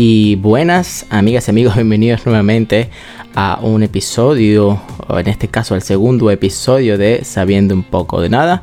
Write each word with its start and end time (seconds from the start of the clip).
Y 0.00 0.36
buenas 0.36 1.06
amigas 1.10 1.48
y 1.48 1.50
amigos, 1.50 1.74
bienvenidos 1.74 2.24
nuevamente 2.24 2.88
a 3.34 3.58
un 3.60 3.82
episodio, 3.82 4.80
o 5.08 5.18
en 5.18 5.26
este 5.26 5.48
caso 5.48 5.74
el 5.74 5.82
segundo 5.82 6.30
episodio 6.30 6.96
de 6.96 7.24
Sabiendo 7.24 7.74
un 7.74 7.82
poco 7.82 8.20
de 8.20 8.28
nada, 8.28 8.62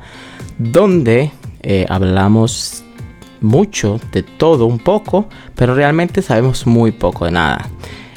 donde 0.57 1.31
eh, 1.61 1.85
hablamos 1.89 2.85
mucho 3.41 3.99
de 4.13 4.23
todo 4.23 4.65
un 4.65 4.79
poco, 4.79 5.27
pero 5.55 5.75
realmente 5.75 6.21
sabemos 6.21 6.65
muy 6.65 6.93
poco 6.93 7.25
de 7.25 7.31
nada. 7.31 7.67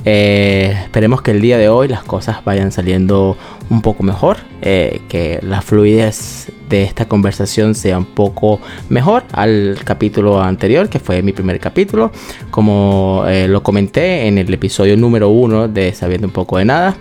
Eh, 0.05 0.79
esperemos 0.85 1.21
que 1.21 1.33
el 1.33 1.41
día 1.41 1.59
de 1.59 1.69
hoy 1.69 1.89
las 1.89 2.05
cosas 2.05 2.45
vayan 2.45 2.71
saliendo 2.71 3.37
un 3.69 3.83
poco 3.83 4.05
mejor, 4.05 4.37
eh, 4.63 5.01
que 5.09 5.39
la 5.43 5.63
fluidez 5.63 6.51
de 6.69 6.83
esta 6.83 7.07
conversación 7.07 7.75
sea 7.75 7.99
un 7.99 8.05
poco 8.05 8.61
mejor 8.89 9.25
al 9.33 9.79
capítulo 9.85 10.43
anterior, 10.43 10.89
que 10.89 10.99
fue 10.99 11.23
mi 11.23 11.33
primer 11.33 11.61
capítulo, 11.61 12.11
como 12.51 13.25
eh, 13.27 13.49
lo 13.49 13.63
comenté 13.63 14.27
en 14.27 14.39
el 14.39 14.53
episodio 14.53 14.97
número 14.97 15.29
uno 15.29 15.69
de 15.69 15.95
Sabiendo 15.95 16.27
un 16.27 16.33
poco 16.33 16.59
de 16.59 16.65
nada. 16.65 16.97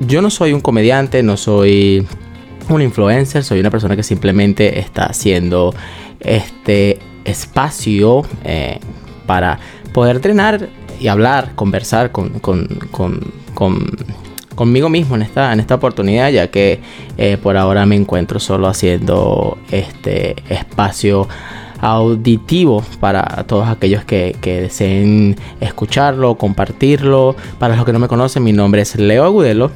yo 0.00 0.22
no 0.22 0.30
soy 0.30 0.52
un 0.52 0.60
comediante, 0.60 1.22
no 1.22 1.36
soy 1.36 2.06
un 2.68 2.82
influencer, 2.82 3.44
soy 3.44 3.60
una 3.60 3.70
persona 3.70 3.94
que 3.96 4.02
simplemente 4.02 4.78
está 4.78 5.04
haciendo 5.04 5.74
este 6.20 6.98
espacio 7.24 8.22
para 9.26 9.58
poder 9.92 10.16
entrenar 10.16 10.68
y 11.00 11.08
hablar, 11.08 11.54
conversar 11.54 12.12
con, 12.12 12.30
conmigo 14.60 14.90
mismo 14.90 15.16
en 15.16 15.22
esta, 15.22 15.54
en 15.54 15.60
esta 15.60 15.76
oportunidad, 15.76 16.28
ya 16.28 16.48
que 16.48 16.80
eh, 17.16 17.38
por 17.42 17.56
ahora 17.56 17.86
me 17.86 17.96
encuentro 17.96 18.38
solo 18.38 18.68
haciendo 18.68 19.56
este 19.70 20.36
espacio 20.50 21.26
auditivo 21.80 22.84
para 23.00 23.24
todos 23.44 23.66
aquellos 23.68 24.04
que, 24.04 24.36
deseen 24.42 25.34
escucharlo, 25.62 26.34
compartirlo. 26.34 27.36
Para 27.58 27.74
los 27.74 27.86
que 27.86 27.94
no 27.94 28.00
me 28.00 28.06
conocen, 28.06 28.44
mi 28.44 28.52
nombre 28.52 28.82
es 28.82 28.96
Leo 28.96 29.24
Agudelo 29.24 29.70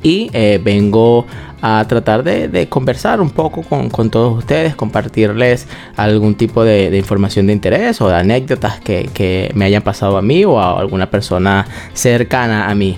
y 0.00 0.30
eh, 0.32 0.60
vengo 0.62 1.26
a 1.60 1.84
tratar 1.88 2.22
de, 2.22 2.68
conversar 2.68 3.20
un 3.20 3.30
poco 3.30 3.62
con, 3.62 4.10
todos 4.10 4.38
ustedes, 4.38 4.76
compartirles 4.76 5.66
algún 5.96 6.36
tipo 6.36 6.62
de, 6.62 6.96
información 6.96 7.48
de 7.48 7.52
interés 7.52 8.00
o 8.00 8.06
de 8.06 8.14
anécdotas 8.14 8.78
que, 8.78 9.50
me 9.56 9.64
hayan 9.64 9.82
pasado 9.82 10.18
a 10.18 10.22
mí 10.22 10.44
o 10.44 10.60
a 10.60 10.78
alguna 10.78 11.10
persona 11.10 11.66
cercana 11.94 12.70
a 12.70 12.76
mí. 12.76 12.96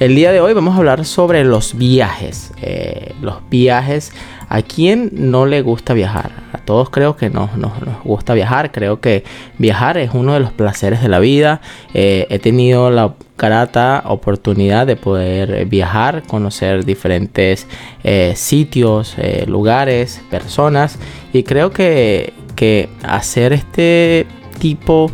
El 0.00 0.16
día 0.16 0.32
de 0.32 0.40
hoy 0.40 0.52
vamos 0.54 0.74
a 0.74 0.78
hablar 0.78 1.04
sobre 1.04 1.44
los 1.44 1.78
viajes. 1.78 2.52
Eh, 2.60 3.14
los 3.20 3.48
viajes. 3.48 4.12
¿A 4.48 4.60
quién 4.62 5.10
no 5.12 5.46
le 5.46 5.62
gusta 5.62 5.94
viajar? 5.94 6.32
A 6.52 6.58
todos 6.58 6.90
creo 6.90 7.16
que 7.16 7.30
nos, 7.30 7.56
nos, 7.56 7.72
gusta 8.02 8.34
viajar. 8.34 8.72
Creo 8.72 9.00
que 9.00 9.22
viajar 9.56 9.96
es 9.98 10.10
uno 10.12 10.34
de 10.34 10.40
los 10.40 10.50
placeres 10.50 11.00
de 11.00 11.08
la 11.08 11.20
vida. 11.20 11.60
Eh, 11.94 12.26
he 12.28 12.40
tenido 12.40 12.90
la 12.90 13.14
grata 13.38 14.02
oportunidad 14.06 14.84
de 14.84 14.96
poder 14.96 15.64
viajar, 15.66 16.24
conocer 16.26 16.84
diferentes 16.84 17.68
eh, 18.02 18.32
sitios, 18.34 19.14
lugares, 19.46 20.20
personas. 20.28 20.98
Y 21.32 21.44
creo 21.44 21.70
que, 21.70 22.32
que 22.56 22.88
hacer 23.04 23.52
este 23.52 24.26
tipo 24.58 25.12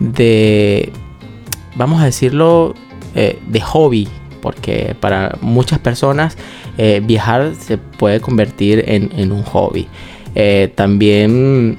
de, 0.00 0.92
vamos 1.76 2.02
a 2.02 2.06
decirlo, 2.06 2.74
de 3.16 3.60
hobby, 3.60 4.08
porque 4.42 4.94
para 5.00 5.38
muchas 5.40 5.78
personas 5.78 6.36
viajar 7.02 7.54
se 7.58 7.78
puede 7.78 8.20
convertir 8.20 8.84
en, 8.86 9.32
un 9.32 9.42
hobby. 9.42 9.88
también 10.74 11.78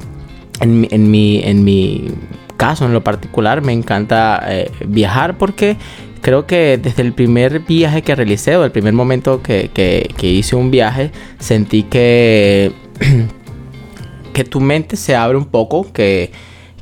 en, 0.59 0.88
en, 0.89 1.12
mi, 1.12 1.41
en 1.44 1.63
mi 1.63 2.12
caso 2.57 2.85
en 2.85 2.94
lo 2.94 3.03
particular 3.03 3.62
me 3.62 3.72
encanta 3.72 4.44
eh, 4.47 4.69
viajar 4.85 5.38
porque 5.38 5.78
creo 6.22 6.45
que 6.45 6.79
desde 6.81 7.03
el 7.03 7.13
primer 7.13 7.59
viaje 7.62 8.01
que 8.01 8.16
realicé 8.16 8.57
o 8.57 8.66
el 8.66 8.72
primer 8.72 8.94
momento 8.94 9.41
que, 9.41 10.12
hice 10.22 10.56
un 10.56 10.72
viaje 10.72 11.12
sentí 11.39 11.83
que, 11.83 12.73
que 14.33 14.44
tu 14.44 14.59
mente 14.59 14.97
se 14.97 15.16
abre 15.16 15.38
un 15.38 15.45
poco, 15.45 15.91
que, 15.94 16.31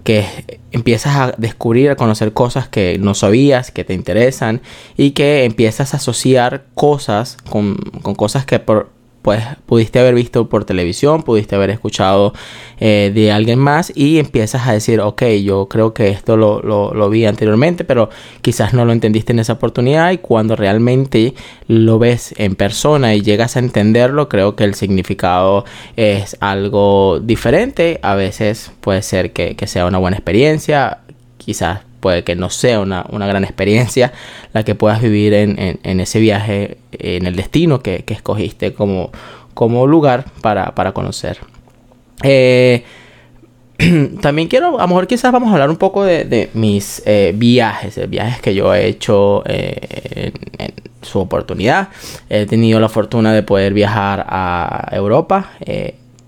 que 0.05 0.61
empiezas 0.71 1.15
a 1.15 1.33
descubrir, 1.37 1.89
a 1.89 1.95
conocer 1.95 2.31
cosas 2.31 2.69
que 2.69 2.99
no 2.99 3.15
sabías, 3.15 3.71
que 3.71 3.83
te 3.83 3.95
interesan 3.95 4.61
y 4.95 5.11
que 5.11 5.45
empiezas 5.45 5.93
a 5.93 5.97
asociar 5.97 6.67
cosas 6.75 7.37
con, 7.49 7.75
con 8.03 8.13
cosas 8.13 8.45
que 8.45 8.59
por, 8.59 8.91
pues 9.25 9.43
pudiste 9.65 9.97
haber 9.97 10.13
visto 10.13 10.49
por 10.49 10.65
televisión, 10.65 11.23
pudiste 11.23 11.55
haber 11.55 11.71
escuchado 11.71 12.33
eh, 12.79 13.11
de 13.11 13.31
alguien 13.31 13.57
más 13.57 13.91
y 13.95 14.19
empiezas 14.19 14.67
a 14.67 14.73
decir, 14.73 15.01
ok, 15.01 15.23
yo 15.43 15.67
creo 15.67 15.95
que 15.95 16.09
esto 16.09 16.37
lo, 16.37 17.09
vi 17.09 17.25
anteriormente, 17.25 17.83
pero 17.85 18.11
quizás 18.43 18.75
no 18.75 18.85
lo 18.85 18.91
entendiste 18.91 19.33
en 19.33 19.39
esa 19.39 19.53
oportunidad 19.53 20.11
y 20.11 20.19
cuando 20.19 20.55
realmente 20.55 21.33
lo 21.67 21.97
ves 21.97 22.35
en 22.37 22.53
persona 22.53 23.15
y 23.15 23.23
llegas 23.23 23.55
a 23.55 23.59
entenderlo, 23.61 24.29
creo 24.29 24.55
que 24.55 24.63
el 24.63 24.75
significado 24.75 25.65
es 25.95 26.37
algo 26.39 27.19
diferente. 27.19 27.99
A 28.03 28.13
veces 28.13 28.73
puede 28.79 29.01
ser 29.01 29.33
que, 29.33 29.55
que 29.55 29.65
sea 29.65 29.87
una 29.87 29.97
buena 29.97 30.17
experiencia, 30.17 30.99
quizás 31.37 31.79
puede 32.05 32.23
que 32.23 32.35
no 32.35 32.51
sea 32.51 32.81
una, 32.81 33.03
gran 33.09 33.43
experiencia 33.43 34.13
la 34.53 34.61
que 34.61 34.75
puedas 34.75 35.01
vivir 35.01 35.33
en, 35.33 35.99
ese 35.99 36.19
viaje, 36.19 36.77
en 36.91 37.25
el 37.25 37.35
destino 37.35 37.81
que, 37.81 38.03
escogiste 38.07 38.73
como, 38.73 39.09
como 39.55 39.87
lugar 39.87 40.25
para, 40.43 40.91
conocer. 40.93 41.39
Eh, 42.21 42.83
también 44.21 44.47
quiero, 44.49 44.77
a 44.77 44.83
lo 44.83 44.87
mejor 44.87 45.07
quizás 45.07 45.31
vamos 45.31 45.49
a 45.49 45.53
hablar 45.53 45.71
un 45.71 45.77
poco 45.77 46.03
de, 46.03 46.51
mis 46.53 47.01
eh, 47.07 47.33
viajes, 47.35 47.95
de 47.95 48.05
viajes 48.05 48.39
que 48.39 48.53
yo 48.53 48.71
he 48.75 48.85
hecho 48.85 49.41
eh, 49.47 50.31
en, 50.59 50.73
su 51.01 51.17
oportunidad. 51.17 51.87
He 52.29 52.45
tenido 52.45 52.79
la 52.79 52.87
fortuna 52.89 53.33
de 53.33 53.41
poder 53.41 53.73
viajar 53.73 54.27
a 54.29 54.89
Europa 54.91 55.53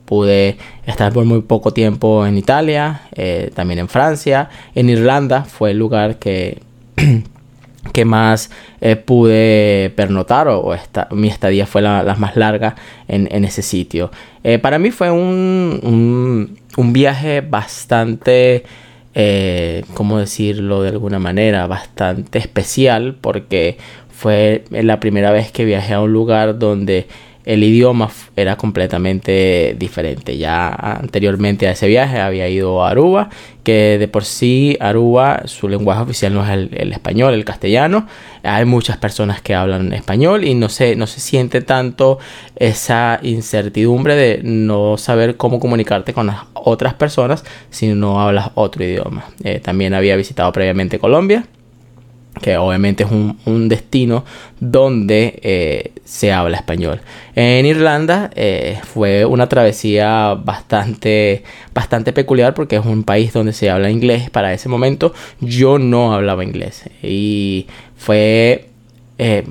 pude 0.08 0.58
estar 0.86 1.12
por 1.12 1.26
muy 1.26 1.42
poco 1.42 1.74
tiempo 1.74 2.26
en 2.26 2.38
Italia, 2.38 3.02
eh, 3.14 3.52
también 3.54 3.80
en 3.80 3.90
Francia, 3.90 4.50
en 4.74 4.90
Irlanda 4.90 5.44
fue 5.44 5.72
el 5.72 5.78
lugar 5.78 6.16
que, 6.16 6.62
que 7.94 8.06
más 8.06 8.50
eh, 8.80 8.96
pude 8.96 9.92
pernotar 9.98 10.48
o, 10.48 10.74
mi 11.12 11.28
estadía 11.28 11.68
fue 11.68 11.82
la, 11.82 12.16
más 12.18 12.38
larga 12.38 12.76
en, 13.10 13.44
ese 13.44 13.62
sitio. 13.62 14.10
Eh, 14.46 14.60
para 14.60 14.80
mí 14.80 14.92
fue 14.92 15.12
un, 15.12 16.58
un, 16.78 16.94
viaje 16.94 17.42
bastante, 17.42 18.64
¿cómo 19.94 20.20
decirlo 20.20 20.84
de 20.84 20.90
alguna 20.90 21.20
manera? 21.20 21.68
Bastante 21.68 22.40
especial 22.40 23.18
porque 23.20 23.78
fue 24.10 24.64
la 24.72 25.02
primera 25.02 25.32
vez 25.32 25.52
que 25.52 25.66
viajé 25.66 25.96
a 25.96 26.02
un 26.02 26.14
lugar 26.14 26.58
donde 26.60 27.08
el 27.48 27.64
idioma 27.64 28.10
era 28.36 28.58
completamente 28.58 29.74
diferente. 29.80 30.38
Ya 30.38 30.68
anteriormente 30.68 31.68
a 31.68 31.72
ese 31.72 31.88
viaje 31.88 32.20
había 32.20 32.50
ido 32.50 32.84
a 32.84 32.90
Aruba, 32.90 33.30
que 33.64 33.98
de 33.98 34.10
por 34.10 34.26
sí 34.26 34.76
Aruba, 34.82 35.44
su 35.46 35.70
lenguaje 35.70 36.02
oficial 36.02 36.34
no 36.34 36.44
es 36.44 36.52
el, 36.52 36.92
español, 36.92 37.34
el 37.34 37.46
castellano. 37.46 38.06
Hay 38.44 38.66
muchas 38.66 38.98
personas 38.98 39.42
que 39.42 39.56
hablan 39.56 39.94
español 39.94 40.44
y 40.44 40.56
no 40.56 40.68
se, 40.68 40.98
no 40.98 41.08
se 41.08 41.22
siente 41.22 41.62
tanto 41.62 42.20
esa 42.58 43.20
incertidumbre 43.24 44.16
de 44.16 44.42
no 44.44 44.98
saber 44.98 45.38
cómo 45.38 45.62
comunicarte 45.62 46.12
con 46.12 46.28
las 46.28 46.40
otras 46.54 46.96
personas 46.96 47.46
si 47.70 47.88
no 47.88 48.20
hablas 48.20 48.52
otro 48.56 48.84
idioma. 48.84 49.24
Eh, 49.46 49.62
también 49.62 49.94
había 49.94 50.18
visitado 50.18 50.52
previamente 50.52 51.00
Colombia 51.00 51.46
que 52.42 52.58
obviamente 52.58 53.04
es 53.04 53.12
un, 53.12 53.70
destino 53.70 54.24
donde 54.60 55.40
eh, 55.42 55.92
se 56.06 56.32
habla 56.32 56.58
español. 56.58 57.02
En 57.36 57.66
Irlanda 57.66 58.30
eh, 58.36 58.80
fue 58.84 59.26
una 59.26 59.50
travesía 59.50 60.36
bastante, 60.36 61.44
bastante 61.74 62.14
peculiar 62.14 62.54
porque 62.54 62.78
es 62.78 62.86
un 62.86 63.04
país 63.04 63.34
donde 63.34 63.54
se 63.54 63.70
habla 63.70 63.90
inglés. 63.90 64.30
Para 64.30 64.54
ese 64.54 64.70
momento 64.70 65.14
yo 65.42 65.80
no 65.80 66.14
hablaba 66.14 66.44
inglés 66.44 66.84
y 67.04 67.68
fue 67.98 68.70
eh, 69.18 69.44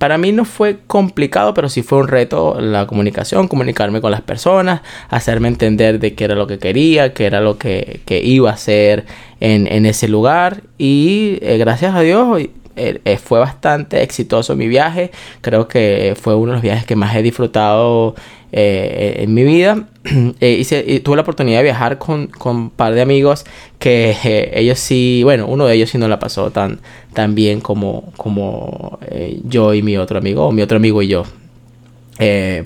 para 0.00 0.16
mí 0.16 0.32
no 0.32 0.46
fue 0.46 0.78
complicado, 0.86 1.52
pero 1.52 1.68
sí 1.68 1.82
fue 1.82 1.98
un 1.98 2.08
reto 2.08 2.58
la 2.58 2.86
comunicación, 2.86 3.48
comunicarme 3.48 4.00
con 4.00 4.10
las 4.10 4.22
personas, 4.22 4.80
hacerme 5.10 5.48
entender 5.48 5.98
de 5.98 6.14
qué 6.14 6.24
era 6.24 6.34
lo 6.34 6.46
que 6.46 6.58
quería, 6.58 7.12
qué 7.12 7.26
era 7.26 7.42
lo 7.42 7.58
que, 7.58 8.00
iba 8.08 8.48
a 8.48 8.54
hacer 8.54 9.04
en, 9.40 9.84
ese 9.84 10.08
lugar. 10.08 10.62
Y 10.78 11.36
eh, 11.42 11.58
gracias 11.58 11.94
a 11.94 12.00
Dios 12.00 12.48
eh, 12.80 13.00
eh, 13.04 13.18
fue 13.18 13.38
bastante 13.38 14.02
exitoso 14.02 14.56
mi 14.56 14.66
viaje. 14.66 15.10
Creo 15.42 15.68
que 15.68 16.16
fue 16.18 16.34
uno 16.34 16.52
de 16.52 16.56
los 16.56 16.62
viajes 16.62 16.86
que 16.86 16.96
más 16.96 17.14
he 17.14 17.22
disfrutado 17.22 18.14
eh, 18.52 19.16
en 19.18 19.34
mi 19.34 19.44
vida. 19.44 19.84
hice, 20.40 21.00
tuve 21.00 21.16
la 21.16 21.22
oportunidad 21.22 21.58
de 21.58 21.64
viajar 21.64 21.98
con, 21.98 22.30
un 22.42 22.70
par 22.70 22.94
de 22.94 23.02
amigos 23.02 23.44
que 23.78 24.50
ellos 24.54 24.78
sí, 24.78 25.20
bueno, 25.24 25.46
uno 25.46 25.66
de 25.66 25.74
ellos 25.74 25.90
sí 25.90 25.98
no 25.98 26.08
la 26.08 26.18
pasó 26.18 26.50
tan, 26.50 26.80
tan 27.12 27.34
bien 27.34 27.60
como, 27.60 28.12
como 28.16 28.98
yo 29.44 29.74
y 29.74 29.82
mi 29.82 29.98
otro 29.98 30.18
amigo, 30.18 30.46
o 30.46 30.52
mi 30.52 30.62
otro 30.62 30.78
amigo 30.78 31.02
y 31.02 31.08
yo. 31.08 31.24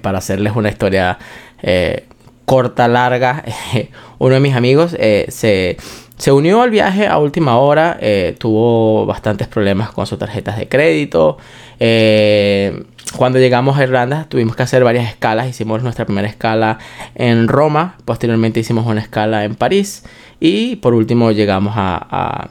para 0.00 0.18
hacerles 0.18 0.54
una 0.54 0.68
historia 0.68 1.18
corta, 2.44 2.86
larga, 2.86 3.44
uno 4.18 4.34
de 4.34 4.40
mis 4.40 4.54
amigos 4.54 4.92
se 4.92 5.76
se 6.16 6.30
unió 6.30 6.62
al 6.62 6.70
viaje 6.70 7.06
a 7.06 7.18
última 7.18 7.58
hora, 7.58 7.98
eh, 8.00 8.36
tuvo 8.38 9.04
bastantes 9.04 9.48
problemas 9.48 9.90
con 9.90 10.06
sus 10.06 10.18
tarjetas 10.18 10.56
de 10.56 10.68
crédito. 10.68 11.38
Eh, 11.80 12.84
cuando 13.16 13.38
llegamos 13.38 13.78
a 13.78 13.82
Irlanda 13.82 14.26
tuvimos 14.28 14.56
que 14.56 14.62
hacer 14.62 14.84
varias 14.84 15.08
escalas. 15.08 15.48
Hicimos 15.48 15.82
nuestra 15.82 16.04
primera 16.04 16.28
escala 16.28 16.78
en 17.14 17.48
Roma, 17.48 17.96
posteriormente 18.04 18.60
hicimos 18.60 18.86
una 18.86 19.00
escala 19.00 19.44
en 19.44 19.54
París 19.56 20.04
y 20.40 20.76
por 20.76 20.94
último 20.94 21.32
llegamos 21.32 21.74
a, 21.76 22.50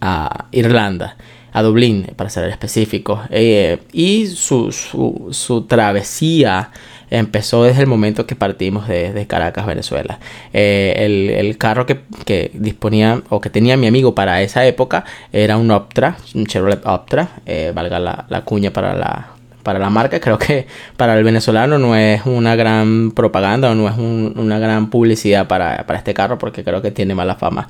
a, 0.00 0.46
Irlanda, 0.52 1.16
a 1.52 1.62
Dublín 1.62 2.08
para 2.16 2.30
ser 2.30 2.48
específicos. 2.50 3.20
Eh, 3.30 3.78
y 3.92 4.26
su, 4.26 4.72
su, 4.72 5.28
su 5.30 5.62
travesía 5.62 6.70
empezó 7.10 7.64
desde 7.64 7.80
el 7.82 7.86
momento 7.86 8.26
que 8.26 8.36
partimos 8.36 8.88
de, 8.88 9.26
Caracas, 9.26 9.66
Venezuela. 9.66 10.18
Eh, 10.52 11.36
el, 11.38 11.58
carro 11.58 11.86
que, 11.86 12.50
disponía 12.54 13.22
o 13.28 13.40
que 13.40 13.50
tenía 13.50 13.76
mi 13.76 13.86
amigo 13.86 14.14
para 14.14 14.42
esa 14.42 14.66
época 14.66 15.04
era 15.32 15.56
un 15.56 15.70
Optra, 15.70 16.16
un 16.34 16.46
Chevrolet 16.46 16.84
Optra, 16.86 17.28
eh, 17.46 17.72
valga 17.74 17.98
la, 17.98 18.40
cuña 18.44 18.70
para 18.70 18.94
la, 18.94 19.28
para 19.62 19.78
la 19.78 19.90
marca. 19.90 20.20
Creo 20.20 20.38
que 20.38 20.66
para 20.96 21.16
el 21.16 21.24
venezolano 21.24 21.78
no 21.78 21.96
es 21.96 22.24
una 22.26 22.56
gran 22.56 23.12
propaganda 23.12 23.70
o 23.70 23.74
no 23.74 23.88
es 23.88 23.96
una 23.96 24.58
gran 24.58 24.90
publicidad 24.90 25.46
para, 25.46 25.84
este 25.94 26.14
carro 26.14 26.38
porque 26.38 26.64
creo 26.64 26.82
que 26.82 26.90
tiene 26.90 27.14
mala 27.14 27.36
fama. 27.36 27.68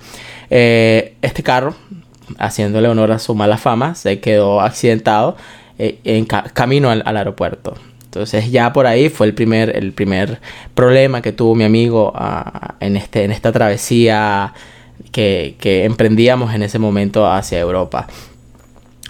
Eh, 0.50 1.14
este 1.22 1.42
carro, 1.42 1.74
haciéndole 2.38 2.88
honor 2.88 3.12
a 3.12 3.18
su 3.18 3.34
mala 3.34 3.56
fama, 3.56 3.94
se 3.94 4.20
quedó 4.20 4.60
accidentado 4.60 5.36
en 5.78 6.26
camino 6.26 6.90
al 6.90 7.16
aeropuerto. 7.16 7.76
Entonces 8.08 8.50
ya 8.50 8.72
por 8.72 8.86
ahí 8.86 9.10
fue 9.10 9.26
el 9.26 9.34
primer, 9.34 9.76
el 9.76 9.92
primer 9.92 10.40
problema 10.74 11.20
que 11.20 11.30
tuvo 11.30 11.54
mi 11.54 11.64
amigo 11.64 12.10
ah, 12.14 12.76
en, 12.80 12.96
este, 12.96 13.24
en 13.24 13.32
esta 13.32 13.52
travesía 13.52 14.54
que, 15.12 15.84
emprendíamos 15.84 16.54
en 16.54 16.62
ese 16.62 16.78
momento 16.78 17.30
hacia 17.30 17.58
Europa. 17.58 18.06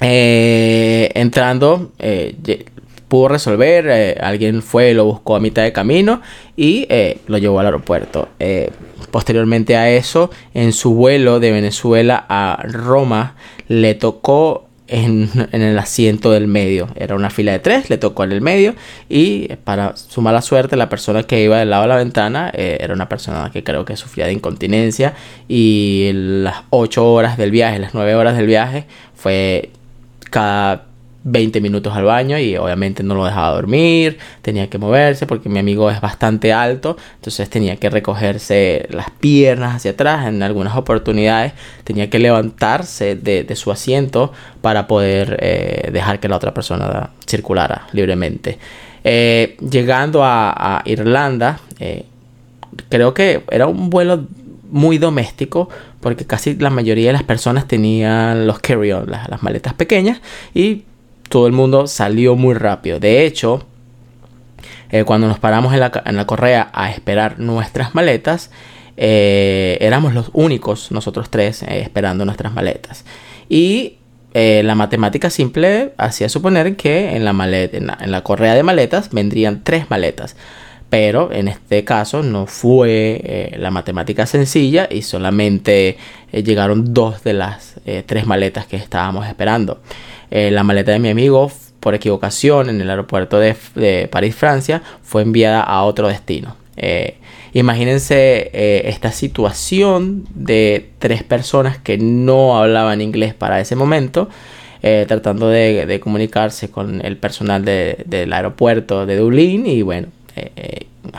Eh, 0.00 1.12
entrando, 1.15 1.93
eh, 2.00 2.35
pudo 3.06 3.29
resolver, 3.29 3.87
eh, 3.89 4.19
alguien 4.21 4.62
fue, 4.62 4.95
lo 4.95 5.05
buscó 5.05 5.37
a 5.37 5.41
mitad 5.41 5.62
de 5.62 5.73
camino 5.73 6.21
y 6.56 6.89
lo 7.29 7.39
llevó 7.39 7.61
al 7.61 7.67
aeropuerto. 7.67 8.29
posteriormente 9.12 9.77
a 9.77 9.91
eso, 9.91 10.31
en 10.55 10.73
su 10.73 10.95
vuelo 10.95 11.39
de 11.39 11.53
Venezuela 11.53 12.27
a 12.29 12.65
Roma, 12.65 13.37
le 13.69 13.95
tocó 13.95 14.68
en, 14.88 15.31
el 15.52 15.79
asiento 15.79 16.31
del 16.31 16.49
medio. 16.49 16.88
Era 16.96 17.14
una 17.14 17.31
fila 17.31 17.52
de 17.52 17.58
tres, 17.58 17.90
le 17.90 17.99
tocó 17.99 18.25
en 18.25 18.32
el 18.32 18.40
medio 18.40 18.75
y 19.08 19.49
para 19.64 19.96
su 19.96 20.20
mala 20.20 20.43
suerte 20.43 20.76
la 20.76 20.88
persona 20.88 21.23
que 21.23 21.43
iba 21.43 21.58
del 21.58 21.70
lado 21.70 21.82
de 21.82 21.88
la 21.88 21.96
ventana 21.96 22.50
eh, 22.55 22.79
era 22.81 22.94
una 22.94 23.08
persona 23.08 23.50
que 23.52 23.62
creo 23.62 23.85
que 23.85 23.96
sufría 23.96 24.26
de 24.26 24.32
incontinencia 24.32 25.14
y 25.46 26.11
las 26.12 26.62
ocho 26.70 27.12
horas 27.12 27.37
del 27.37 27.50
viaje, 27.50 27.79
las 27.79 27.94
nueve 27.94 28.14
horas 28.14 28.37
del 28.37 28.46
viaje 28.46 28.87
fue 29.14 29.70
cada 30.31 30.88
20 31.25 31.61
minutos 31.61 31.97
al 31.97 32.05
baño 32.05 32.38
y 32.38 32.56
obviamente 32.56 33.03
no 33.03 33.15
lo 33.15 33.25
dejaba 33.25 33.55
dormir, 33.55 34.19
tenía 34.43 34.70
que 34.70 34.79
moverse 34.79 35.26
porque 35.26 35.49
mi 35.49 35.59
amigo 35.59 35.91
es 35.91 36.00
bastante 36.00 36.53
alto, 36.53 36.97
entonces 37.17 37.50
tenía 37.50 37.76
que 37.76 37.91
recogerse 37.91 38.87
las 38.91 39.11
piernas 39.11 39.76
hacia 39.76 39.93
atrás, 39.93 40.26
en 40.29 40.43
algunas 40.43 40.76
oportunidades 40.76 41.53
tenía 41.85 42.09
que 42.09 42.19
levantarse 42.19 43.17
de, 43.17 43.56
su 43.56 43.73
asiento 43.73 44.32
para 44.61 44.87
poder 44.87 45.38
eh, 45.41 45.91
dejar 45.93 46.20
que 46.20 46.29
la 46.29 46.37
otra 46.37 46.55
persona 46.55 47.11
circulara 47.26 47.88
libremente. 47.93 48.59
Eh, 49.03 49.56
llegando 49.59 50.23
a, 50.23 50.82
Irlanda, 50.85 51.61
eh, 51.81 52.05
creo 52.88 53.14
que 53.14 53.43
era 53.50 53.67
un 53.67 53.91
vuelo 53.91 54.26
muy 54.71 54.99
doméstico 54.99 55.69
porque 56.00 56.26
casi 56.26 56.55
la 56.56 56.71
mayoría 56.71 57.09
de 57.09 57.14
las 57.14 57.23
personas 57.25 57.67
tenían 57.67 58.47
los 58.47 58.61
carry-on, 58.61 59.11
las, 59.11 59.29
las, 59.29 59.43
maletas 59.43 59.75
pequeñas 59.75 60.21
y 60.55 60.85
todo 61.28 61.46
el 61.46 61.52
mundo 61.52 61.86
salió 61.86 62.36
muy 62.36 62.54
rápido. 62.54 63.00
De 63.00 63.25
hecho, 63.25 63.66
eh, 64.90 65.04
cuando 65.04 65.28
nos 65.28 65.38
paramos 65.38 65.75
en 65.75 65.80
la, 65.80 66.26
correa 66.26 66.70
a 66.72 66.90
esperar 66.90 67.38
nuestras 67.38 67.94
maletas, 67.94 68.50
eh, 68.96 69.76
éramos 69.80 70.14
los 70.14 70.30
únicos, 70.32 70.90
nosotros 70.90 71.30
tres, 71.30 71.62
eh, 71.62 71.80
esperando 71.80 72.25
nuestras 72.25 72.52
maletas. 72.52 73.04
Y 73.48 73.94
la 74.34 74.76
matemática 74.76 75.30
simple 75.30 75.94
hacía 75.98 76.28
suponer 76.28 76.76
que 76.76 77.16
en 77.16 77.25
la, 77.25 77.32
maleta, 77.32 77.76
en 77.76 78.10
la, 78.12 78.20
correa 78.22 78.54
de 78.54 78.62
maletas 78.62 79.10
vendrían 79.10 79.64
tres 79.64 79.90
maletas. 79.90 80.36
Pero 80.90 81.32
en 81.32 81.48
este 81.48 81.82
caso 81.82 82.22
no 82.22 82.46
fue 82.46 83.56
la 83.58 83.72
matemática 83.72 84.26
sencilla 84.26 84.86
y 84.88 85.02
solamente 85.02 85.96
llegaron 86.30 86.94
dos 86.94 87.25
de 87.25 87.32
las 87.32 87.75
tres 88.06 88.26
maletas 88.26 88.66
que 88.66 88.76
estábamos 88.76 89.26
esperando. 89.26 89.80
Eh, 90.30 90.50
la 90.50 90.62
maleta 90.62 90.92
de 90.92 90.98
mi 90.98 91.08
amigo, 91.08 91.50
por 91.80 91.94
equivocación, 91.94 92.69
en 92.69 92.80
el 92.80 92.90
aeropuerto 92.90 93.38
de, 93.38 94.08
París, 94.10 94.34
Francia, 94.34 94.82
fue 95.02 95.22
enviada 95.22 95.62
a 95.62 95.82
otro 95.84 96.08
destino. 96.08 96.56
Eh, 96.76 97.16
imagínense 97.54 98.50
eh, 98.52 98.82
esta 98.86 99.10
situación 99.10 100.26
de 100.34 100.90
tres 100.98 101.22
personas 101.22 101.78
que 101.78 101.98
no 101.98 102.58
hablaban 102.58 103.00
inglés 103.00 103.34
para 103.34 103.60
ese 103.60 103.76
momento. 103.76 104.28
tratando 104.80 105.48
de, 105.48 105.98
comunicarse 106.00 106.70
con 106.70 107.04
el 107.04 107.16
personal 107.16 107.64
del 107.64 108.32
aeropuerto 108.32 109.06
de 109.06 109.16
Dublín 109.16 109.66
y 109.66 109.82
bueno, 109.82 110.08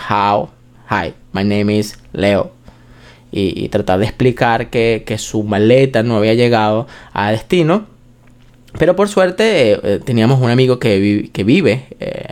how, 0.10 0.50
hi, 0.90 1.14
my 1.34 1.44
name 1.44 1.78
is 1.78 2.00
Leo, 2.14 2.52
y, 3.32 3.68
tratar 3.70 4.00
de 4.00 4.06
explicar 4.06 4.70
que, 4.70 5.04
que, 5.06 5.18
su 5.18 5.44
maleta 5.44 6.04
no 6.04 6.18
había 6.18 6.36
llegado 6.36 6.88
a 7.12 7.32
destino 7.32 7.86
pero 8.78 8.96
por 8.96 9.10
suerte 9.10 9.72
eh, 9.72 9.80
eh, 9.84 10.00
teníamos 10.04 10.40
un 10.40 10.50
amigo 10.50 10.78
que, 10.80 11.00
vive 11.44 11.88
eh, 12.00 12.26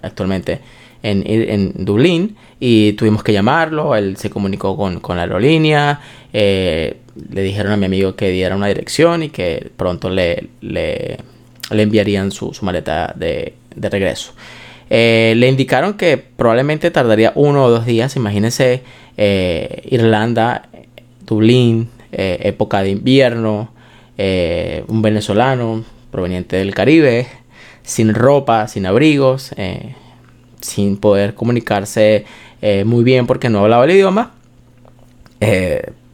actualmente 0.00 0.60
en, 1.02 1.22
en, 1.26 1.84
Dublín 1.84 2.36
y 2.60 2.92
tuvimos 2.92 3.22
que 3.22 3.32
llamarlo, 3.32 3.94
él 3.96 4.16
se 4.16 4.30
comunicó 4.30 4.76
con, 4.76 5.00
con 5.00 5.16
la 5.16 5.22
aerolínea, 5.22 6.00
le 6.32 6.94
dijeron 7.42 7.72
a 7.72 7.76
mi 7.76 7.86
amigo 7.86 8.14
que 8.14 8.30
diera 8.30 8.54
una 8.54 8.68
dirección 8.68 9.24
y 9.24 9.28
que 9.28 9.70
pronto 9.76 10.08
le, 10.08 10.48
le, 10.60 11.18
le 11.70 11.82
enviarían 11.82 12.30
su, 12.30 12.54
su, 12.54 12.64
maleta 12.64 13.12
de, 13.16 13.54
de 13.74 13.90
regreso. 13.90 14.32
le 14.88 15.48
indicaron 15.48 15.94
que 15.94 16.18
probablemente 16.18 16.92
tardaría 16.92 17.32
uno 17.34 17.64
o 17.64 17.70
dos 17.70 17.84
días, 17.84 18.14
imagínense 18.14 18.84
Irlanda, 19.16 20.68
Dublín, 21.26 21.88
época 22.12 22.82
de 22.82 22.90
invierno, 22.90 23.71
eh, 24.18 24.84
un 24.88 25.02
venezolano 25.02 25.84
proveniente 26.10 26.56
del 26.56 26.74
Caribe, 26.74 27.26
sin 27.82 28.14
ropa, 28.14 28.68
sin 28.68 28.86
abrigos, 28.86 29.52
eh, 29.56 29.94
sin 30.60 30.96
poder 30.96 31.34
comunicarse 31.34 32.24
eh, 32.60 32.84
muy 32.84 33.04
bien 33.04 33.26
porque 33.26 33.48
no 33.48 33.60
hablaba 33.60 33.84
el 33.84 33.92
idioma. 33.92 34.32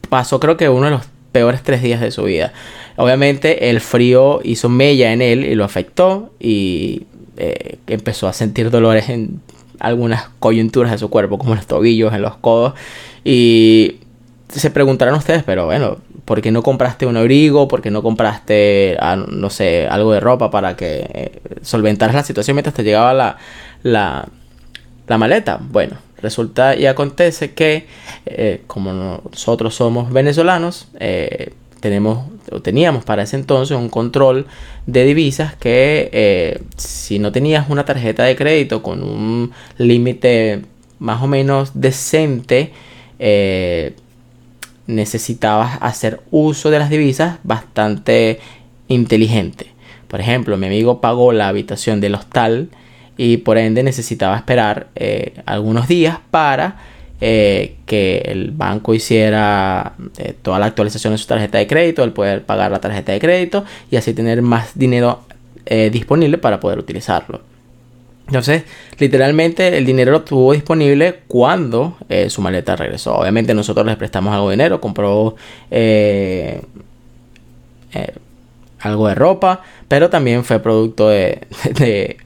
pasó 0.08 0.40
creo 0.40 0.56
que 0.56 0.68
uno 0.68 0.86
de 0.86 0.92
los 0.92 1.02
peores 1.32 1.62
tres 1.62 1.82
días 1.82 2.00
de 2.00 2.10
su 2.10 2.24
vida. 2.24 2.52
Obviamente 2.96 3.70
el 3.70 3.80
frío 3.80 4.40
hizo 4.42 4.68
mella 4.68 5.12
en 5.12 5.22
él 5.22 5.44
y 5.44 5.54
lo 5.54 5.64
afectó 5.64 6.32
y 6.40 7.06
empezó 7.86 8.26
a 8.26 8.32
sentir 8.32 8.70
dolores 8.70 9.08
en 9.08 9.40
algunas 9.78 10.28
coyunturas 10.40 10.92
de 10.92 10.98
su 10.98 11.08
cuerpo, 11.08 11.38
como 11.38 11.52
en 11.52 11.58
los 11.58 11.66
tobillos, 11.66 12.12
en 12.14 12.22
los 12.22 12.36
codos. 12.36 12.74
Y 13.24 13.96
se 14.48 14.70
preguntarán 14.70 15.14
ustedes, 15.14 15.42
pero 15.44 15.66
bueno, 15.66 15.98
¿por 16.24 16.40
qué 16.40 16.50
no 16.50 16.62
compraste 16.62 17.06
un 17.06 17.16
abrigo? 17.16 17.68
¿Por 17.68 17.82
qué 17.82 17.90
no 17.90 18.02
compraste, 18.02 18.96
ah, 19.00 19.16
no 19.16 19.50
sé, 19.50 19.86
algo 19.86 20.12
de 20.12 20.20
ropa 20.20 20.50
para 20.50 20.76
que 20.76 21.06
eh, 21.12 21.40
solventaras 21.62 22.14
la 22.14 22.24
situación 22.24 22.54
mientras 22.54 22.74
te 22.74 22.82
llegaba 22.82 23.12
la, 23.12 23.36
la, 23.82 25.18
maleta? 25.18 25.60
Bueno, 25.60 25.98
resulta 26.22 26.76
y 26.76 26.86
acontece 26.86 27.52
que 27.52 27.86
eh, 28.26 28.62
como 28.66 28.92
nosotros 28.92 29.74
somos 29.74 30.10
venezolanos, 30.12 30.88
eh, 30.98 31.52
tenemos 31.80 32.26
o 32.50 32.60
teníamos 32.60 33.04
para 33.04 33.22
ese 33.22 33.36
entonces 33.36 33.76
un 33.76 33.90
control 33.90 34.46
de 34.86 35.04
divisas 35.04 35.54
que 35.54 36.60
si 36.76 37.18
no 37.18 37.30
tenías 37.30 37.68
una 37.68 37.84
tarjeta 37.84 38.24
de 38.24 38.34
crédito 38.34 38.82
con 38.82 39.02
un 39.02 39.52
límite 39.76 40.62
más 40.98 41.22
o 41.22 41.26
menos 41.26 41.72
decente, 41.74 42.72
necesitabas 44.88 45.78
hacer 45.80 46.20
uso 46.32 46.70
de 46.70 46.80
las 46.80 46.90
divisas 46.90 47.38
bastante 47.44 48.40
inteligente. 48.88 49.66
Por 50.08 50.20
ejemplo, 50.20 50.56
mi 50.56 50.66
amigo 50.66 51.00
pagó 51.00 51.32
la 51.32 51.48
habitación 51.48 52.00
del 52.00 52.14
hostal 52.14 52.70
y 53.16 53.36
por 53.36 53.58
ende 53.58 53.82
necesitaba 53.82 54.36
esperar 54.36 54.88
eh, 54.96 55.34
algunos 55.44 55.86
días 55.86 56.18
para 56.30 56.78
eh, 57.20 57.76
que 57.84 58.22
el 58.24 58.50
banco 58.52 58.94
hiciera 58.94 59.92
eh, 60.16 60.34
toda 60.40 60.58
la 60.58 60.66
actualización 60.66 61.12
de 61.12 61.18
su 61.18 61.26
tarjeta 61.26 61.58
de 61.58 61.66
crédito, 61.66 62.02
el 62.02 62.12
poder 62.12 62.44
pagar 62.44 62.70
la 62.70 62.80
tarjeta 62.80 63.12
de 63.12 63.20
crédito 63.20 63.64
y 63.90 63.96
así 63.96 64.14
tener 64.14 64.42
más 64.42 64.76
dinero 64.76 65.20
disponible 65.92 66.38
para 66.38 66.60
poder 66.60 66.78
utilizarlo. 66.78 67.42
Entonces, 68.28 68.64
literalmente 68.98 69.76
el 69.76 69.86
dinero 69.86 70.12
lo 70.12 70.22
tuvo 70.22 70.52
disponible 70.52 71.20
cuando 71.26 71.96
eh, 72.10 72.28
su 72.28 72.42
maleta 72.42 72.76
regresó. 72.76 73.16
Obviamente 73.16 73.54
nosotros 73.54 73.86
les 73.86 73.96
prestamos 73.96 74.34
algo 74.34 74.50
de 74.50 74.56
dinero, 74.56 74.80
compró 74.80 75.34
eh, 75.70 76.60
eh, 77.94 78.14
algo 78.80 79.08
de 79.08 79.14
ropa, 79.14 79.62
pero 79.88 80.10
también 80.10 80.44
fue 80.44 80.60
producto 80.60 81.08
de, 81.08 81.46
de, 81.78 82.18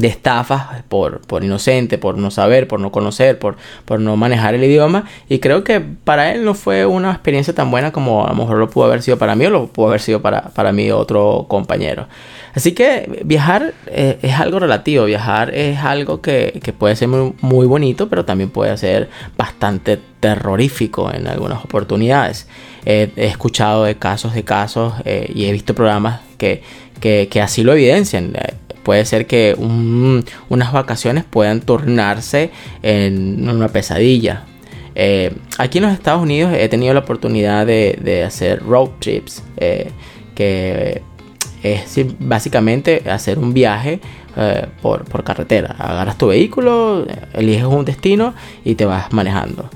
estafas 0.00 0.82
por, 0.88 1.20
por, 1.20 1.44
inocente, 1.44 1.98
por 1.98 2.16
no 2.16 2.30
saber, 2.30 2.66
por 2.66 2.80
no 2.80 2.90
conocer, 2.90 3.38
por, 3.38 3.56
por 3.84 4.00
no 4.00 4.16
manejar 4.16 4.54
el 4.54 4.64
idioma. 4.64 5.04
Y 5.28 5.38
creo 5.38 5.64
que 5.64 5.80
para 5.80 6.32
él 6.32 6.44
no 6.44 6.54
fue 6.54 6.86
una 6.86 7.10
experiencia 7.10 7.54
tan 7.54 7.70
buena 7.70 7.92
como 7.92 8.24
a 8.24 8.30
lo 8.30 8.34
mejor 8.34 8.56
lo 8.56 8.70
pudo 8.70 8.86
haber 8.86 9.02
sido 9.02 9.18
para 9.18 9.34
mí 9.34 9.44
o 9.46 9.50
lo 9.50 9.66
pudo 9.66 9.88
haber 9.88 10.00
sido 10.00 10.22
para, 10.22 10.48
para 10.50 10.72
mi 10.72 10.90
otro 10.90 11.46
compañero. 11.48 12.06
Así 12.54 12.72
que 12.72 13.22
viajar 13.24 13.72
eh, 13.86 14.18
es 14.22 14.34
algo 14.34 14.58
relativo, 14.58 15.06
viajar 15.06 15.54
es 15.54 15.78
algo 15.78 16.20
que, 16.20 16.60
puede 16.78 16.96
ser 16.96 17.08
muy, 17.08 17.66
bonito, 17.66 18.08
pero 18.08 18.24
también 18.24 18.50
puede 18.50 18.76
ser 18.76 19.08
bastante 19.38 19.98
terrorífico 20.20 21.10
en 21.12 21.26
algunas 21.26 21.64
oportunidades. 21.64 22.46
he 22.84 23.10
escuchado 23.16 23.84
de 23.84 23.96
casos 23.96 24.34
de 24.34 24.44
casos 24.44 24.92
eh, 25.04 25.30
y 25.34 25.46
he 25.46 25.52
visto 25.52 25.74
programas 25.74 26.20
que, 26.36 27.40
así 27.42 27.62
lo 27.62 27.72
evidencian. 27.72 28.34
Eh, 28.82 28.84
puede 28.84 29.04
ser 29.04 29.26
que 29.26 29.54
unas 30.48 30.72
vacaciones 30.72 31.24
puedan 31.24 31.60
tornarse 31.60 32.50
en 32.82 33.48
una 33.48 33.68
pesadilla. 33.68 34.44
aquí 35.58 35.78
en 35.78 35.84
los 35.84 35.92
Estados 35.92 36.22
Unidos 36.22 36.52
he 36.54 36.68
tenido 36.68 36.92
la 36.92 37.00
oportunidad 37.00 37.66
de, 37.66 38.24
hacer 38.26 38.62
road 38.62 38.90
trips 38.98 39.42
que 40.34 41.02
es 41.62 41.96
básicamente 42.18 43.02
hacer 43.08 43.38
un 43.38 43.52
viaje 43.54 44.00
eh, 44.36 44.66
por, 44.80 45.24
carretera. 45.24 45.76
Agarras 45.78 46.18
tu 46.18 46.28
vehículo, 46.28 47.06
eliges 47.34 47.64
un 47.64 47.84
destino 47.84 48.34
y 48.64 48.74
te 48.74 48.84
vas 48.84 49.12
manejando. 49.12 49.68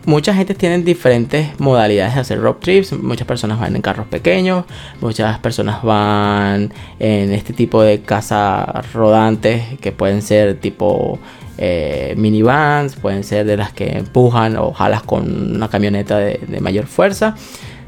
Eh, 0.00 0.06
mucha 0.06 0.34
gente 0.34 0.54
tiene 0.54 0.78
diferentes 0.78 1.58
modalidades 1.60 2.14
de 2.14 2.20
hacer 2.20 2.40
road 2.40 2.56
trips. 2.56 2.92
Muchas 2.92 3.26
personas 3.26 3.60
van 3.60 3.76
en 3.76 3.82
carros 3.82 4.06
pequeños, 4.06 4.64
muchas 5.00 5.38
personas 5.38 5.82
van 5.82 6.72
en 6.98 7.32
este 7.32 7.52
tipo 7.52 7.82
de 7.82 8.00
casas 8.02 8.92
rodantes 8.92 9.78
que 9.80 9.92
pueden 9.92 10.22
ser 10.22 10.58
tipo 10.58 11.18
eh, 11.58 12.14
minivans, 12.16 12.96
pueden 12.96 13.24
ser 13.24 13.46
de 13.46 13.56
las 13.56 13.72
que 13.72 13.98
empujan 13.98 14.56
o 14.56 14.72
jalas 14.72 15.02
con 15.02 15.56
una 15.56 15.68
camioneta 15.68 16.18
de 16.18 16.60
mayor 16.60 16.86
fuerza 16.86 17.34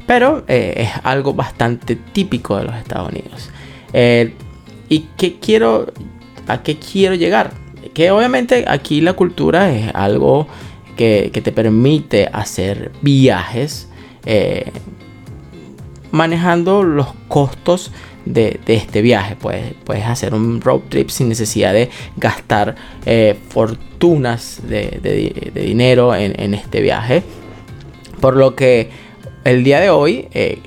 pero 0.05 0.43
eh, 0.47 0.73
es 0.77 0.89
algo 1.03 1.33
bastante 1.33 1.95
típico 1.95 2.57
de 2.57 2.65
los 2.65 2.75
Estados 2.75 3.09
Unidos. 3.09 3.49
Eh, 3.93 4.33
¿Y 4.89 5.07
qué 5.17 5.39
quiero, 5.39 5.87
a 6.47 6.61
qué 6.61 6.77
quiero 6.77 7.15
llegar? 7.15 7.51
Que 7.93 8.11
obviamente 8.11 8.65
aquí 8.67 9.01
la 9.01 9.13
cultura 9.13 9.71
es 9.71 9.93
algo 9.93 10.47
que, 10.95 11.29
te 11.31 11.51
permite 11.51 12.29
hacer 12.31 12.91
viajes 13.01 13.89
eh, 14.25 14.71
manejando 16.11 16.83
los 16.83 17.07
costos 17.27 17.91
de, 18.25 18.59
este 18.67 19.01
viaje. 19.01 19.35
Puedes, 19.35 19.73
puedes, 19.83 20.05
hacer 20.05 20.33
un 20.33 20.61
road 20.61 20.81
trip 20.89 21.09
sin 21.09 21.29
necesidad 21.29 21.73
de 21.73 21.89
gastar 22.17 22.75
fortunas 23.49 24.61
de, 24.67 25.51
dinero 25.53 26.15
en, 26.15 26.53
este 26.53 26.81
viaje. 26.81 27.23
Por 28.21 28.37
lo 28.37 28.55
que 28.55 28.89
el 29.43 29.63
día 29.63 29.79
de 29.79 29.89
hoy 29.89 30.27
eh, 30.33 30.59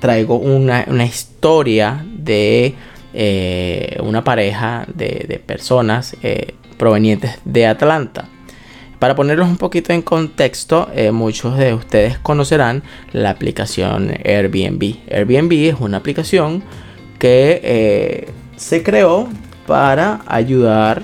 traigo 0.00 0.36
una, 0.36 1.04
historia 1.04 2.04
de 2.06 2.74
eh, 3.12 3.96
una 4.02 4.24
pareja 4.24 4.86
de, 4.94 5.42
personas 5.44 6.16
eh, 6.22 6.54
provenientes 6.78 7.38
de 7.44 7.66
Atlanta. 7.66 8.28
Para 9.00 9.16
ponerlos 9.16 9.48
un 9.48 9.56
poquito 9.56 9.92
en 9.92 10.02
contexto, 10.02 10.88
muchos 11.12 11.58
de 11.58 11.74
ustedes 11.74 12.18
conocerán 12.18 12.84
la 13.12 13.30
aplicación 13.30 14.12
Airbnb. 14.24 14.96
Airbnb 15.10 15.52
es 15.52 15.80
una 15.80 15.96
aplicación 15.96 16.62
que 17.18 18.28
se 18.56 18.82
creó 18.84 19.28
para 19.66 20.20
ayudar 20.26 21.02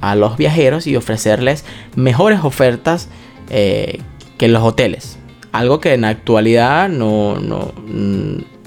a 0.00 0.14
los 0.14 0.36
viajeros 0.36 0.86
y 0.86 0.94
ofrecerles 0.94 1.64
mejores 1.96 2.44
ofertas 2.44 3.08
que 3.48 4.48
los 4.48 4.62
hoteles 4.62 5.18
algo 5.52 5.80
que 5.80 5.94
en 5.94 6.02
la 6.02 6.08
actualidad 6.08 6.88
no, 6.88 7.34
mm, 7.34 8.57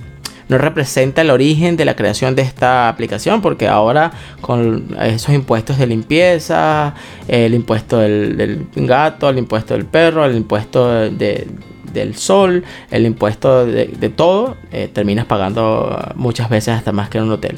no, 0.51 0.57
representa 0.57 1.21
el 1.21 1.29
origen 1.29 1.77
de 1.77 1.85
la 1.85 1.95
creación 1.95 2.35
de 2.35 2.41
esta 2.41 2.89
aplicación, 2.89 3.41
porque 3.41 3.67
ahora 3.67 4.11
con 4.41 4.95
esos 5.01 5.33
impuestos 5.33 5.77
de 5.77 5.87
limpieza, 5.87 6.93
el 7.27 7.53
impuesto 7.53 7.99
del, 7.99 8.67
gato, 8.75 9.29
el 9.29 9.37
impuesto 9.37 9.73
del 9.73 9.85
perro, 9.85 10.25
el 10.25 10.35
impuesto 10.35 11.09
del 11.09 12.15
sol, 12.15 12.63
el 12.89 13.05
impuesto 13.05 13.65
de, 13.65 14.09
todo, 14.15 14.57
eh, 14.71 14.89
terminas 14.91 15.25
pagando 15.25 16.13
muchas 16.15 16.49
veces 16.49 16.75
hasta 16.75 16.91
más 16.91 17.09
que 17.09 17.17
en 17.17 17.25
un 17.25 17.31
hotel. 17.31 17.57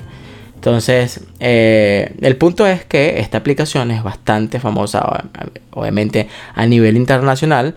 Entonces, 0.55 1.19
eh, 1.41 2.15
el 2.21 2.37
punto 2.37 2.65
es 2.65 2.85
que 2.85 3.19
esta 3.19 3.37
aplicación 3.37 3.91
es 3.91 4.01
bastante 4.01 4.61
famosa, 4.61 5.25
obviamente 5.71 6.29
a 6.55 6.65
nivel 6.65 6.95
internacional, 6.95 7.75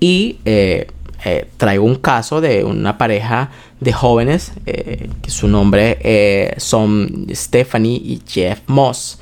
y 0.00 0.38
eh, 0.44 0.88
eh, 1.24 1.48
traigo 1.56 1.84
un 1.84 1.96
caso 1.96 2.40
de 2.40 2.64
una 2.64 2.98
pareja 2.98 3.50
de 3.80 3.92
jóvenes 3.92 4.52
eh, 4.66 5.08
que 5.22 5.30
su 5.30 5.48
nombre 5.48 6.54
son 6.58 7.26
Stephanie 7.32 7.96
y 7.96 8.22
Jeff 8.26 8.60
Moss, 8.66 9.18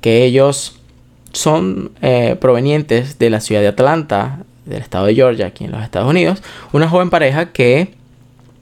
que 0.00 0.24
ellos 0.24 0.78
son 1.32 1.92
provenientes 2.40 3.18
de 3.18 3.30
la 3.30 3.40
ciudad 3.40 3.60
de 3.60 3.68
Atlanta, 3.68 4.40
del 4.66 4.82
estado 4.82 5.06
de 5.06 5.14
Georgia, 5.14 5.46
aquí 5.46 5.64
en 5.64 5.72
los 5.72 5.82
Estados 5.82 6.08
Unidos. 6.08 6.42
Una 6.72 6.88
joven 6.88 7.10
pareja 7.10 7.52
que 7.52 7.94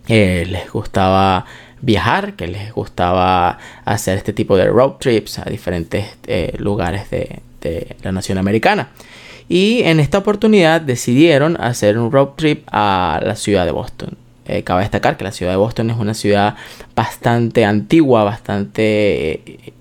les 0.06 0.70
gustaba 0.70 1.46
viajar, 1.80 2.34
que 2.34 2.46
les 2.46 2.72
gustaba 2.72 3.58
hacer 3.84 4.18
este 4.18 4.32
tipo 4.32 4.56
de 4.56 4.66
road 4.66 4.92
trips 5.00 5.38
a 5.38 5.44
diferentes 5.44 6.06
lugares 6.58 7.10
de 7.10 7.96
la 8.02 8.12
nación 8.12 8.38
americana. 8.38 8.90
Y 9.50 9.82
en 9.82 9.98
esta 9.98 10.18
oportunidad 10.18 10.80
decidieron 10.80 11.60
hacer 11.60 11.98
un 11.98 12.12
road 12.12 12.34
trip 12.36 12.68
a 12.70 13.20
la 13.20 13.34
ciudad 13.34 13.66
de 13.66 13.72
Boston. 13.72 14.10
Eh, 14.46 14.62
cabe 14.62 14.82
destacar 14.82 15.16
que 15.16 15.24
la 15.24 15.32
ciudad 15.32 15.50
de 15.50 15.56
Boston 15.56 15.90
es 15.90 15.98
una 15.98 16.14
ciudad 16.14 16.54
bastante 16.94 17.64
antigua, 17.64 18.22
bastante 18.22 19.32
eh, 19.32 19.72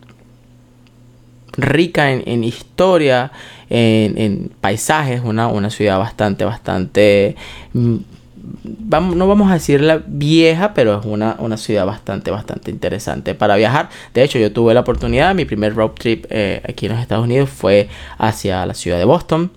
rica 1.53 2.11
en, 2.11 2.43
historia, 2.43 3.31
en, 3.69 4.51
paisajes, 4.59 5.21
una, 5.23 5.47
una, 5.47 5.69
ciudad 5.69 5.99
bastante, 5.99 6.45
bastante... 6.45 7.35
Mm, 7.73 7.97
no 8.89 9.27
vamos 9.27 9.51
a 9.51 9.53
decirla 9.53 10.01
vieja, 10.03 10.73
pero 10.73 10.99
es 10.99 11.05
una, 11.05 11.35
una, 11.37 11.57
ciudad 11.57 11.85
bastante, 11.85 12.31
bastante 12.31 12.71
interesante 12.71 13.35
para 13.35 13.55
viajar. 13.55 13.89
De 14.15 14.23
hecho, 14.23 14.39
yo 14.39 14.51
tuve 14.51 14.73
la 14.73 14.79
oportunidad, 14.79 15.35
mi 15.35 15.45
primer 15.45 15.75
road 15.75 15.91
trip 15.91 16.25
eh, 16.31 16.59
aquí 16.67 16.87
en 16.87 16.93
los 16.93 17.01
Estados 17.01 17.25
Unidos 17.25 17.51
fue 17.51 17.87
hacia 18.17 18.65
la 18.65 18.73
ciudad 18.73 18.97
de 18.97 19.05
Boston. 19.05 19.51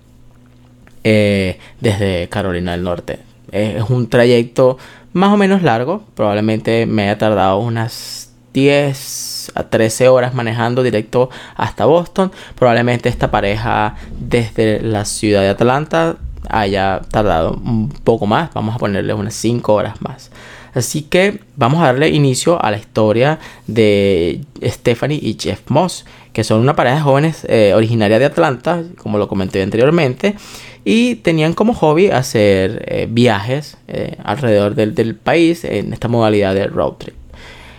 Eh, 1.05 1.59
desde 1.81 2.29
Carolina 2.29 2.73
del 2.73 2.85
Norte. 2.85 3.19
es 3.51 3.91
un 3.91 4.09
trayecto 4.09 4.79
más 5.13 5.33
o 5.33 5.37
menos 5.37 5.63
largo, 5.63 6.05
probablemente 6.15 6.87
me 6.87 7.03
haya 7.03 7.19
tardado 7.19 7.59
unas 7.59 8.33
10 8.53 9.53
a 9.55 9.65
13 9.65 10.09
horas 10.09 10.35
manejando 10.35 10.83
directo 10.83 11.31
hasta 11.57 11.85
Boston. 11.85 12.33
Probablemente 12.55 13.09
esta 13.09 13.31
pareja 13.31 13.97
desde 14.19 14.81
la 14.81 15.05
ciudad 15.05 15.43
de 15.43 15.51
Atlanta 15.51 16.17
haya 16.49 17.01
tardado 17.11 17.53
un 17.53 17.89
poco 17.89 18.27
más, 18.27 18.53
vamos 18.55 18.75
a 18.75 18.79
ponerle 18.79 19.15
unas 19.15 19.35
5 19.35 19.73
horas 19.73 20.01
más. 20.03 20.31
Así 20.75 21.03
que 21.03 21.41
vamos 21.57 21.83
a 21.83 21.87
darle 21.87 22.09
inicio 22.09 22.63
a 22.63 22.71
la 22.71 22.79
historia 22.79 23.39
de 23.67 24.41
Stephanie 24.63 25.19
y 25.21 25.37
Jeff 25.39 25.61
Moss, 25.69 26.07
que 26.33 26.45
son 26.45 26.61
una 26.61 26.75
pareja 26.75 26.97
de 26.97 27.03
jóvenes 27.03 27.45
eh, 27.47 27.75
originaria 27.75 28.19
de 28.19 28.25
Atlanta, 28.25 28.83
como 28.97 29.19
lo 29.19 29.29
comenté 29.29 29.63
anteriormente, 29.63 30.35
y 30.85 31.17
tenían 31.17 31.53
como 31.53 31.75
hobby 31.75 32.09
hacer 32.09 32.85
eh, 32.87 33.07
viajes 33.09 33.77
eh, 33.89 34.17
alrededor 34.25 34.75
del, 34.75 35.15
país 35.15 35.65
en 35.65 35.93
esta 35.93 36.09
modalidad 36.09 36.55
de 36.55 36.67
road 36.67 36.95
trip. 36.95 37.15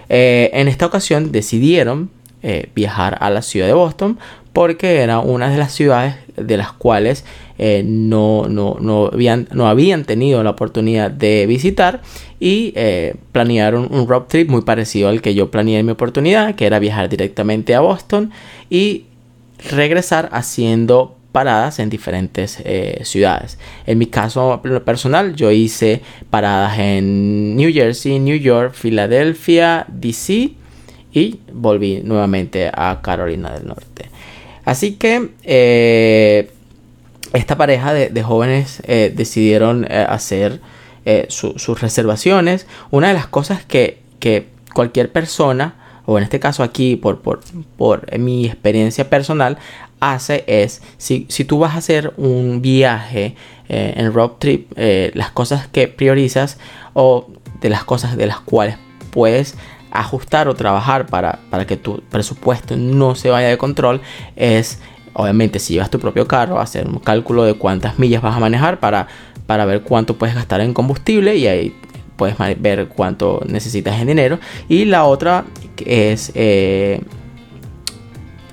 en 0.10 0.68
esta 0.68 0.86
ocasión 0.86 1.32
decidieron 1.32 2.10
viajar 2.76 3.18
a 3.22 3.30
la 3.30 3.42
ciudad 3.42 3.68
de 3.68 3.74
Boston 3.74 4.20
porque 4.52 4.98
era 4.98 5.20
una 5.20 5.50
de 5.50 5.58
las 5.58 5.74
ciudades 5.74 6.16
de 6.36 6.58
las 6.58 6.72
cuales 6.72 7.26
eh, 7.58 7.84
no, 7.86 8.48
no, 8.48 9.10
habían, 9.12 9.48
no 9.52 9.68
habían 9.68 10.06
tenido 10.06 10.44
la 10.44 10.52
oportunidad 10.52 11.12
de 11.12 11.46
visitar 11.46 12.02
y 12.40 12.74
eh, 12.76 13.16
planearon 13.32 13.88
un 13.92 14.08
road 14.08 14.24
trip 14.24 14.50
muy 14.50 14.62
parecido 14.62 15.10
al 15.10 15.22
que 15.22 15.36
yo 15.36 15.52
planeé 15.52 15.80
en 15.80 15.86
mi 15.86 15.92
oportunidad, 15.92 16.56
que 16.56 16.66
era 16.66 16.80
viajar 16.80 17.10
directamente 17.10 17.76
a 17.76 17.80
Boston 17.80 18.32
y 18.70 19.06
regresar 19.70 20.30
haciendo 20.32 21.16
paradas 21.34 21.80
en 21.80 21.90
diferentes 21.90 22.60
eh, 22.64 23.02
ciudades. 23.04 23.58
En 23.86 23.98
mi 23.98 24.06
caso 24.06 24.62
personal, 24.86 25.36
yo 25.36 25.52
hice 25.52 26.02
paradas 26.30 26.78
en 26.78 27.58
New 27.58 27.74
Jersey, 27.74 28.20
New 28.20 28.38
York, 28.38 28.74
Filadelfia, 28.74 29.86
DC 29.90 30.52
y 31.12 31.40
volví 31.52 32.02
nuevamente 32.04 32.70
a 32.72 33.00
Carolina 33.02 33.52
del 33.52 33.68
Norte. 33.68 34.10
Así 34.64 34.94
que 34.94 35.32
eh, 35.44 36.52
esta 37.34 37.58
pareja 37.58 37.94
de, 37.94 38.24
jóvenes 38.24 38.82
eh, 38.86 39.12
decidieron 39.14 39.86
hacer 39.92 40.62
sus 41.28 41.82
reservaciones. 41.82 42.68
Una 42.92 43.08
de 43.10 43.16
las 43.16 43.28
cosas 43.28 43.66
que, 43.66 44.02
cualquier 44.74 45.12
persona, 45.12 45.76
o 46.06 46.18
en 46.18 46.24
este 46.24 46.40
caso 46.40 46.64
aquí 46.64 46.96
por, 46.96 47.22
por, 47.22 47.42
por 47.78 48.18
mi 48.18 48.46
experiencia 48.46 49.10
personal, 49.10 49.58
hace 50.12 50.44
es, 50.48 50.82
si, 50.98 51.26
si, 51.30 51.46
tú 51.46 51.60
vas 51.60 51.76
a 51.76 51.78
hacer 51.78 52.14
un 52.18 52.62
viaje 52.62 53.36
en 53.70 54.14
road 54.14 54.32
trip, 54.40 54.72
las 54.78 55.32
cosas 55.32 55.68
que 55.68 55.88
priorizas 55.88 56.58
o 56.94 57.28
de 57.62 57.70
las 57.70 57.84
cosas 57.84 58.18
de 58.18 58.26
las 58.28 58.40
cuales 58.40 58.78
puedes 59.12 59.56
ajustar 59.92 60.48
o 60.48 60.56
trabajar 60.56 61.06
para, 61.06 61.40
para 61.50 61.66
que 61.66 61.78
tu 61.78 62.02
presupuesto 62.10 62.76
no 62.76 63.16
se 63.16 63.30
vaya 63.30 63.48
de 63.48 63.58
control 63.58 64.02
es 64.36 64.80
obviamente 65.14 65.60
si 65.60 65.74
llevas 65.74 65.90
tu 65.90 66.00
propio 66.00 66.28
carro 66.28 66.60
hacer 66.60 66.88
un 66.88 67.00
cálculo 67.00 67.44
de 67.44 67.54
cuántas 67.54 68.00
millas 68.00 68.22
vas 68.22 68.36
a 68.36 68.40
manejar 68.40 68.80
para, 68.80 69.08
para 69.46 69.66
ver 69.66 69.82
cuánto 69.82 70.18
puedes 70.18 70.36
gastar 70.36 70.62
en 70.62 70.74
combustible 70.74 71.36
y 71.36 71.48
ahí 71.48 71.76
puedes 72.16 72.36
ver 72.60 72.88
cuánto 72.90 73.42
necesitas 73.48 74.00
en 74.00 74.08
dinero. 74.08 74.40
Y 74.70 74.86
la 74.86 75.06
otra 75.06 75.46
es 75.86 76.32
eh, 76.36 77.02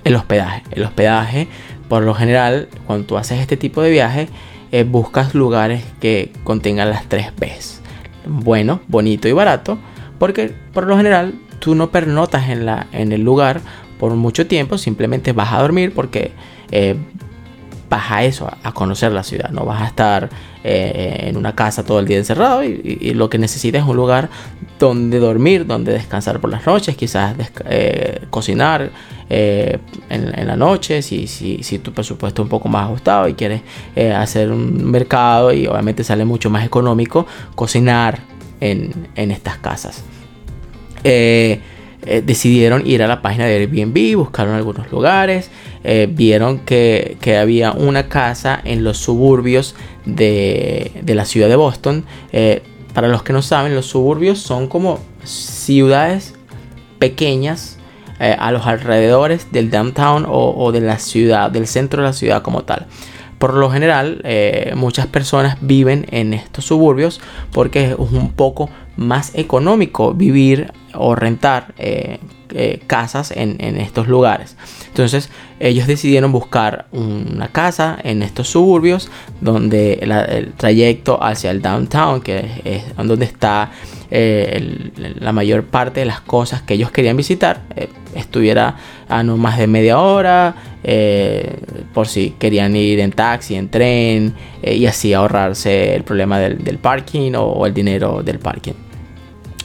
el 0.05 0.15
hospedaje. 0.17 0.63
El 0.73 0.85
hospedaje 0.85 1.49
por 1.89 2.03
lo 2.03 2.15
general 2.15 2.69
cuando 2.87 3.07
tú 3.07 3.17
haces 3.17 3.41
este 3.41 3.57
tipo 3.57 3.83
de 3.83 3.91
viaje 3.91 4.29
eh, 4.73 4.85
buscas 4.85 5.35
lugares 5.35 5.85
que 6.01 6.33
contengan 6.45 6.91
las 6.91 7.07
tres 7.07 7.33
B's. 7.37 7.81
Bueno 8.27 8.81
bonito 8.89 9.29
y 9.29 9.33
barato 9.33 9.79
porque 10.19 10.53
por 10.73 10.87
lo 10.87 10.97
general 10.97 11.35
tú 11.59 11.75
no 11.75 11.91
pernotas 11.91 12.49
en, 12.49 12.67
la, 12.67 12.87
en 12.93 13.13
el 13.13 13.23
lugar 13.23 13.61
por 13.99 14.15
mucho 14.15 14.47
tiempo, 14.47 14.79
simplemente 14.79 15.33
vas 15.33 15.53
a 15.53 15.61
dormir 15.61 15.93
porque 15.95 16.33
eh, 16.71 16.97
vas 17.91 18.11
a 18.11 18.25
eso, 18.25 18.51
a 18.63 18.73
conocer 18.73 19.13
la 19.13 19.23
ciudad, 19.23 19.51
no 19.51 19.67
vas 19.67 19.83
a 19.83 19.87
estar 19.87 20.31
eh, 20.65 21.25
en 21.25 21.37
una 21.37 21.55
casa 21.55 21.85
todo 21.85 21.99
el 22.01 22.07
día 22.07 22.17
encerrado 22.17 22.65
y, 22.65 23.13
lo 23.15 23.29
que 23.29 23.37
necesitas 23.37 23.83
es 23.83 23.89
un 23.89 23.97
lugar 23.97 24.31
donde 24.79 25.19
dormir, 25.19 25.67
donde 25.67 25.93
descansar 25.93 26.41
por 26.41 26.49
las 26.49 26.65
noches, 26.65 26.97
quizás 26.97 27.35
eh, 27.69 28.21
cocinar 28.31 28.91
en, 29.29 30.47
la 30.47 30.57
noche, 30.57 31.03
si, 31.03 31.27
si, 31.27 31.79
tu 31.81 31.93
presupuesto 31.93 32.41
es 32.41 32.45
un 32.47 32.49
poco 32.49 32.69
más 32.69 32.85
ajustado 32.85 33.29
y 33.29 33.35
quieres 33.35 33.61
hacer 34.17 34.51
un 34.51 34.91
mercado 34.91 35.53
y 35.53 35.67
obviamente 35.67 36.03
sale 36.03 36.25
mucho 36.25 36.49
más 36.49 36.65
económico 36.65 37.27
cocinar 37.55 38.21
en, 38.61 39.31
estas 39.31 39.59
casas. 39.59 40.05
Eh, 41.05 41.61
eh, 42.03 42.23
decidieron 42.25 42.87
ir 42.87 43.03
a 43.03 43.07
la 43.07 43.21
página 43.21 43.47
de 43.47 43.57
Airbnb, 43.57 44.17
buscaron 44.17 44.55
algunos 44.55 44.91
lugares, 44.91 45.51
eh, 45.85 46.09
vieron 46.11 46.61
que, 46.61 47.17
había 47.41 47.73
una 47.73 48.09
casa 48.09 48.61
en 48.65 48.85
los 48.85 48.99
suburbios 48.99 49.75
de, 50.05 51.03
la 51.07 51.25
ciudad 51.25 51.49
de 51.49 51.57
Boston. 51.57 52.05
para 52.95 53.09
los 53.09 53.23
que 53.23 53.33
no 53.33 53.43
saben, 53.43 53.75
los 53.75 53.87
suburbios 53.87 54.39
son 54.39 54.69
como 54.69 54.99
ciudades 55.25 56.35
pequeñas 56.99 57.79
a 58.19 58.53
los 58.53 58.67
alrededores 58.67 59.51
del 59.51 59.71
downtown 59.71 60.27
o, 60.29 60.73
de 60.73 60.83
la 60.83 60.99
ciudad, 60.99 61.51
del 61.51 61.67
centro 61.67 62.03
de 62.03 62.09
la 62.09 62.13
ciudad 62.13 62.43
como 62.43 62.65
tal. 62.65 62.87
Por 63.41 63.55
lo 63.55 63.71
general, 63.71 64.21
eh, 64.25 64.75
muchas 64.77 65.07
personas 65.07 65.57
viven 65.63 66.05
en 66.11 66.35
estos 66.35 66.67
suburbios 66.67 67.23
porque 67.53 67.87
es 67.87 67.95
un 67.97 68.33
poco 68.33 68.69
más 68.99 69.35
económico 69.35 70.13
vivir 70.13 70.75
o 70.93 71.15
rentar 71.15 71.73
eh, 71.79 72.19
eh, 72.55 72.81
casas 72.87 73.33
en, 73.35 73.61
estos 73.77 74.09
lugares. 74.09 74.57
Entonces 74.89 75.31
ellos 75.59 75.87
decidieron 75.87 76.33
buscar 76.33 76.87
una 76.93 77.49
casa 77.49 77.99
en 78.03 78.23
estos 78.23 78.49
suburbios 78.49 79.11
donde 79.41 79.95
el 79.95 80.53
trayecto 80.55 81.23
hacia 81.23 81.51
el 81.51 81.63
downtown, 81.63 82.21
que 82.21 82.63
es, 82.65 82.97
donde 82.97 83.25
está 83.25 83.71
la 84.11 85.33
mayor 85.33 85.65
parte 85.65 86.01
de 86.01 86.07
las 86.07 86.21
cosas 86.21 86.63
que 86.63 86.75
ellos 86.75 86.91
querían 86.91 87.17
visitar, 87.17 87.63
estuviera 88.15 88.77
a 89.09 89.23
no 89.23 89.37
más 89.37 89.59
de 89.59 89.67
media 89.67 89.99
hora, 90.01 90.55
eh, 90.83 91.59
por 91.93 92.09
si 92.09 92.31
querían 92.39 92.75
ir 92.77 93.01
en 93.01 93.13
taxi, 93.13 93.55
en 93.55 93.69
tren, 93.69 94.35
eh, 94.63 94.77
y 94.77 94.87
así 94.87 95.13
ahorrarse 95.13 95.95
el 95.95 96.05
problema 96.05 96.39
del, 96.39 96.79
parking 96.79 97.33
o, 97.37 97.67
el 97.67 97.75
dinero 97.75 98.23
del 98.23 98.39
parking. 98.39 98.90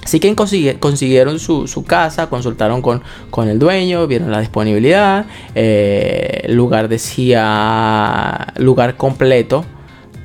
Así 0.06 0.20
que 0.20 0.36
consiguieron 0.36 1.39
su, 1.39 1.84
casa, 1.84 2.30
consultaron 2.30 2.84
con, 2.84 3.02
con, 3.32 3.50
el 3.50 3.58
dueño, 3.58 4.06
vieron 4.06 4.30
la 4.30 4.39
disponibilidad, 4.39 5.26
eh, 5.56 6.46
lugar 6.50 6.89
decía 6.89 8.54
lugar 8.58 8.98
completo 8.98 9.65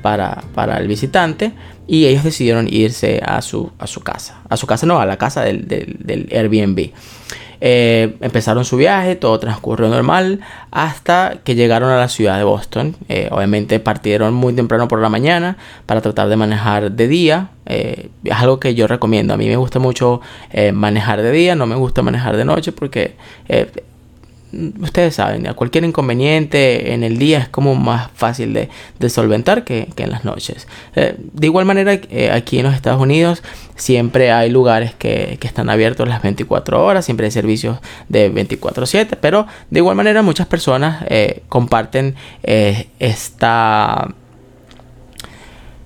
para, 0.03 0.43
para, 0.53 0.77
el 0.77 0.87
visitante 0.87 1.53
y 1.87 2.05
ellos 2.05 2.23
decidieron 2.23 2.67
irse 2.69 3.21
a 3.25 3.41
su, 3.41 3.71
a 3.79 3.87
su 3.87 4.01
casa. 4.01 4.41
A 4.49 4.57
su 4.57 4.67
casa 4.67 4.85
no, 4.85 4.99
a 4.99 5.05
la 5.05 5.17
casa 5.17 5.43
del, 5.43 5.67
del, 5.67 6.29
Airbnb. 6.31 6.91
Eh, 7.63 8.15
empezaron 8.21 8.65
su 8.65 8.75
viaje, 8.75 9.15
todo 9.15 9.37
transcurrió 9.39 9.87
normal 9.87 10.39
hasta 10.71 11.37
que 11.43 11.53
llegaron 11.53 11.91
a 11.91 11.97
la 11.97 12.07
ciudad 12.07 12.37
de 12.37 12.43
Boston. 12.43 12.95
Eh, 13.07 13.29
obviamente 13.31 13.79
partieron 13.79 14.33
muy 14.33 14.53
temprano 14.53 14.87
por 14.87 14.99
la 14.99 15.09
mañana 15.09 15.57
para 15.85 16.01
tratar 16.01 16.27
de 16.29 16.37
manejar 16.37 16.91
de 16.91 17.07
día. 17.07 17.49
Eh, 17.67 18.09
es 18.23 18.33
algo 18.33 18.59
que 18.59 18.73
yo 18.73 18.87
recomiendo. 18.87 19.33
A 19.33 19.37
mí 19.37 19.47
me 19.47 19.57
gusta 19.57 19.79
mucho 19.79 20.21
manejar 20.73 21.21
de 21.21 21.31
día, 21.31 21.55
no 21.55 21.65
me 21.67 21.75
gusta 21.75 22.01
manejar 22.01 22.35
de 22.35 22.45
noche 22.45 22.71
porque 22.71 23.15
ustedes 24.81 25.15
saben, 25.15 25.51
cualquier 25.55 25.83
inconveniente 25.83 26.93
en 26.93 27.03
el 27.03 27.17
día 27.17 27.39
es 27.39 27.49
como 27.49 27.75
más 27.75 28.09
fácil 28.13 28.53
de, 28.53 29.09
solventar 29.09 29.63
que, 29.63 29.87
en 29.97 30.09
las 30.09 30.25
noches. 30.25 30.67
Eh, 30.95 31.15
de 31.17 31.47
igual 31.47 31.65
manera, 31.65 31.93
eh, 31.93 32.31
aquí 32.31 32.59
en 32.59 32.65
los 32.65 32.75
Estados 32.75 33.01
Unidos 33.01 33.43
siempre 33.75 34.31
hay 34.31 34.49
lugares 34.49 34.93
que, 34.95 35.37
están 35.41 35.69
abiertos 35.69 36.07
las 36.07 36.21
24 36.21 36.83
horas, 36.83 37.03
siempre 37.05 37.25
hay 37.25 37.31
servicios 37.31 37.79
de 38.09 38.29
24/7, 38.29 39.17
pero 39.19 39.47
de 39.69 39.79
igual 39.79 39.95
manera 39.95 40.21
muchas 40.21 40.47
personas 40.47 41.03
eh, 41.09 41.43
comparten 41.49 42.15
esta 42.43 44.07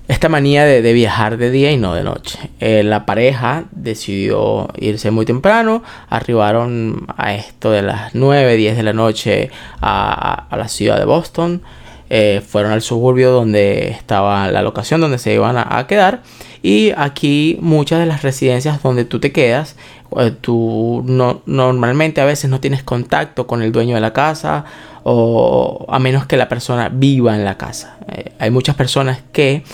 esta 0.08 0.28
manía 0.28 0.64
de, 0.64 0.92
viajar 0.92 1.36
de 1.36 1.50
día 1.50 1.72
y 1.72 1.76
no 1.76 1.94
de 1.94 2.04
noche. 2.04 2.38
Eh, 2.60 2.82
la 2.84 3.06
pareja 3.06 3.64
decidió 3.72 4.68
irse 4.78 5.10
muy 5.10 5.26
temprano, 5.26 5.82
arribaron 6.08 7.06
a 7.16 7.34
esto 7.34 7.72
de 7.72 7.82
las 7.82 8.14
9, 8.14 8.56
10 8.56 8.76
de 8.76 8.82
la 8.84 8.92
noche 8.92 9.50
a, 9.80 10.46
la 10.56 10.68
ciudad 10.68 10.98
de 10.98 11.04
Boston, 11.04 11.62
eh, 12.08 12.40
fueron 12.46 12.70
al 12.70 12.82
suburbio 12.82 13.32
donde 13.32 13.88
estaba 13.88 14.48
la 14.48 14.62
locación 14.62 15.00
donde 15.00 15.18
se 15.18 15.34
iban 15.34 15.56
a, 15.58 15.86
quedar 15.88 16.22
y 16.62 16.92
aquí 16.96 17.58
muchas 17.60 17.98
de 17.98 18.06
las 18.06 18.22
residencias 18.22 18.80
donde 18.80 19.04
tú 19.04 19.18
te 19.18 19.32
quedas, 19.32 19.74
eh, 20.16 20.32
tú 20.40 21.02
no, 21.04 21.42
normalmente 21.46 22.20
a 22.20 22.24
veces 22.24 22.48
no 22.48 22.60
tienes 22.60 22.84
contacto 22.84 23.48
con 23.48 23.60
el 23.60 23.72
dueño 23.72 23.96
de 23.96 24.00
la 24.00 24.12
casa 24.12 24.66
o 25.02 25.84
a 25.88 25.98
menos 25.98 26.26
que 26.26 26.36
la 26.36 26.48
persona 26.48 26.90
viva 26.90 27.34
en 27.34 27.44
la 27.44 27.58
casa. 27.58 27.96
hay 28.38 28.50
muchas 28.50 28.76
personas 28.76 29.18
que 29.32 29.64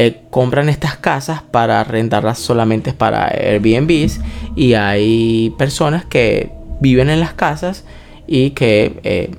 eh, 0.00 0.20
compran 0.30 0.68
estas 0.68 0.96
casas 0.96 1.42
para 1.42 1.82
rentarlas 1.82 2.38
solamente 2.38 2.92
para 2.92 3.26
Airbnbs 3.26 4.20
y 4.54 4.74
hay 4.74 5.52
personas 5.58 6.04
que 6.04 6.52
viven 6.78 7.10
en 7.10 7.18
las 7.18 7.32
casas 7.32 7.84
y 8.24 8.50
que 8.50 9.00
eh, 9.02 9.32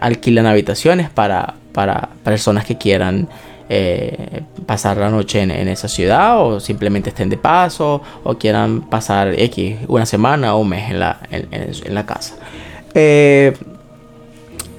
alquilan 0.00 0.46
habitaciones 0.46 1.10
para, 1.10 1.52
para 1.74 2.08
personas 2.24 2.64
que 2.64 2.78
quieran 2.78 3.28
eh, 3.68 4.40
pasar 4.64 4.96
la 4.96 5.10
noche 5.10 5.42
en, 5.42 5.50
esa 5.50 5.88
ciudad 5.88 6.40
o 6.40 6.60
simplemente 6.60 7.10
estén 7.10 7.28
de 7.28 7.36
paso 7.36 8.00
o 8.24 8.38
quieran 8.38 8.88
pasar 8.88 9.34
X 9.38 9.80
una 9.86 10.06
semana 10.06 10.54
o 10.54 10.60
un 10.60 10.70
mes 10.70 10.90
en 10.90 10.98
la, 10.98 11.20
en, 11.30 11.94
la 11.94 12.06
casa. 12.06 12.36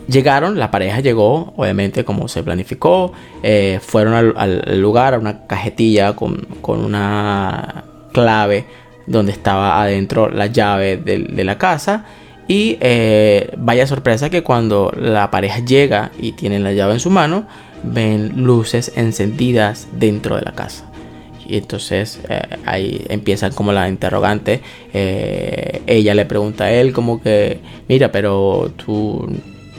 Llegaron, 0.09 0.57
la 0.57 0.71
pareja 0.71 1.01
llegó, 1.01 1.53
obviamente 1.55 2.03
como 2.03 2.27
se 2.27 2.41
planificó, 2.41 3.11
eh, 3.43 3.79
fueron 3.81 4.33
al, 4.35 4.81
lugar, 4.81 5.13
a 5.13 5.19
una 5.19 5.45
cajetilla 5.45 6.15
con, 6.15 6.47
una 6.63 7.83
clave 8.11 8.65
donde 9.05 9.31
estaba 9.31 9.81
adentro 9.81 10.29
la 10.29 10.47
llave 10.47 10.97
de, 10.97 11.43
la 11.43 11.59
casa. 11.59 12.05
Y 12.47 12.77
eh, 12.79 13.51
vaya 13.57 13.85
sorpresa 13.85 14.31
que 14.31 14.41
cuando 14.41 14.91
la 14.97 15.29
pareja 15.29 15.59
llega 15.59 16.11
y 16.17 16.31
tienen 16.31 16.63
la 16.63 16.73
llave 16.73 16.93
en 16.93 16.99
su 16.99 17.11
mano, 17.11 17.45
ven 17.83 18.43
luces 18.43 18.91
encendidas 18.95 19.87
dentro 19.91 20.37
de 20.37 20.41
la 20.41 20.53
casa. 20.53 20.85
Y 21.45 21.57
entonces 21.57 22.19
eh, 22.29 22.41
ahí 22.65 23.05
empiezan 23.09 23.51
como 23.51 23.73
la 23.73 23.87
interrogante. 23.87 24.61
ella 24.91 26.15
le 26.15 26.25
pregunta 26.25 26.63
a 26.63 26.71
él 26.71 26.93
como 26.93 27.21
que, 27.21 27.59
mira, 27.87 28.11
pero 28.11 28.71
tú 28.75 29.27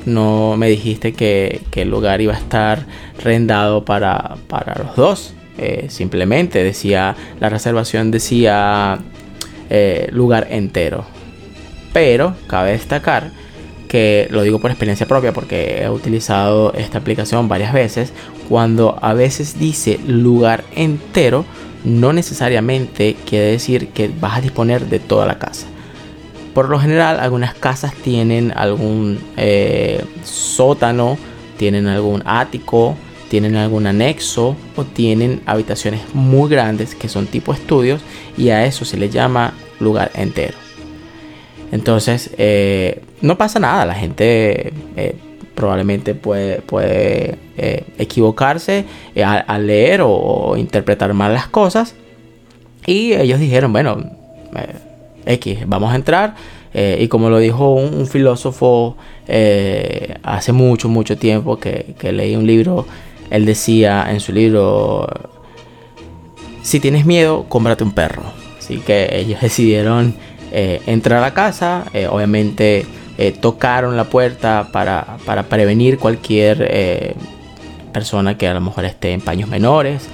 no 0.06 0.56
me 0.56 0.68
dijiste 0.68 1.12
que, 1.12 1.60
el 1.74 1.90
lugar 1.90 2.20
iba 2.20 2.34
a 2.34 2.38
estar 2.38 2.86
rendado 3.22 3.84
para, 3.84 4.36
los 4.78 4.96
dos. 4.96 5.34
Eh, 5.58 5.86
simplemente 5.88 6.62
decía, 6.62 7.16
la 7.38 7.48
reservación 7.48 8.10
decía 8.10 8.98
eh, 9.68 10.08
lugar 10.12 10.48
entero. 10.50 11.04
Pero 11.92 12.34
cabe 12.46 12.72
destacar 12.72 13.30
que 13.88 14.28
lo 14.30 14.42
digo 14.42 14.60
por 14.60 14.70
experiencia 14.70 15.06
propia 15.06 15.32
porque 15.32 15.82
he 15.82 15.90
utilizado 15.90 16.72
esta 16.74 16.98
aplicación 16.98 17.48
varias 17.48 17.72
veces, 17.72 18.12
cuando 18.48 18.96
a 19.02 19.14
veces 19.14 19.58
dice 19.58 19.98
lugar 20.06 20.62
entero, 20.76 21.44
no 21.84 22.12
necesariamente 22.12 23.16
quiere 23.26 23.46
decir 23.46 23.88
que 23.88 24.08
vas 24.20 24.38
a 24.38 24.40
disponer 24.42 24.86
de 24.86 25.00
toda 25.00 25.26
la 25.26 25.40
casa. 25.40 25.66
Por 26.54 26.68
lo 26.68 26.80
general, 26.80 27.20
algunas 27.20 27.54
casas 27.54 27.94
tienen 27.94 28.52
algún 28.56 29.20
eh, 29.36 30.04
sótano, 30.24 31.16
tienen 31.56 31.86
algún 31.86 32.22
ático, 32.26 32.96
tienen 33.28 33.54
algún 33.54 33.86
anexo 33.86 34.56
o 34.74 34.84
tienen 34.84 35.42
habitaciones 35.46 36.00
muy 36.12 36.50
grandes 36.50 36.96
que 36.96 37.08
son 37.08 37.26
tipo 37.26 37.52
estudios 37.52 38.00
y 38.36 38.48
a 38.48 38.64
eso 38.64 38.84
se 38.84 38.96
le 38.96 39.08
llama 39.10 39.54
lugar 39.78 40.10
entero. 40.14 40.58
Entonces, 41.70 42.30
eh, 42.36 43.00
no 43.20 43.38
pasa 43.38 43.60
nada, 43.60 43.86
la 43.86 43.94
gente 43.94 44.72
eh, 44.96 45.14
probablemente 45.54 46.16
puede, 46.16 46.62
puede 46.62 47.38
equivocarse 47.98 48.86
al, 49.24 49.66
leer 49.66 50.00
o, 50.02 50.56
interpretar 50.56 51.14
mal 51.14 51.32
las 51.32 51.46
cosas. 51.46 51.94
Y 52.86 53.12
ellos 53.12 53.38
dijeron, 53.38 53.72
bueno, 53.72 54.02
X, 55.26 55.58
vamos 55.66 55.92
a 55.92 55.96
entrar. 55.96 56.34
y 56.72 57.08
como 57.08 57.30
lo 57.30 57.38
dijo 57.38 57.74
un, 57.74 58.06
filósofo 58.06 58.96
hace 60.22 60.52
mucho, 60.52 60.88
mucho 60.88 61.16
tiempo 61.16 61.58
que, 61.58 61.94
que 61.98 62.12
leí 62.12 62.36
un 62.36 62.46
libro, 62.46 62.86
él 63.30 63.44
decía 63.44 64.06
en 64.10 64.20
su 64.20 64.32
libro, 64.32 65.06
si 66.62 66.80
tienes 66.80 67.06
miedo, 67.06 67.46
cómprate 67.48 67.84
un 67.84 67.92
perro. 67.92 68.22
Así 68.58 68.78
que 68.78 69.08
ellos 69.12 69.40
decidieron 69.42 70.14
eh, 70.52 70.80
entrar 70.86 71.18
a 71.18 71.22
la 71.22 71.34
casa, 71.34 71.84
eh, 71.92 72.08
obviamente 72.08 72.84
eh, 73.18 73.32
tocaron 73.32 73.96
la 73.96 74.04
puerta 74.04 74.68
para, 74.72 75.18
prevenir 75.48 75.98
cualquier 75.98 77.16
persona 77.92 78.36
que 78.36 78.48
a 78.48 78.54
lo 78.54 78.60
mejor 78.60 78.84
esté 78.84 79.12
en 79.12 79.20
paños 79.20 79.48
menores, 79.48 80.08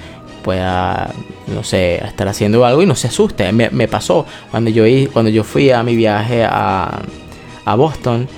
pueda, 0.47 1.13
no 1.47 1.61
sé, 1.61 1.95
estar 1.95 2.25
haciendo 2.29 2.63
algo 2.65 2.81
y 2.81 2.85
no 2.85 2.95
se 2.95 3.07
asuste. 3.09 3.51
Me, 3.51 3.87
pasó 3.89 4.25
cuando 4.49 4.69
yo, 4.69 4.85
cuando 5.11 5.29
yo 5.29 5.43
fui 5.43 5.71
a 5.71 5.83
mi 5.83 5.97
viaje 5.97 6.45
a, 6.45 7.01
a 7.65 7.75
Boston. 7.75 8.29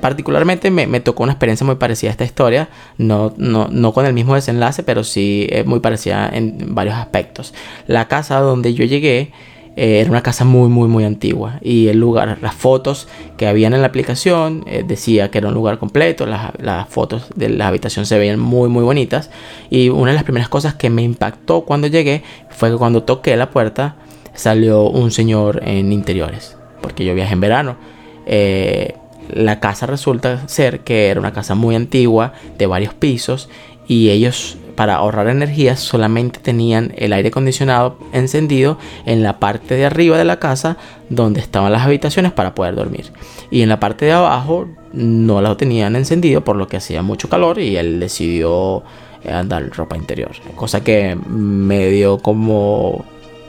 particularmente 0.00 0.70
me, 0.70 1.00
tocó 1.00 1.24
una 1.24 1.32
experiencia 1.32 1.66
muy 1.66 1.74
parecida 1.74 2.08
a 2.08 2.12
esta 2.12 2.24
historia, 2.24 2.70
no, 2.96 3.34
no, 3.36 3.68
no 3.70 3.92
con 3.92 4.06
el 4.06 4.14
mismo 4.14 4.34
desenlace, 4.34 4.82
pero 4.82 5.04
sí 5.04 5.46
muy 5.66 5.80
parecida 5.80 6.30
en 6.32 6.74
varios 6.74 6.94
aspectos. 6.94 7.52
La 7.86 8.08
casa 8.08 8.40
donde 8.40 8.72
yo 8.72 8.86
llegué 8.86 9.32
eh, 9.76 10.00
era 10.00 10.10
una 10.10 10.22
casa 10.22 10.46
muy, 10.46 10.70
muy, 10.70 10.88
muy 10.88 11.04
antigua. 11.04 11.58
Y 11.60 11.88
el 11.88 11.98
lugar, 11.98 12.38
las 12.40 12.54
fotos 12.54 13.08
que 13.36 13.46
habían 13.46 13.74
en 13.74 13.82
la 13.82 13.88
aplicación 13.88 14.64
eh, 14.66 14.82
decía 14.86 15.30
que 15.30 15.38
era 15.38 15.48
un 15.48 15.54
lugar 15.54 15.78
completo. 15.78 16.26
Las, 16.26 16.88
fotos 16.88 17.26
de 17.36 17.50
la 17.50 17.68
habitación 17.68 18.06
se 18.06 18.18
veían 18.18 18.40
muy, 18.40 18.70
muy 18.70 18.82
bonitas. 18.82 19.30
Y 19.68 19.90
una 19.90 20.12
de 20.12 20.14
las 20.14 20.24
primeras 20.24 20.48
cosas 20.48 20.74
que 20.74 20.88
me 20.88 21.02
impactó 21.02 21.62
cuando 21.62 21.88
llegué 21.88 22.22
fue 22.48 22.70
que 22.70 22.76
cuando 22.76 23.02
toqué 23.02 23.36
la 23.36 23.50
puerta 23.50 23.96
salió 24.34 24.84
un 24.84 25.10
señor 25.10 25.60
en 25.62 25.92
interiores. 25.92 26.56
Porque 26.80 27.04
yo 27.04 27.14
viajé 27.14 27.34
en 27.34 27.40
verano. 27.40 27.76
Eh, 28.24 28.94
la 29.28 29.60
casa 29.60 29.86
resulta 29.86 30.48
ser 30.48 30.80
que 30.80 31.08
era 31.08 31.20
una 31.20 31.32
casa 31.32 31.54
muy 31.54 31.74
antigua, 31.74 32.32
de 32.56 32.66
varios 32.66 32.94
pisos. 32.94 33.50
Y 33.86 34.08
ellos 34.08 34.56
para 34.76 34.96
ahorrar 34.96 35.28
energía 35.28 35.76
solamente 35.76 36.38
tenían 36.38 36.92
el 36.96 37.12
aire 37.12 37.28
acondicionado 37.28 37.98
encendido 38.12 38.78
en 39.06 39.22
la 39.22 39.40
parte 39.40 39.74
de 39.74 39.86
arriba 39.86 40.18
de 40.18 40.24
la 40.24 40.38
casa 40.38 40.76
donde 41.08 41.40
estaban 41.40 41.72
las 41.72 41.82
habitaciones 41.82 42.32
para 42.32 42.54
poder 42.54 42.74
dormir. 42.74 43.12
Y 43.50 43.62
en 43.62 43.68
la 43.68 43.80
parte 43.80 44.04
de 44.04 44.12
abajo 44.12 44.68
no 44.92 45.40
lo 45.40 45.56
tenían 45.56 45.96
encendido 45.96 46.44
por 46.44 46.56
lo 46.56 46.68
que 46.68 46.76
hacía 46.76 47.02
mucho 47.02 47.28
calor 47.28 47.58
y 47.58 47.76
él 47.76 47.98
decidió 47.98 48.82
eh, 49.24 49.32
andar 49.32 49.68
ropa 49.70 49.96
interior. 49.96 50.32
Cosa 50.54 50.84
que 50.84 51.16
me 51.16 51.88
dio 51.88 52.18
como 52.18 53.04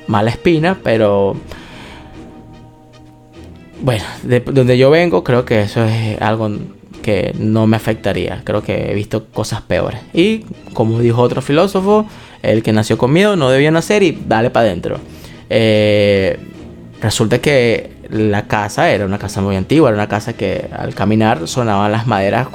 mala 0.07 0.29
espina, 0.29 0.77
pero 0.81 1.35
bueno, 3.81 4.03
de 4.23 4.39
donde 4.39 4.77
yo 4.77 4.89
vengo 4.89 5.23
creo 5.23 5.45
que 5.45 5.61
eso 5.61 5.83
es 5.83 6.19
algo 6.21 6.49
que 7.07 7.33
no 7.39 7.67
me 7.67 7.77
afectaría. 7.77 8.41
Creo 8.43 8.61
que 8.61 8.91
he 8.91 8.93
visto 8.93 9.27
cosas 9.27 9.61
peores. 9.61 10.01
Y 10.13 10.39
como 10.73 10.99
dijo 10.99 11.21
otro 11.21 11.41
filósofo, 11.41 12.05
el 12.41 12.61
que 12.63 12.73
nació 12.73 12.97
con 12.97 13.13
miedo 13.13 13.37
no 13.37 13.49
debía 13.49 13.71
nacer 13.71 14.03
y 14.03 14.11
dale 14.27 14.49
para 14.49 14.65
adentro. 14.65 14.99
Eh, 15.49 16.37
resulta 17.01 17.39
que 17.39 17.91
la 18.09 18.49
casa 18.49 18.91
era 18.91 19.05
una 19.05 19.17
casa 19.17 19.39
muy 19.39 19.55
antigua, 19.55 19.87
era 19.87 19.95
una 19.95 20.09
casa 20.09 20.33
que 20.33 20.67
al 20.77 20.93
caminar 20.93 21.47
sonaban 21.47 21.93
las 21.93 22.07
maderas. 22.07 22.49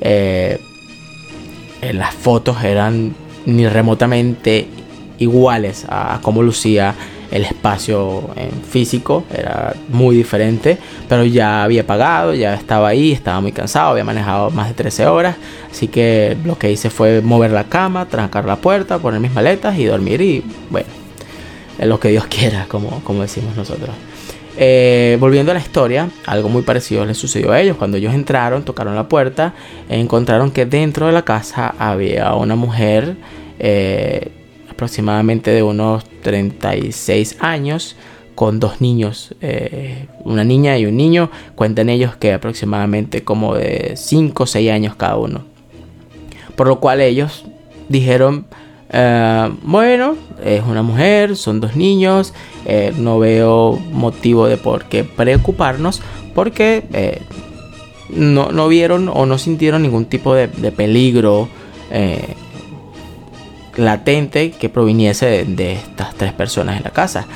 Eh, 0.00 0.60
las 1.92 2.14
fotos 2.14 2.62
eran 2.62 3.16
ni 3.46 3.66
remotamente 3.66 4.68
iguales 5.18 5.86
a 5.88 6.20
cómo 6.22 6.44
lucía 6.44 6.94
el 7.32 7.44
espacio 7.44 8.30
físico 8.68 9.24
era 9.34 9.74
muy 9.88 10.14
diferente, 10.16 10.78
pero 11.08 11.24
ya 11.24 11.64
había 11.64 11.86
pagado, 11.86 12.34
ya 12.34 12.54
estaba 12.54 12.88
ahí, 12.88 13.10
estaba 13.10 13.40
muy 13.40 13.52
cansado, 13.52 13.90
había 13.90 14.04
manejado 14.04 14.50
más 14.50 14.68
de 14.68 14.74
13 14.74 15.06
horas, 15.06 15.36
así 15.70 15.88
que 15.88 16.36
lo 16.44 16.58
que 16.58 16.70
hice 16.70 16.90
fue 16.90 17.22
mover 17.22 17.50
la 17.50 17.64
cama, 17.64 18.06
trancar 18.06 18.44
la 18.44 18.56
puerta, 18.56 18.98
poner 18.98 19.18
mis 19.18 19.32
maletas 19.32 19.78
y 19.78 19.86
dormir 19.86 20.20
y 20.20 20.44
bueno, 20.70 20.88
lo 21.78 21.98
que 21.98 22.08
Dios 22.08 22.26
quiera, 22.30 22.66
como, 22.68 23.02
como 23.02 23.22
decimos 23.22 23.56
nosotros. 23.56 23.90
Eh, 24.58 25.16
volviendo 25.18 25.50
a 25.50 25.54
la 25.54 25.60
historia, 25.60 26.10
algo 26.26 26.50
muy 26.50 26.60
parecido 26.60 27.06
les 27.06 27.16
sucedió 27.16 27.52
a 27.52 27.60
ellos. 27.60 27.78
Cuando 27.78 27.96
ellos 27.96 28.12
entraron, 28.12 28.64
tocaron 28.64 28.94
la 28.94 29.08
puerta, 29.08 29.54
encontraron 29.88 30.50
que 30.50 30.66
dentro 30.66 31.06
de 31.06 31.12
la 31.12 31.22
casa 31.22 31.74
había 31.78 32.34
una 32.34 32.54
mujer 32.54 33.16
eh, 33.58 34.30
aproximadamente 34.82 35.52
de 35.52 35.62
unos 35.62 36.04
36 36.22 37.36
años 37.38 37.94
con 38.34 38.58
dos 38.58 38.80
niños, 38.80 39.32
eh, 39.40 40.08
una 40.24 40.42
niña 40.42 40.76
y 40.76 40.86
un 40.86 40.96
niño, 40.96 41.30
cuentan 41.54 41.88
ellos 41.88 42.16
que 42.16 42.32
aproximadamente 42.32 43.22
como 43.22 43.54
de 43.54 43.92
5 43.94 44.42
o 44.42 44.46
6 44.46 44.72
años 44.72 44.96
cada 44.96 45.18
uno. 45.18 45.42
Por 46.56 46.66
lo 46.66 46.80
cual 46.80 47.00
ellos 47.00 47.44
dijeron, 47.88 48.46
eh, 48.90 49.52
bueno, 49.62 50.16
es 50.44 50.64
una 50.64 50.82
mujer, 50.82 51.36
son 51.36 51.60
dos 51.60 51.76
niños, 51.76 52.34
eh, 52.64 52.92
no 52.98 53.20
veo 53.20 53.78
motivo 53.92 54.48
de 54.48 54.56
por 54.56 54.86
qué 54.86 55.04
preocuparnos 55.04 56.02
porque 56.34 57.20
no, 58.10 58.68
vieron 58.68 59.08
o 59.08 59.26
no 59.26 59.38
sintieron 59.38 59.82
ningún 59.82 60.06
tipo 60.06 60.34
de 60.34 60.48
peligro 60.48 61.48
latente 63.76 64.50
que 64.50 64.68
proviniese 64.68 65.44
de, 65.44 65.72
estas 65.72 66.14
tres 66.14 66.32
personas 66.32 66.76
en 66.76 66.84
la 66.84 66.90
casa. 66.90 67.26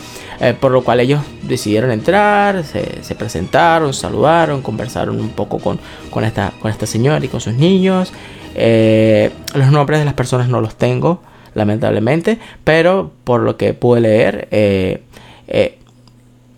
Eh, 0.40 0.54
por 0.58 0.70
lo 0.70 0.84
cual 0.84 1.00
ellos 1.00 1.22
decidieron 1.42 1.90
entrar, 1.90 2.62
se, 2.64 3.14
presentaron, 3.14 3.94
saludaron, 3.94 4.60
conversaron 4.60 5.18
un 5.18 5.30
poco 5.30 5.58
con, 5.58 5.78
con, 6.10 6.24
esta, 6.24 6.52
con 6.60 6.72
señora 6.86 7.24
y 7.24 7.28
con 7.28 7.40
sus 7.40 7.54
niños. 7.54 8.12
Eh, 8.54 9.30
los 9.54 9.70
nombres 9.70 9.98
de 9.98 10.04
las 10.04 10.14
personas 10.14 10.48
no 10.48 10.60
los 10.60 10.76
tengo, 10.76 11.22
lamentablemente, 11.54 12.38
pero 12.64 13.12
por 13.24 13.40
lo 13.40 13.56
que 13.56 13.72
pude 13.72 14.00
leer, 14.02 14.48
eh, 14.50 15.02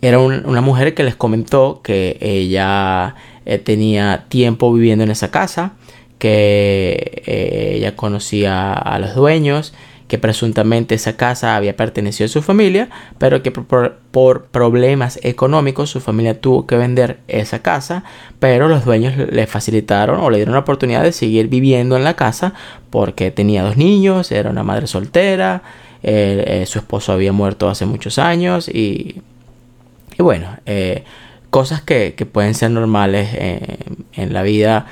era 0.01 0.19
una 0.19 0.61
mujer 0.61 0.95
que 0.95 1.05
les 1.05 1.15
comentó 1.17 1.81
que 1.83 2.19
ella 2.21 3.15
tenía 3.65 4.27
tiempo 4.29 4.73
viviendo 4.73 5.05
en 5.05 5.11
esa 5.11 5.31
casa 5.31 5.73
que 6.19 7.23
eh, 7.27 7.73
ella 7.77 7.97
conocía 7.97 8.73
a 8.73 8.99
los 8.99 9.15
dueños, 9.15 9.73
que 10.09 10.19
presuntamente 10.19 10.95
esa 10.95 11.17
casa 11.17 11.55
había 11.55 11.77
pertenecido 11.77 12.27
a 12.27 12.29
su 12.29 12.43
familia, 12.43 12.89
pero 13.19 13.43
que 13.43 13.53
por, 13.53 13.99
problemas 14.51 15.21
económicos 15.23 15.91
su 15.91 16.01
familia 16.01 16.41
tuvo 16.41 16.67
que 16.67 16.77
vender 16.77 17.21
esa 17.29 17.61
casa, 17.61 18.05
pero 18.41 18.69
los 18.69 18.85
dueños 18.85 19.17
le 19.17 19.47
facilitaron 19.47 20.19
o 20.21 20.31
le 20.31 20.39
dieron 20.39 20.55
la 20.55 20.61
oportunidad 20.61 21.03
de 21.03 21.13
seguir 21.13 21.49
viviendo 21.49 21.97
en 21.97 22.05
la 22.05 22.15
casa 22.15 22.55
porque 22.91 23.31
tenía 23.31 23.63
dos 23.63 23.77
niños, 23.77 24.33
era 24.33 24.51
una 24.51 24.65
madre 24.65 24.87
soltera, 24.87 25.63
eh, 26.03 26.65
su 26.67 26.79
esposo 26.79 27.13
había 27.13 27.33
muerto 27.33 27.69
hace 27.69 27.85
muchos 27.85 28.19
años 28.19 28.69
y, 28.69 29.21
y 30.19 30.23
bueno, 30.23 30.57
eh, 30.65 31.05
cosas 31.51 31.83
que, 31.83 32.15
pueden 32.33 32.55
ser 32.55 32.71
normales 32.71 33.29
en 34.15 34.33
la 34.33 34.43
vida 34.43 34.87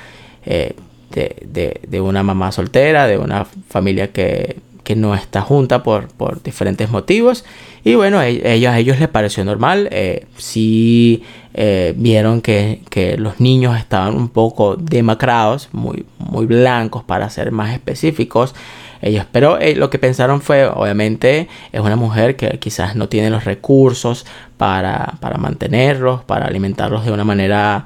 de, 1.11 2.01
una 2.01 2.23
mamá 2.23 2.51
soltera, 2.51 3.07
de 3.07 3.17
una 3.17 3.45
familia 3.45 4.11
que, 4.11 4.57
que 4.83 4.95
no 4.95 5.15
está 5.15 5.41
junta 5.41 5.83
por, 5.83 6.07
por 6.07 6.41
diferentes 6.41 6.89
motivos. 6.89 7.43
Y 7.83 7.95
bueno, 7.95 8.21
e, 8.21 8.53
ellos, 8.53 8.71
a 8.71 8.79
ellos 8.79 8.99
les 8.99 9.09
pareció 9.09 9.43
normal. 9.43 9.89
Eh, 9.91 10.25
sí 10.37 11.23
eh, 11.53 11.93
vieron 11.97 12.41
que, 12.41 12.81
que, 12.89 13.17
los 13.17 13.39
niños 13.39 13.77
estaban 13.77 14.15
un 14.15 14.29
poco 14.29 14.75
demacrados, 14.75 15.69
muy, 15.73 16.05
muy 16.19 16.45
blancos 16.45 17.03
para 17.03 17.29
ser 17.29 17.51
más 17.51 17.73
específicos. 17.73 18.55
Ellos, 19.01 19.25
pero 19.31 19.59
eh, 19.59 19.75
lo 19.75 19.89
que 19.89 19.99
pensaron 19.99 20.39
fue, 20.41 20.65
obviamente, 20.65 21.49
es 21.71 21.81
una 21.81 21.95
mujer 21.95 22.35
que 22.35 22.57
quizás 22.57 22.95
no 22.95 23.09
tiene 23.09 23.29
los 23.29 23.43
recursos 23.43 24.25
para, 24.57 25.15
para 25.19 25.37
mantenerlos, 25.37 26.23
para 26.23 26.45
alimentarlos 26.45 27.05
de 27.05 27.11
una 27.11 27.23
manera 27.23 27.85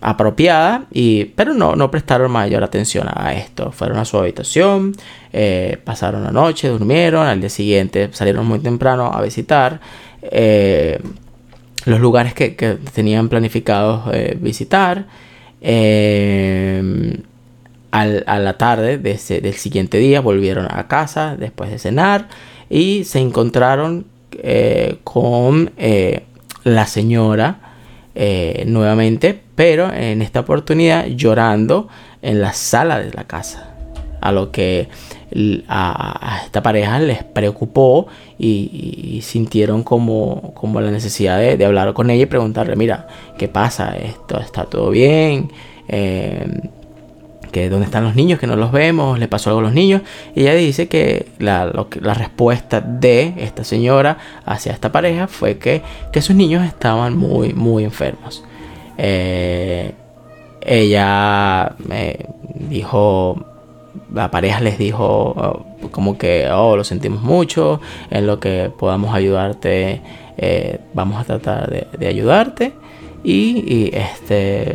apropiada, 0.00 0.86
y, 0.90 1.26
pero 1.26 1.52
no, 1.52 1.76
no 1.76 1.90
prestaron 1.90 2.30
mayor 2.30 2.64
atención 2.64 3.06
a 3.12 3.34
esto. 3.34 3.70
Fueron 3.70 3.98
a 3.98 4.04
su 4.04 4.18
habitación, 4.18 4.94
eh, 5.32 5.78
pasaron 5.84 6.24
la 6.24 6.32
noche, 6.32 6.68
durmieron, 6.68 7.26
al 7.26 7.40
día 7.40 7.50
siguiente 7.50 8.08
salieron 8.12 8.46
muy 8.46 8.60
temprano 8.60 9.10
a 9.12 9.20
visitar 9.20 9.80
eh, 10.22 10.98
los 11.84 12.00
lugares 12.00 12.34
que, 12.34 12.50
tenían 12.94 13.28
planificados 13.28 14.04
eh, 14.12 14.36
visitar. 14.40 15.06
Al, 17.92 18.22
a 18.26 18.38
la 18.38 18.56
tarde 18.56 18.98
del 18.98 19.54
siguiente 19.54 19.98
día 19.98 20.20
volvieron 20.20 20.68
a 20.70 20.86
casa 20.86 21.36
después 21.36 21.70
de 21.70 21.78
cenar 21.78 22.28
y 22.70 23.04
se 23.04 23.18
encontraron 23.18 24.06
con 25.04 25.72
la 26.64 26.86
señora 26.86 27.69
nuevamente 28.66 29.40
pero 29.60 29.92
en 29.92 30.22
esta 30.22 30.40
oportunidad 30.40 31.04
llorando 31.08 31.88
en 32.22 32.40
la 32.40 32.54
sala 32.54 32.98
de 32.98 33.12
la 33.12 33.24
casa. 33.24 33.74
A 34.22 34.32
lo 34.32 34.50
que 34.50 34.88
a, 35.68 36.40
esta 36.46 36.62
pareja 36.62 36.98
les 36.98 37.22
preocupó 37.24 38.06
y, 38.38 39.20
sintieron 39.22 39.82
como, 39.82 40.54
como, 40.54 40.80
la 40.80 40.90
necesidad 40.90 41.38
de, 41.38 41.62
hablar 41.62 41.92
con 41.92 42.08
ella 42.08 42.22
y 42.22 42.26
preguntarle, 42.26 42.74
mira, 42.74 43.06
¿qué 43.36 43.48
pasa? 43.48 43.94
¿Esto 43.98 44.40
está 44.40 44.64
todo 44.64 44.88
bien? 44.88 45.52
Eh, 45.88 46.46
que 47.50 47.68
dónde 47.68 47.86
están 47.86 48.04
los 48.04 48.14
niños, 48.14 48.38
que 48.38 48.46
no 48.46 48.56
los 48.56 48.72
vemos, 48.72 49.18
le 49.18 49.28
pasó 49.28 49.50
algo 49.50 49.60
a 49.60 49.64
los 49.64 49.72
niños. 49.72 50.02
Y 50.34 50.42
ella 50.42 50.54
dice 50.54 50.88
que 50.88 51.26
la, 51.38 51.70
la 52.00 52.14
respuesta 52.14 52.80
de 52.80 53.34
esta 53.38 53.64
señora 53.64 54.18
hacia 54.44 54.72
esta 54.72 54.92
pareja 54.92 55.26
fue 55.26 55.58
que, 55.58 55.82
que 56.12 56.22
sus 56.22 56.36
niños 56.36 56.64
estaban 56.64 57.16
muy, 57.16 57.52
muy 57.52 57.84
enfermos. 57.84 58.44
Eh, 58.98 59.92
ella 60.60 61.74
me 61.78 62.26
dijo, 62.54 63.44
la 64.12 64.30
pareja 64.30 64.60
les 64.60 64.78
dijo 64.78 65.04
oh, 65.04 65.88
como 65.90 66.18
que, 66.18 66.48
oh, 66.50 66.76
lo 66.76 66.84
sentimos 66.84 67.22
mucho, 67.22 67.80
en 68.10 68.26
lo 68.26 68.40
que 68.40 68.70
podamos 68.78 69.14
ayudarte, 69.14 70.02
eh, 70.36 70.78
vamos 70.94 71.20
a 71.20 71.24
tratar 71.24 71.70
de, 71.70 72.06
ayudarte 72.06 72.72
y, 73.24 73.90
este 73.94 74.74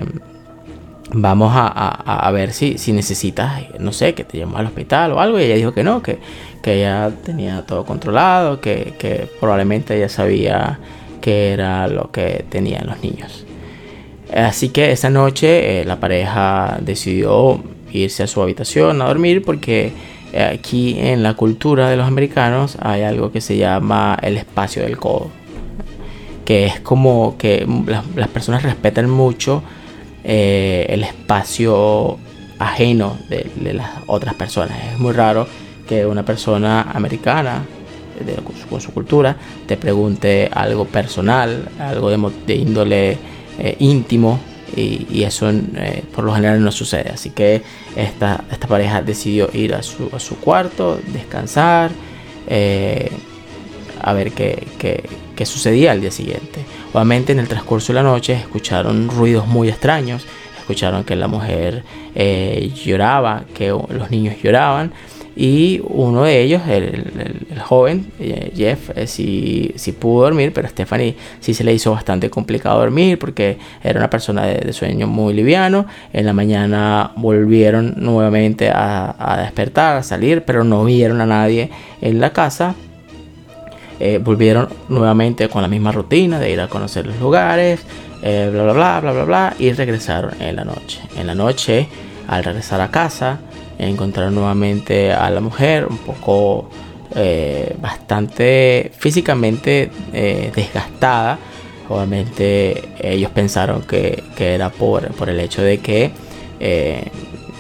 vamos 1.18 1.52
a, 1.56 2.30
ver 2.32 2.52
si, 2.52 2.78
si, 2.78 2.92
necesitas, 2.92 3.64
no 3.80 3.92
sé, 3.92 4.14
que 4.14 4.24
te 4.24 4.38
llevemos 4.38 4.60
al 4.60 4.68
hospital 4.68 5.14
o 5.14 5.20
algo. 5.20 5.40
Y 5.40 5.44
ella 5.44 5.56
dijo 5.56 5.74
que 5.74 5.84
no, 5.84 6.02
que, 6.04 6.20
que 6.62 6.76
ella 6.80 7.12
tenía 7.24 7.66
todo 7.66 7.86
controlado, 7.86 8.60
que, 8.60 8.94
que 9.00 9.30
probablemente 9.40 9.96
ella 9.96 10.10
sabía 10.10 10.80
que 11.22 11.54
era 11.54 11.88
lo 11.88 12.12
que 12.12 12.46
tenían 12.50 12.86
los 12.88 13.02
niños. 13.02 13.46
Así 14.34 14.70
que 14.70 14.92
esa 14.92 15.10
noche 15.10 15.82
eh, 15.82 15.86
la 15.86 16.00
pareja 16.00 16.78
decidió 16.82 17.64
irse 17.92 18.24
a 18.24 18.28
su 18.28 18.42
habitación 18.42 19.02
a 19.02 19.06
dormir 19.06 19.44
porque 19.44 19.94
eh, 20.34 20.44
aquí 20.44 20.98
en 21.00 21.24
la 21.24 21.36
cultura 21.36 21.90
de 21.90 21.96
los 21.96 22.08
americanos 22.08 22.78
hay 22.82 23.04
algo 23.04 23.32
que 23.32 23.42
se 23.42 23.58
llama 23.58 24.18
el 24.22 24.38
espacio 24.38 24.84
del 24.84 24.98
codo. 24.98 25.30
Que 26.44 26.66
es 26.66 26.80
como 26.80 27.38
que 27.38 27.68
las, 28.16 28.28
personas 28.28 28.64
respetan 28.64 29.10
mucho 29.10 29.64
eh, 30.28 30.88
el 30.90 31.04
espacio 31.04 32.18
ajeno 32.58 33.16
de, 33.30 33.74
las 33.74 33.92
otras 34.08 34.34
personas. 34.34 34.76
Es 34.92 35.00
muy 35.00 35.14
raro 35.14 35.48
que 35.88 36.04
una 36.04 36.26
persona 36.26 36.82
americana 36.94 37.64
con, 38.70 38.82
su, 38.82 38.92
cultura 38.92 39.38
te 39.68 39.78
pregunte 39.78 40.50
algo 40.52 40.86
personal, 40.86 41.70
algo 41.78 42.10
de 42.10 42.56
índole 42.56 43.20
eh, 43.60 43.76
íntimo 43.78 44.40
y, 44.76 45.22
eso 45.22 45.48
eh, 45.52 46.04
por 46.16 46.24
lo 46.24 46.34
general 46.34 46.64
no 46.64 46.72
sucede. 46.72 47.12
Así 47.14 47.30
que 47.30 47.62
esta, 47.96 48.46
esta 48.52 48.68
pareja 48.68 49.04
decidió 49.04 49.50
ir 49.54 49.76
a 49.76 49.84
su, 49.84 50.10
a 50.12 50.20
su 50.20 50.38
cuarto, 50.38 51.00
descansar, 51.14 51.92
a 54.02 54.14
ver 54.14 54.32
qué, 54.32 54.68
qué, 55.36 55.46
sucedía 55.46 55.92
al 55.92 56.02
día 56.02 56.12
siguiente. 56.12 56.66
Obviamente 56.96 57.34
en 57.34 57.40
el 57.40 57.50
transcurso 57.50 57.92
de 57.92 57.96
la 57.96 58.04
noche 58.04 58.32
escucharon 58.32 59.10
ruidos 59.10 59.48
muy 59.48 59.68
extraños, 59.68 60.26
escucharon 60.58 61.04
que 61.04 61.18
la 61.18 61.28
mujer 61.28 61.84
lloraba, 62.16 63.44
que 63.54 63.68
los 63.68 64.10
niños 64.10 64.36
lloraban 64.42 64.94
y 65.36 65.82
uno 65.84 66.24
de 66.24 66.42
ellos, 66.42 66.62
el, 66.70 67.44
joven, 67.62 68.08
eh, 68.20 68.54
Jeff, 68.56 68.92
eh, 68.96 69.08
sí, 69.08 69.74
pudo 70.00 70.24
dormir, 70.24 70.54
pero 70.54 70.70
Stephanie 70.70 71.18
sí 71.42 71.54
se 71.54 71.66
le 71.66 71.74
hizo 71.74 71.92
bastante 71.92 72.30
complicado 72.30 72.80
dormir 72.80 73.20
porque 73.20 73.58
era 73.84 74.00
una 74.00 74.10
persona 74.10 74.46
de, 74.46 74.72
sueño 74.72 75.08
muy 75.08 75.34
liviano. 75.34 75.88
En 76.14 76.26
la 76.26 76.32
mañana 76.32 77.12
volvieron 77.18 77.96
nuevamente 77.98 78.70
a, 78.74 79.38
despertar, 79.42 79.98
a 79.98 80.04
salir, 80.04 80.44
pero 80.46 80.64
no 80.64 80.86
vieron 80.86 81.20
a 81.20 81.26
nadie 81.26 81.70
en 82.02 82.22
la 82.22 82.32
casa. 82.32 82.76
Eh, 84.00 84.20
volvieron 84.22 84.70
nuevamente 84.90 85.48
con 85.48 85.62
la 85.62 85.68
misma 85.68 85.92
rutina 85.92 86.40
de 86.40 86.52
ir 86.52 86.60
a 86.60 86.68
conocer 86.68 87.06
los 87.06 87.20
lugares, 87.20 87.82
bla, 88.22 88.50
bla, 88.50 88.74
bla, 88.74 89.00
bla, 89.00 89.12
bla, 89.12 89.24
bla, 89.24 89.54
y 89.60 89.72
regresaron 89.72 90.32
en 90.42 90.56
la 90.56 90.66
noche. 90.66 91.00
En 91.16 91.28
la 91.28 91.36
noche, 91.36 91.88
al 92.28 92.44
regresar 92.44 92.82
a 92.82 92.90
casa, 92.90 93.40
encontraron 93.78 94.36
nuevamente 94.36 95.12
a 95.14 95.30
la 95.30 95.42
mujer 95.42 95.86
un 95.90 95.98
poco 95.98 96.70
eh, 97.16 97.76
bastante 97.80 98.92
físicamente 98.98 99.90
eh, 100.12 100.52
desgastada. 100.56 101.38
Obviamente 101.88 102.90
ellos 103.00 103.32
pensaron 103.32 103.84
que, 103.84 104.24
era 104.38 104.70
por, 104.70 105.08
por, 105.14 105.30
el 105.30 105.40
hecho 105.40 105.62
de 105.62 105.78
que 105.80 106.12
eh, 106.60 107.12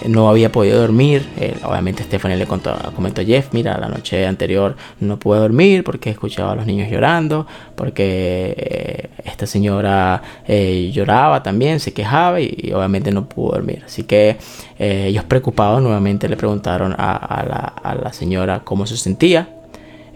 no 0.07 0.29
había 0.29 0.51
podido 0.51 0.79
dormir. 0.79 1.27
Eh, 1.37 1.55
obviamente 1.63 2.03
Stephanie 2.03 2.37
le 2.37 2.45
contó, 2.45 2.75
comentó 2.95 3.21
a 3.21 3.25
Jeff, 3.25 3.49
mira, 3.53 3.77
la 3.77 3.87
noche 3.87 4.25
anterior 4.25 4.75
no 4.99 5.17
pude 5.17 5.39
dormir 5.39 5.83
porque 5.83 6.09
escuchaba 6.09 6.51
a 6.51 6.55
los 6.55 6.65
niños 6.65 6.89
llorando, 6.89 7.47
porque 7.75 8.53
eh, 8.57 9.09
esta 9.23 9.45
señora 9.47 10.21
eh, 10.47 10.91
lloraba 10.93 11.43
también, 11.43 11.79
se 11.79 11.93
quejaba 11.93 12.39
y, 12.41 12.71
obviamente 12.73 13.11
no 13.11 13.27
pudo 13.27 13.53
dormir. 13.53 13.83
Así 13.85 14.03
que 14.03 14.37
ellos 14.77 15.23
preocupados 15.23 15.81
nuevamente 15.81 16.27
le 16.27 16.35
preguntaron 16.35 16.93
a, 16.97 17.71
la, 18.01 18.13
señora 18.13 18.61
cómo 18.63 18.85
se 18.85 18.97
sentía. 18.97 19.49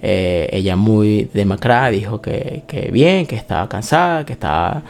ella 0.01 0.75
muy 0.75 1.29
demacrada 1.33 1.89
dijo 1.89 2.21
que, 2.21 2.63
que, 2.67 2.91
bien, 2.91 3.25
que 3.25 3.35
estaba 3.35 3.67
cansada, 3.69 4.25
que 4.25 4.33
estaba 4.33 4.83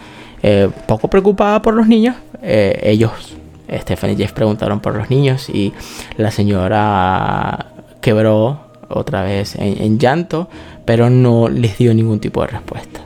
poco 0.87 1.07
preocupada 1.07 1.61
por 1.61 1.73
los 1.75 1.87
niños. 1.87 2.15
ellos 2.41 3.11
Stephanie 3.77 4.15
y 4.15 4.17
Jeff 4.17 4.33
preguntaron 4.33 4.79
por 4.79 4.95
los 4.95 5.09
niños 5.09 5.49
y 5.49 5.73
la 6.17 6.31
señora 6.31 7.67
quebró 8.01 8.69
otra 8.89 9.23
vez 9.23 9.55
en, 9.55 9.99
llanto, 9.99 10.49
pero 10.85 11.09
no 11.09 11.47
les 11.47 11.77
dio 11.77 11.93
ningún 11.93 12.19
tipo 12.19 12.41
de 12.41 12.47
respuesta. 12.47 13.01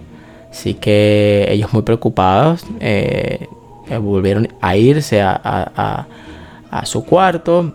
Así 0.49 0.75
que 0.75 1.47
ellos 1.49 1.73
muy 1.73 1.81
preocupados 1.81 2.65
eh, 2.79 3.47
volvieron 4.01 4.47
a 4.61 4.75
irse 4.77 5.21
a, 5.21 6.07
su 6.83 7.05
cuarto. 7.05 7.73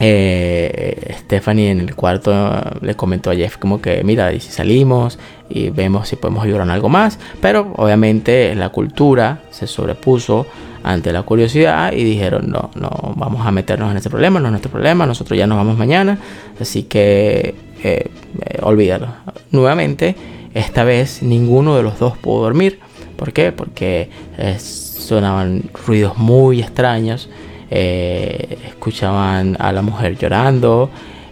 Eh, 0.00 1.14
Stephanie 1.20 1.70
en 1.70 1.80
el 1.80 1.94
cuarto 1.94 2.34
le 2.80 2.94
comentó 2.94 3.30
a 3.30 3.36
Jeff 3.36 3.56
como 3.56 3.80
que 3.80 4.02
mira, 4.02 4.32
y 4.32 4.40
si 4.40 4.50
salimos 4.50 5.18
y 5.48 5.70
vemos 5.70 6.08
si 6.08 6.16
podemos 6.16 6.44
ayudar 6.44 6.62
en 6.62 6.70
algo 6.70 6.88
más, 6.88 7.18
pero 7.40 7.72
obviamente 7.76 8.54
la 8.54 8.70
cultura 8.70 9.42
se 9.50 9.66
sobrepuso 9.66 10.46
ante 10.82 11.12
la 11.12 11.22
curiosidad 11.22 11.92
y 11.92 12.04
dijeron 12.04 12.50
no, 12.50 12.70
no 12.74 13.14
vamos 13.16 13.46
a 13.46 13.50
meternos 13.50 13.90
en 13.90 13.96
ese 13.96 14.10
problema, 14.10 14.40
no 14.40 14.46
es 14.46 14.52
nuestro 14.52 14.70
problema, 14.70 15.06
nosotros 15.06 15.38
ya 15.38 15.46
nos 15.46 15.58
vamos 15.58 15.78
mañana, 15.78 16.18
así 16.60 16.84
que 16.84 17.54
eh, 17.82 18.10
eh, 18.40 18.58
olvídalo. 18.62 19.08
Nuevamente, 19.50 20.14
esta 20.54 20.84
vez 20.84 21.22
ninguno 21.22 21.76
de 21.76 21.82
los 21.82 21.98
dos 21.98 22.16
pudo 22.16 22.42
dormir. 22.42 22.78
¿Por 23.16 23.32
qué? 23.32 23.52
Porque 23.52 24.08
eh, 24.38 24.58
sonaban 24.58 25.64
ruidos 25.86 26.16
muy 26.16 26.60
extraños, 26.60 27.28
escuchaban 27.70 29.56
a 29.58 29.72
la 29.72 29.80
mujer 29.80 30.18
llorando, 30.18 30.90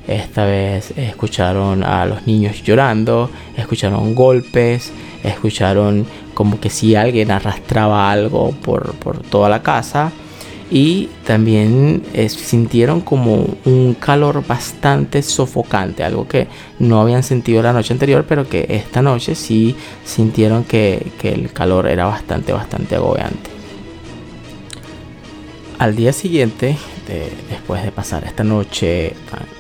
esta 0.09 0.47
vez 0.47 0.93
escucharon 0.97 1.85
a 1.85 2.07
los 2.07 2.27
niños 2.27 2.63
llorando, 2.63 3.31
escucharon 3.57 4.15
golpes, 4.15 4.91
escucharon 5.23 6.07
como 6.41 6.59
que 6.59 6.71
si 6.71 6.95
alguien 6.95 7.31
arrastraba 7.31 8.11
algo 8.11 8.53
por, 8.53 8.95
toda 9.29 9.51
la 9.51 9.63
casa 9.63 10.11
y 10.71 11.11
también 11.27 12.03
eh, 12.15 12.31
sintieron 12.31 13.03
como 13.03 13.45
un 13.67 13.93
calor 14.01 14.43
bastante 14.47 15.21
sofocante, 15.21 16.03
algo 16.03 16.27
que 16.27 16.49
no 16.79 16.99
habían 16.99 17.25
sentido 17.25 17.63
la 17.63 17.75
noche 17.75 17.93
anterior, 17.93 18.25
pero 18.27 18.49
que 18.49 18.65
esta 18.71 19.03
noche 19.03 19.35
sí 19.35 19.77
sintieron 20.03 20.65
que, 20.65 21.13
el 21.25 21.53
calor 21.53 21.87
era 21.87 22.07
bastante, 22.07 22.55
bastante 22.55 22.97
agobiante. 22.97 23.51
Al 25.79 25.95
día 25.95 26.15
siguiente, 26.15 26.75
después 27.51 27.83
de 27.83 27.93
pasar 27.93 28.25
esta 28.25 28.45
noche 28.45 29.13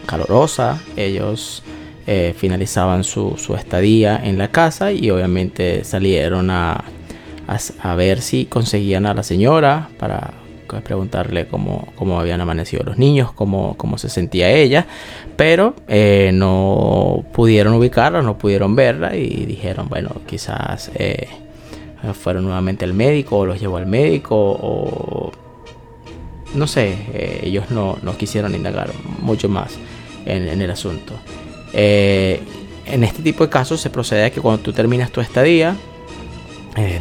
calorosa, 0.07 0.81
ellos 0.97 1.63
eh, 2.07 2.35
finalizaban 2.37 3.05
su, 3.05 3.37
estadía 3.57 4.21
en 4.25 4.39
la 4.39 4.49
casa 4.49 4.91
y 4.91 5.11
obviamente 5.11 5.85
salieron 5.85 6.51
a, 6.51 6.85
a, 7.47 7.95
ver 7.95 8.23
si 8.23 8.47
conseguían 8.47 9.07
a 9.07 9.15
la 9.15 9.23
señora 9.23 9.91
para 9.99 10.33
preguntarle 10.83 11.47
cómo, 11.47 11.89
cómo 11.97 12.19
habían 12.19 12.41
amanecido 12.41 12.85
los 12.85 12.97
niños, 12.97 13.33
cómo, 13.33 13.77
cómo 13.77 13.99
se 13.99 14.09
sentía 14.09 14.51
ella, 14.51 14.87
pero 15.37 15.75
eh, 15.89 16.31
no 16.33 17.25
pudieron 17.33 17.75
ubicarla, 17.75 18.23
no 18.23 18.39
pudieron 18.39 18.75
verla 18.75 19.15
y 19.15 19.45
dijeron, 19.47 19.89
bueno, 19.89 20.11
quizás 20.27 20.91
eh, 20.95 21.29
fueron 22.15 22.45
nuevamente 22.45 22.85
al 22.85 22.95
médico 22.95 23.39
o 23.39 23.47
los 23.47 23.61
llevó 23.61 23.77
al 23.77 23.87
médico 23.87 24.37
o 24.37 25.33
no 26.55 26.67
sé, 26.67 27.41
ellos 27.43 27.71
no, 27.71 27.99
no, 28.03 28.17
quisieron 28.17 28.55
indagar 28.55 28.91
mucho 29.21 29.49
más 29.49 29.79
en 30.25 30.61
el 30.61 30.71
asunto. 30.71 31.15
En 31.73 33.05
este 33.05 33.23
tipo 33.23 33.45
de 33.45 33.51
casos 33.51 33.81
se 33.81 33.91
procede 33.91 34.25
a 34.25 34.31
que 34.31 34.41
cuando 34.41 34.63
tú 34.63 34.73
terminas 34.73 35.11
tu 35.11 35.21
estadía, 35.21 35.77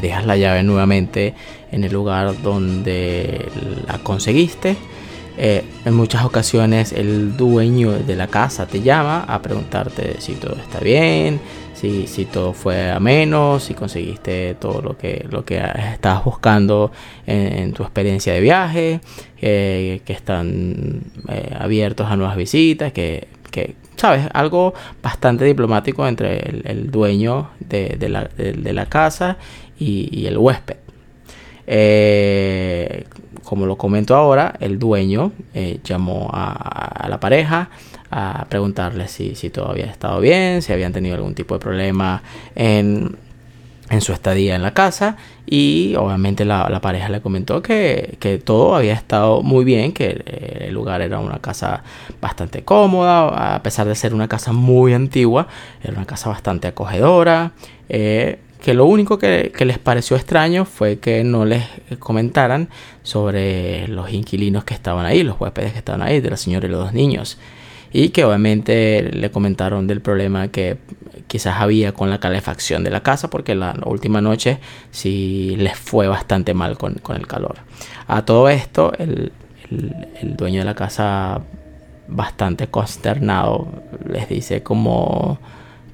dejas 0.01 0.25
la 0.25 0.37
llave 0.37 0.63
nuevamente 0.63 1.33
en 1.71 1.83
el 1.83 1.91
lugar 1.91 2.41
donde 2.41 3.47
la 3.87 3.99
conseguiste. 3.99 4.75
Eh, 5.41 5.63
en 5.85 5.93
muchas 5.93 6.25
ocasiones 6.25 6.91
el 6.91 7.37
dueño 7.37 7.91
de 7.91 8.17
la 8.17 8.27
casa 8.27 8.65
te 8.65 8.81
llama 8.81 9.23
a 9.25 9.41
preguntarte 9.41 10.19
si 10.19 10.33
todo 10.33 10.57
está 10.57 10.81
bien, 10.81 11.39
si, 11.73 12.07
si 12.07 12.25
todo 12.25 12.51
fue 12.51 12.91
ameno, 12.91 13.57
si 13.61 13.73
conseguiste 13.73 14.55
todo 14.55 14.81
lo 14.81 14.97
que, 14.97 15.25
lo 15.29 15.45
que 15.45 15.63
estabas 15.93 16.25
buscando 16.25 16.91
en, 17.25 17.71
tu 17.71 17.83
experiencia 17.83 18.33
de 18.33 18.41
viaje, 18.41 18.99
que 19.39 20.01
están 20.09 21.03
eh, 21.29 21.55
abiertos 21.57 22.07
a 22.07 22.17
nuevas 22.17 22.35
visitas, 22.35 22.91
que, 22.91 23.29
que, 23.49 23.75
¿sabes? 23.99 24.27
Algo 24.33 24.73
bastante 25.03 25.45
diplomático 25.45 26.07
entre 26.07 26.39
el, 26.65 26.89
dueño 26.89 27.49
de, 27.59 27.97
la, 28.09 28.23
de, 28.25 28.73
la, 28.73 28.85
casa 28.87 29.37
y 29.77 30.25
el 30.25 30.37
huésped. 30.37 30.77
Eh, 31.71 33.05
como 33.43 33.67
lo 33.67 33.77
comento 33.77 34.15
ahora, 34.15 34.55
el 34.59 34.79
dueño 34.79 35.31
eh, 35.53 35.79
llamó 35.83 36.27
a, 36.33 37.05
la 37.07 37.19
pareja 37.19 37.69
a 38.09 38.47
preguntarle 38.49 39.07
si, 39.07 39.35
si 39.35 39.51
todo 39.51 39.69
había 39.69 39.85
estado 39.85 40.19
bien, 40.19 40.63
si 40.63 40.73
habían 40.73 40.93
tenido 40.93 41.13
algún 41.13 41.35
tipo 41.35 41.53
de 41.53 41.59
problema 41.59 42.23
en, 42.55 43.15
su 44.01 44.13
estadía 44.13 44.55
en 44.55 44.61
la 44.61 44.73
casa 44.73 45.17
y 45.45 45.95
obviamente 45.97 46.45
la, 46.45 46.79
pareja 46.81 47.09
le 47.09 47.21
comentó 47.21 47.61
que, 47.61 48.17
que, 48.19 48.37
todo 48.37 48.75
había 48.75 48.93
estado 48.93 49.41
muy 49.41 49.65
bien, 49.65 49.91
que 49.91 50.23
el 50.61 50.73
lugar 50.73 51.01
era 51.01 51.19
una 51.19 51.39
casa 51.39 51.83
bastante 52.21 52.63
cómoda, 52.63 53.55
a 53.55 53.63
pesar 53.63 53.87
de 53.87 53.95
ser 53.95 54.13
una 54.13 54.27
casa 54.27 54.53
muy 54.53 54.93
antigua, 54.93 55.47
era 55.83 55.93
una 55.93 56.05
casa 56.05 56.29
bastante 56.29 56.67
acogedora. 56.67 57.51
Eh, 57.89 58.39
que 58.61 58.73
lo 58.73 58.85
único 58.85 59.17
que, 59.17 59.51
les 59.59 59.79
pareció 59.79 60.17
extraño 60.17 60.65
fue 60.65 60.99
que 60.99 61.23
no 61.23 61.45
les 61.45 61.63
comentaran 61.97 62.69
sobre 63.03 63.87
los 63.87 64.11
inquilinos 64.11 64.65
que 64.65 64.73
estaban 64.73 65.05
ahí, 65.05 65.23
los 65.23 65.39
huéspedes 65.39 65.71
que 65.71 65.79
estaban 65.79 66.01
ahí, 66.01 66.19
de 66.19 66.29
la 66.29 66.37
señora 66.37 66.67
y 66.67 66.69
los 66.69 66.83
dos 66.83 66.93
niños. 66.93 67.37
Y 67.91 68.09
que 68.09 68.23
obviamente 68.23 69.01
le 69.11 69.31
comentaron 69.31 69.87
del 69.87 70.01
problema 70.01 70.49
que 70.49 70.77
quizás 71.27 71.59
había 71.59 71.93
con 71.93 72.09
la 72.09 72.19
calefacción 72.19 72.83
de 72.83 72.89
la 72.91 73.01
casa, 73.01 73.29
porque 73.29 73.55
la, 73.55 73.75
última 73.85 74.21
noche 74.21 74.59
sí 74.91 75.55
les 75.57 75.77
fue 75.77 76.07
bastante 76.07 76.53
mal 76.53 76.77
con, 76.77 77.01
el 77.15 77.27
calor. 77.27 77.57
A 78.07 78.25
todo 78.25 78.49
esto, 78.49 78.93
el, 78.97 79.31
el 80.21 80.35
dueño 80.35 80.59
de 80.59 80.65
la 80.65 80.75
casa, 80.75 81.41
bastante 82.07 82.67
consternado, 82.67 83.67
les 84.07 84.27
dice 84.29 84.63
como 84.63 85.39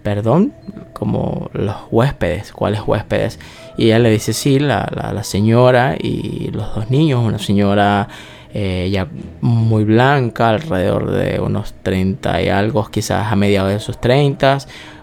perdón, 0.05 0.53
como 0.93 1.49
los 1.53 1.75
huéspedes, 1.89 2.51
¿cuáles 2.51 2.81
huéspedes? 2.85 3.39
Y 3.75 3.85
ella 3.85 3.97
le 3.97 4.11
dice, 4.11 4.33
sí, 4.33 4.59
la, 4.59 4.87
la, 4.93 5.23
señora 5.23 5.95
y 5.99 6.51
los 6.51 6.75
dos 6.75 6.91
niños, 6.91 7.25
una 7.25 7.39
señora 7.39 8.07
eh, 8.57 8.89
ya 8.89 9.09
muy 9.41 9.83
blanca, 9.83 10.47
alrededor 10.47 11.11
de 11.11 11.41
unos 11.41 11.73
30 11.83 12.41
y 12.41 12.47
algo, 12.47 12.87
quizás 12.89 13.29
a 13.29 13.35
mediados 13.35 13.73
de 13.73 13.81
sus 13.81 13.99
30, 13.99 14.59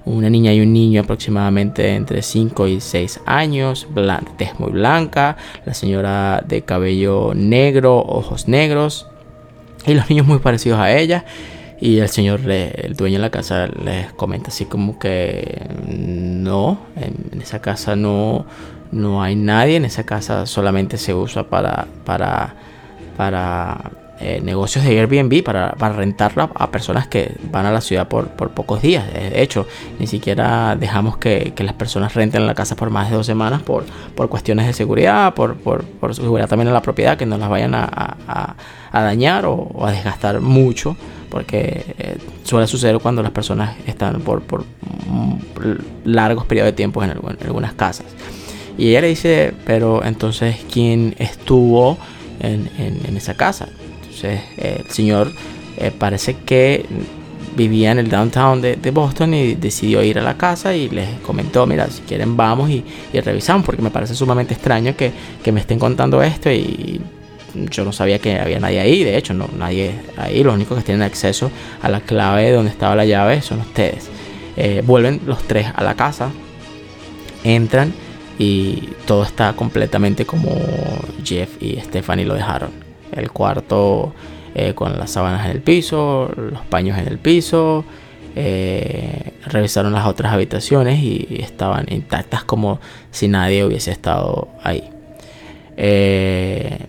una 0.06 0.30
niña 0.30 0.54
y 0.54 0.62
un 0.62 0.72
niño 0.72 1.02
aproximadamente 1.02 1.94
entre 1.94 2.22
5 2.22 2.66
y 2.66 2.80
6 2.80 3.20
años, 3.26 3.86
tez 4.38 4.58
muy 4.58 4.72
blanca, 4.72 5.36
la 5.66 5.74
señora 5.74 6.42
de 6.48 6.62
cabello 6.62 7.32
negro, 7.34 7.98
ojos 7.98 8.48
negros, 8.48 9.06
y 9.86 9.92
los 9.92 10.08
niños 10.08 10.26
muy 10.26 10.38
parecidos 10.38 10.78
a 10.78 10.96
ella. 10.96 11.26
Y 11.78 11.98
el 11.98 12.08
señor, 12.08 12.48
el 12.50 12.94
dueño 12.96 13.18
de 13.18 13.22
la 13.22 13.30
casa, 13.30 13.66
les 13.66 14.10
comenta 14.14 14.48
así 14.48 14.64
como 14.64 14.98
que 14.98 15.60
no, 15.86 16.78
en, 16.96 17.42
esa 17.42 17.60
casa 17.60 17.96
no, 17.96 18.46
no 18.92 19.22
hay 19.22 19.36
nadie, 19.36 19.76
en 19.76 19.84
esa 19.84 20.06
casa 20.06 20.46
solamente 20.46 20.96
se 20.96 21.12
usa 21.12 21.50
para, 21.50 21.86
para, 22.06 22.54
para 23.22 23.92
eh, 24.18 24.40
negocios 24.42 24.84
de 24.84 24.98
Airbnb, 24.98 25.44
para, 25.44 25.70
rentarla 25.92 26.50
a 26.56 26.72
personas 26.72 27.06
que 27.06 27.36
van 27.52 27.66
a 27.66 27.70
la 27.70 27.80
ciudad 27.80 28.08
por, 28.08 28.30
pocos 28.30 28.82
días. 28.82 29.06
De 29.14 29.40
hecho, 29.40 29.68
ni 30.00 30.08
siquiera 30.08 30.74
dejamos 30.74 31.18
que, 31.18 31.54
las 31.58 31.74
personas 31.74 32.14
renten 32.14 32.44
la 32.48 32.56
casa 32.56 32.74
por 32.74 32.90
más 32.90 33.10
de 33.10 33.16
dos 33.16 33.24
semanas 33.24 33.62
por, 33.62 33.84
cuestiones 34.28 34.66
de 34.66 34.72
seguridad, 34.72 35.34
por, 35.34 35.54
por, 35.54 35.84
seguridad 36.16 36.48
también 36.48 36.66
en 36.66 36.74
la 36.74 36.82
propiedad, 36.82 37.16
que 37.16 37.26
no 37.26 37.38
las 37.38 37.48
vayan 37.48 37.76
a, 37.76 38.56
dañar 38.92 39.46
o, 39.46 39.86
a 39.86 39.92
desgastar 39.92 40.40
mucho 40.40 40.96
porque 41.30 41.94
eh, 41.98 42.18
suele 42.42 42.66
suceder 42.66 42.98
cuando 42.98 43.22
las 43.22 43.30
personas 43.30 43.76
están 43.86 44.20
por 44.22 44.42
largos 46.04 46.44
periodos 46.46 46.72
de 46.72 46.76
tiempo 46.76 47.04
en, 47.04 47.12
algunas 47.12 47.74
casas. 47.74 48.06
Y 48.76 48.88
ella 48.88 49.02
le 49.02 49.08
dice, 49.08 49.54
pero 49.64 50.04
entonces, 50.04 50.56
¿quién 50.68 51.14
estuvo 51.18 51.98
en, 52.42 53.16
esa 53.16 53.34
casa? 53.34 53.68
Entonces, 54.02 54.40
el 54.58 54.90
señor 54.90 55.32
eh, 55.78 55.90
parece 55.96 56.36
que 56.44 56.84
vivía 57.56 57.92
en 57.92 57.98
el 57.98 58.08
downtown 58.08 58.60
de, 58.60 58.90
Boston 58.90 59.34
y 59.34 59.54
decidió 59.54 60.02
ir 60.02 60.18
a 60.18 60.22
la 60.22 60.36
casa 60.36 60.74
y 60.74 60.88
les 60.88 61.20
comentó, 61.20 61.66
mira, 61.66 61.88
si 61.88 62.02
quieren 62.02 62.36
vamos 62.36 62.70
y, 62.70 62.84
revisamos, 63.12 63.64
porque 63.64 63.82
me 63.82 63.90
parece 63.90 64.14
sumamente 64.14 64.54
extraño 64.54 64.94
que, 64.96 65.12
me 65.52 65.60
estén 65.60 65.78
contando 65.78 66.22
esto 66.22 66.50
y 66.50 67.00
yo 67.54 67.84
no 67.84 67.92
sabía 67.92 68.18
que 68.18 68.38
había 68.38 68.58
nadie 68.58 68.80
ahí, 68.80 69.04
de 69.04 69.16
hecho, 69.16 69.34
no, 69.34 69.48
nadie 69.58 69.92
ahí, 70.16 70.42
los 70.42 70.54
únicos 70.54 70.78
que 70.78 70.84
tienen 70.84 71.02
acceso 71.02 71.50
a 71.82 71.88
la 71.88 72.00
clave 72.00 72.44
de 72.44 72.52
donde 72.52 72.70
estaba 72.70 72.96
la 72.96 73.04
llave 73.04 73.42
son 73.42 73.60
ustedes. 73.60 74.08
Eh, 74.56 74.82
vuelven 74.84 75.20
los 75.26 75.42
tres 75.44 75.66
a 75.74 75.82
la 75.82 75.94
casa, 75.94 76.30
entran 77.44 77.92
y 78.42 78.88
todo 79.06 79.22
está 79.22 79.52
completamente 79.52 80.26
como 80.26 80.50
Jeff 81.22 81.62
y 81.62 81.78
Stephanie 81.80 82.24
lo 82.24 82.34
dejaron. 82.34 82.70
El 83.12 83.30
cuarto 83.30 84.12
eh, 84.56 84.74
con 84.74 84.98
las 84.98 85.12
sábanas 85.12 85.44
en 85.46 85.52
el 85.52 85.60
piso, 85.60 86.28
los 86.36 86.62
paños 86.62 86.98
en 86.98 87.06
el 87.06 87.18
piso. 87.18 87.84
Eh, 88.34 89.34
revisaron 89.46 89.92
las 89.92 90.06
otras 90.06 90.32
habitaciones 90.32 91.00
y 91.00 91.38
estaban 91.38 91.86
intactas 91.88 92.42
como 92.42 92.80
si 93.12 93.28
nadie 93.28 93.64
hubiese 93.64 93.92
estado 93.92 94.48
ahí. 94.64 94.90
Eh, 95.76 96.86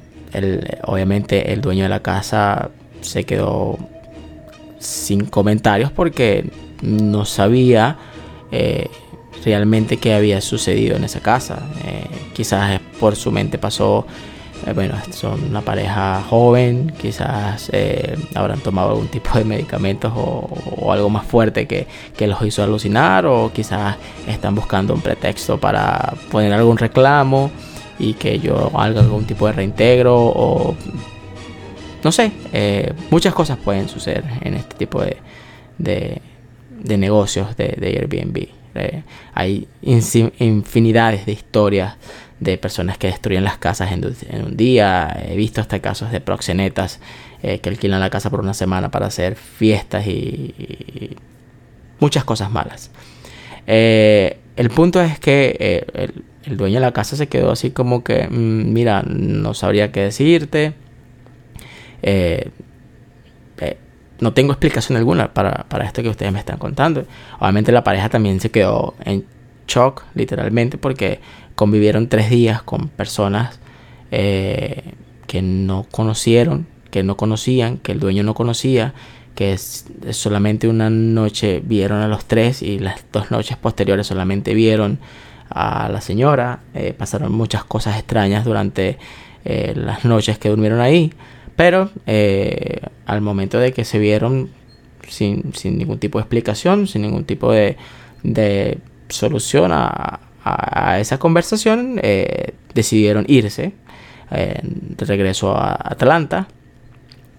obviamente 0.85 1.53
el 1.53 1.61
dueño 1.61 1.83
de 1.83 1.89
la 1.89 1.99
casa 1.99 2.71
se 3.01 3.25
quedó 3.25 3.77
sin 4.79 5.25
comentarios 5.25 5.91
porque 5.91 6.49
no 6.81 7.25
sabía 7.25 7.97
realmente 9.43 9.97
qué 9.97 10.13
había 10.13 10.41
sucedido 10.41 10.95
en 10.95 11.03
esa 11.03 11.19
casa. 11.19 11.59
Eh, 11.85 12.05
quizás 12.33 12.79
por 12.99 13.15
su 13.15 13.31
mente 13.31 13.57
pasó, 13.57 14.05
eh, 14.65 14.73
bueno, 14.73 14.95
son 15.11 15.43
una 15.43 15.61
pareja 15.61 16.23
joven, 16.29 16.93
quizás 16.99 17.71
habrán 18.35 18.59
tomado 18.59 18.91
algún 18.91 19.07
tipo 19.07 19.37
de 19.37 19.45
medicamentos 19.45 20.11
o, 20.15 20.91
algo 20.91 21.09
más 21.09 21.25
fuerte 21.25 21.65
que, 21.67 21.87
que, 22.15 22.27
los 22.27 22.41
hizo 22.43 22.63
alucinar 22.63 23.25
o 23.25 23.51
quizás 23.53 23.95
están 24.27 24.55
buscando 24.55 24.93
un 24.93 25.01
pretexto 25.01 25.59
para 25.59 26.13
poner 26.31 26.53
algún 26.53 26.77
reclamo 26.77 27.51
y 27.99 28.13
que 28.13 28.39
yo 28.39 28.71
haga 28.77 29.01
algún 29.01 29.25
tipo 29.25 29.47
de 29.47 29.53
reintegro 29.53 30.15
o 30.15 30.75
no 32.03 32.11
sé, 32.11 32.33
eh, 32.51 32.91
muchas 33.09 33.33
cosas 33.33 33.57
pueden 33.57 33.87
suceder 33.87 34.25
en 34.41 34.55
este 34.55 34.75
tipo 34.75 35.01
de, 35.01 35.17
de, 35.77 36.97
negocios 36.97 37.55
de, 37.55 37.75
Airbnb. 37.81 38.47
Eh, 38.75 39.03
hay 39.33 39.67
infinidades 39.81 41.25
de 41.25 41.31
historias 41.31 41.95
de 42.39 42.57
personas 42.57 42.97
que 42.97 43.07
destruyen 43.07 43.43
las 43.43 43.57
casas 43.57 43.91
en, 43.91 44.05
un 44.45 44.57
día. 44.57 45.23
He 45.27 45.35
visto 45.35 45.61
hasta 45.61 45.79
casos 45.79 46.11
de 46.11 46.21
proxenetas 46.21 46.99
eh, 47.41 47.59
que 47.59 47.69
alquilan 47.69 47.99
la 47.99 48.09
casa 48.09 48.29
por 48.29 48.41
una 48.41 48.53
semana 48.53 48.91
para 48.91 49.07
hacer 49.07 49.35
fiestas 49.35 50.07
y, 50.07 51.15
muchas 51.99 52.23
cosas 52.25 52.51
malas. 52.51 52.91
Eh, 53.65 54.39
el 54.57 54.69
punto 54.69 55.01
es 55.01 55.19
que 55.19 55.85
el, 56.45 56.57
dueño 56.57 56.75
de 56.75 56.81
la 56.81 56.91
casa 56.91 57.15
se 57.15 57.27
quedó 57.27 57.51
así 57.51 57.71
como 57.71 58.03
que, 58.03 58.27
mm, 58.27 58.73
mira, 58.73 59.03
no 59.03 59.53
sabría 59.53 59.91
qué 59.91 60.01
decirte 60.01 60.73
no 64.23 64.33
tengo 64.33 64.53
explicación 64.53 64.97
alguna 64.97 65.33
para, 65.33 65.65
esto 65.83 66.01
que 66.01 66.09
ustedes 66.09 66.31
me 66.31 66.39
están 66.39 66.57
contando. 66.57 67.05
Obviamente 67.39 67.71
la 67.71 67.83
pareja 67.83 68.09
también 68.09 68.39
se 68.39 68.49
quedó 68.49 68.95
en 69.03 69.25
shock, 69.67 70.03
literalmente, 70.15 70.77
porque 70.77 71.19
convivieron 71.55 72.07
tres 72.07 72.29
días 72.29 72.63
con 72.63 72.87
personas 72.87 73.59
eh, 74.11 74.93
que 75.27 75.41
no 75.41 75.85
conocieron, 75.91 76.65
que 76.89 77.03
no 77.03 77.17
conocían, 77.17 77.77
que 77.77 77.91
el 77.91 77.99
dueño 77.99 78.23
no 78.23 78.33
conocía, 78.33 78.93
que 79.35 79.57
solamente 79.57 80.67
una 80.67 80.89
noche 80.89 81.61
vieron 81.63 81.99
a 82.01 82.07
los 82.07 82.25
tres 82.25 82.61
y 82.61 82.79
las 82.79 83.03
dos 83.11 83.31
noches 83.31 83.57
posteriores 83.57 84.07
solamente 84.07 84.53
vieron 84.53 84.99
a 85.49 85.89
la 85.89 86.01
señora. 86.01 86.59
Eh, 86.73 86.93
pasaron 86.97 87.31
muchas 87.31 87.63
cosas 87.63 87.97
extrañas 87.97 88.45
durante 88.45 88.97
eh, 89.43 89.73
las 89.75 90.05
noches 90.05 90.37
que 90.37 90.49
durmieron 90.49 90.79
ahí. 90.79 91.11
Pero 91.55 91.91
eh, 92.07 92.81
al 93.05 93.21
momento 93.21 93.59
de 93.59 93.73
que 93.73 93.85
se 93.85 93.99
vieron 93.99 94.49
sin, 95.07 95.53
ningún 95.63 95.99
tipo 95.99 96.17
de 96.17 96.23
explicación, 96.23 96.87
sin 96.87 97.03
ningún 97.03 97.25
tipo 97.25 97.51
de, 97.51 97.77
solución 99.09 99.71
a, 99.73 100.19
esa 100.99 101.19
conversación, 101.19 101.99
eh, 102.01 102.53
decidieron 102.73 103.25
irse 103.27 103.73
eh, 104.31 104.59
de 104.63 105.05
regreso 105.05 105.55
a 105.55 105.73
Atlanta. 105.73 106.47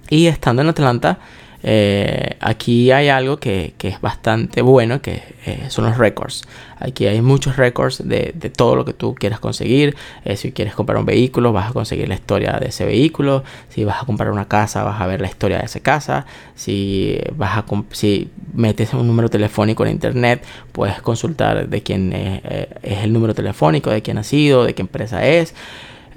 Y 0.08 0.26
estando 0.26 0.62
en 0.62 0.68
Atlanta, 0.68 1.18
eh, 1.66 2.36
aquí 2.40 2.90
hay 2.90 3.08
algo 3.08 3.38
que, 3.38 3.72
es 3.78 4.00
bastante 4.02 4.60
bueno, 4.60 5.00
que 5.00 5.22
eh, 5.46 5.64
son 5.68 5.86
los 5.86 5.96
récords. 5.96 6.42
Aquí 6.78 7.06
hay 7.06 7.22
muchos 7.22 7.56
récords 7.56 8.06
de, 8.06 8.32
todo 8.54 8.76
lo 8.76 8.84
que 8.84 8.92
tú 8.92 9.14
quieras 9.14 9.40
conseguir. 9.40 9.96
Eh, 10.26 10.36
si 10.36 10.52
quieres 10.52 10.74
comprar 10.74 10.98
un 10.98 11.06
vehículo, 11.06 11.54
vas 11.54 11.70
a 11.70 11.72
conseguir 11.72 12.06
la 12.08 12.16
historia 12.16 12.58
de 12.60 12.68
ese 12.68 12.84
vehículo. 12.84 13.44
Si 13.70 13.82
vas 13.82 14.02
a 14.02 14.04
comprar 14.04 14.30
una 14.30 14.46
casa, 14.46 14.84
vas 14.84 15.00
a 15.00 15.06
ver 15.06 15.22
la 15.22 15.28
historia 15.28 15.56
de 15.56 15.64
esa 15.64 15.80
casa. 15.80 16.26
Si, 16.54 17.18
vas 17.34 17.56
a 17.56 17.64
si 17.92 18.28
metes 18.52 18.92
un 18.92 19.06
número 19.06 19.30
telefónico 19.30 19.86
en 19.86 19.92
internet, 19.92 20.44
puedes 20.72 21.00
consultar 21.00 21.66
de 21.66 21.82
quién 21.82 22.12
es 22.12 23.02
el 23.02 23.12
número 23.14 23.34
telefónico, 23.34 23.88
de 23.88 24.02
quién 24.02 24.18
ha 24.18 24.22
sido, 24.22 24.64
de 24.64 24.74
qué 24.74 24.82
empresa 24.82 25.26
es 25.26 25.54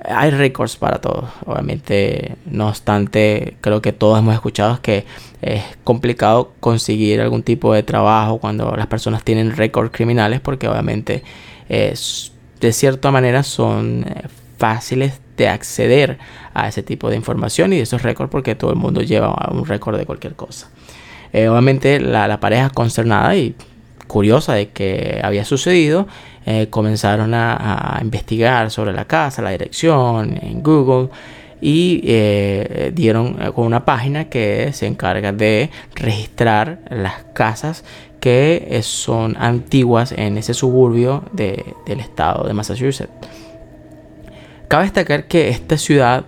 hay 0.08 0.32
récords 0.32 0.78
para 0.78 1.00
todos. 1.00 1.26
Obviamente, 1.46 2.36
no 2.46 2.70
obstante, 2.70 3.58
creo 3.62 3.82
que 3.82 3.92
todos 3.92 4.20
hemos 4.20 4.34
escuchado 4.34 4.82
que 4.82 5.06
es 5.42 5.64
complicado 5.84 6.54
conseguir 6.60 7.22
algún 7.22 7.44
tipo 7.44 7.74
de 7.74 7.84
trabajo 7.84 8.40
cuando 8.40 8.74
las 8.76 8.88
personas 8.88 9.24
tienen 9.24 9.56
récords 9.56 9.92
criminales 9.92 10.40
porque 10.40 10.68
obviamente 10.68 11.24
es, 11.70 12.32
de 12.60 12.72
cierta 12.72 13.12
manera 13.12 13.44
son 13.44 14.06
eh, 14.08 14.28
fáciles 14.58 15.20
de 15.36 15.50
acceder 15.50 16.18
a 16.54 16.68
ese 16.68 16.82
tipo 16.82 17.10
de 17.10 17.16
información 17.16 17.74
y 17.74 17.78
de 17.78 17.84
esos 17.84 18.02
récords 18.02 18.32
porque 18.32 18.56
todo 18.56 18.72
el 18.72 18.78
mundo 18.78 19.02
lleva 19.02 19.50
un 19.52 19.66
récord 19.66 19.98
de 19.98 20.06
cualquier 20.06 20.36
cosa. 20.36 20.70
Eh, 21.34 21.50
obviamente 21.50 22.00
la, 22.00 22.28
la 22.28 22.40
pareja 22.40 22.70
concernada 22.70 23.36
y 23.36 23.56
curiosa 24.08 24.54
de 24.54 24.70
que 24.70 25.20
había 25.22 25.46
sucedido, 25.46 26.08
eh, 26.50 26.68
comenzaron 26.70 27.34
a, 27.34 28.00
investigar 28.02 28.72
sobre 28.72 28.94
la 28.94 29.04
casa, 29.04 29.42
la 29.42 29.50
dirección 29.50 30.40
en 30.42 30.64
Google 30.64 31.10
y 31.60 32.00
eh, 32.06 32.94
dieron 32.96 33.34
con 33.52 33.66
una 33.66 33.84
página 33.84 34.30
que 34.30 34.72
se 34.72 34.88
encarga 34.88 35.34
de 35.34 35.70
registrar 35.94 36.80
las 36.90 37.26
casas 37.34 37.84
que 38.22 38.66
eh, 38.70 38.82
son 38.82 39.36
antiguas 39.38 40.14
en 40.14 40.38
ese 40.38 40.54
suburbio 40.54 41.26
del 41.34 42.00
estado 42.00 42.48
de 42.48 42.54
Massachusetts. 42.54 43.12
Cabe 44.70 44.86
destacar 44.86 45.26
que 45.26 45.50
esta 45.50 45.78
ciudad 45.78 46.24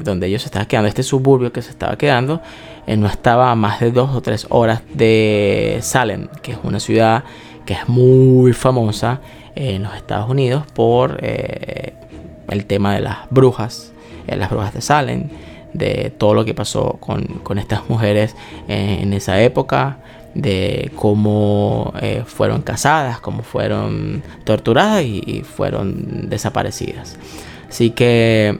donde 0.00 0.28
ellos 0.28 0.42
se 0.42 0.46
estaban 0.46 0.66
quedando, 0.66 0.88
este 0.88 1.02
suburbio 1.02 1.52
que 1.52 1.62
se 1.62 1.70
estaba 1.70 1.96
quedando, 1.96 2.40
no 2.86 3.06
estaba 3.08 3.50
a 3.50 3.54
más 3.56 3.80
de 3.80 3.90
dos 3.90 4.14
o 4.14 4.20
tres 4.20 4.46
horas 4.48 4.82
de 4.94 5.78
Salem, 5.80 6.28
que 6.42 6.52
es 6.52 6.58
una 6.62 6.78
ciudad 6.80 7.22
es 7.72 7.88
muy 7.88 8.52
famosa 8.52 9.20
en 9.54 9.82
los 9.82 9.94
Estados 9.94 10.30
Unidos 10.30 10.64
por 10.72 11.18
eh, 11.22 11.92
el 12.48 12.64
tema 12.66 12.94
de 12.94 13.00
las 13.00 13.18
brujas, 13.30 13.92
eh, 14.26 14.36
las 14.36 14.50
brujas 14.50 14.74
de 14.74 14.80
Salem, 14.80 15.28
de 15.72 16.12
todo 16.16 16.34
lo 16.34 16.44
que 16.44 16.54
pasó 16.54 16.98
con, 17.00 17.58
estas 17.58 17.88
mujeres 17.88 18.36
en 18.68 19.12
esa 19.12 19.40
época, 19.40 19.98
de 20.34 20.90
cómo 20.96 21.92
eh, 22.00 22.24
fueron 22.26 22.62
casadas, 22.62 23.20
cómo 23.20 23.42
fueron 23.42 24.22
torturadas 24.44 25.02
y, 25.02 25.42
fueron 25.44 26.28
desaparecidas. 26.28 27.18
Así 27.68 27.90
que 27.90 28.58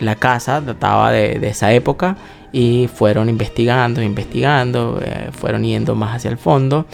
la 0.00 0.16
casa 0.16 0.60
databa 0.60 1.12
de, 1.12 1.48
esa 1.48 1.72
época 1.72 2.16
y 2.50 2.88
fueron 2.92 3.28
investigando, 3.28 4.02
investigando, 4.02 5.00
fueron 5.30 5.62
yendo 5.62 5.94
más 5.94 6.16
hacia 6.16 6.30
el 6.30 6.38
fondo 6.38 6.86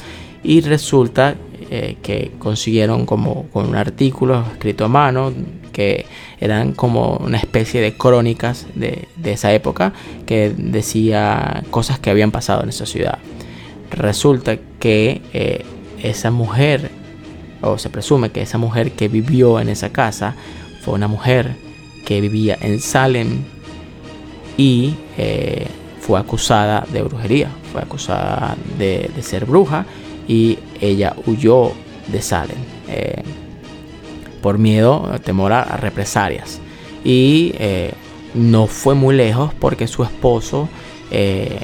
y 0.45 0.61
resulta 0.61 1.35
eh, 1.71 1.97
que 2.03 2.33
consiguieron 2.39 3.07
como 3.07 3.49
con 3.49 3.67
un 3.67 3.75
artículo 3.75 4.45
escrito 4.53 4.85
a 4.85 4.89
mano 4.89 5.33
que 5.73 6.07
eran 6.39 6.73
como 6.73 7.17
una 7.17 7.39
especie 7.39 7.81
de 7.81 7.97
crónicas 7.97 8.67
de, 8.75 9.09
esa 9.25 9.53
época 9.53 9.93
que 10.27 10.55
decía 10.57 11.65
cosas 11.71 11.99
que 11.99 12.11
habían 12.11 12.31
pasado 12.31 12.63
en 12.63 12.69
esa 12.69 12.87
ciudad. 12.87 13.19
Resulta 13.91 14.59
que 14.79 15.23
eh, 15.33 15.65
esa 16.03 16.31
mujer, 16.31 16.91
o 17.63 17.79
se 17.79 17.89
presume 17.89 18.31
que 18.31 18.43
esa 18.43 18.59
mujer 18.59 18.93
que 18.93 19.09
vivió 19.09 19.59
en 19.59 19.69
esa 19.69 19.91
casa 19.91 20.37
fue 20.83 20.95
una 20.95 21.09
mujer 21.09 21.57
que 22.05 22.21
vivía 22.21 22.59
en 22.61 22.79
Salem 22.79 23.43
y 24.57 24.95
eh, 25.17 25.67
fue 26.01 26.21
acusada 26.21 26.87
de 26.93 27.03
brujería, 27.03 27.49
fue 27.73 27.81
acusada 27.81 28.57
de 28.79 29.11
ser 29.23 29.47
bruja 29.47 29.87
y 30.29 30.59
ella 30.81 31.15
huyó 31.27 31.73
de 32.09 32.23
Salem 32.23 32.57
eh, 32.89 33.23
por 34.43 34.59
miedo, 34.59 35.11
temor 35.25 35.53
a, 35.53 35.77
represalias. 35.77 36.61
Y 37.03 37.53
eh, 37.59 37.93
no 38.35 38.67
fue 38.67 38.95
muy 38.95 39.15
lejos 39.15 39.53
porque 39.55 39.87
su 39.87 40.03
esposo, 40.03 40.69
eh, 41.11 41.59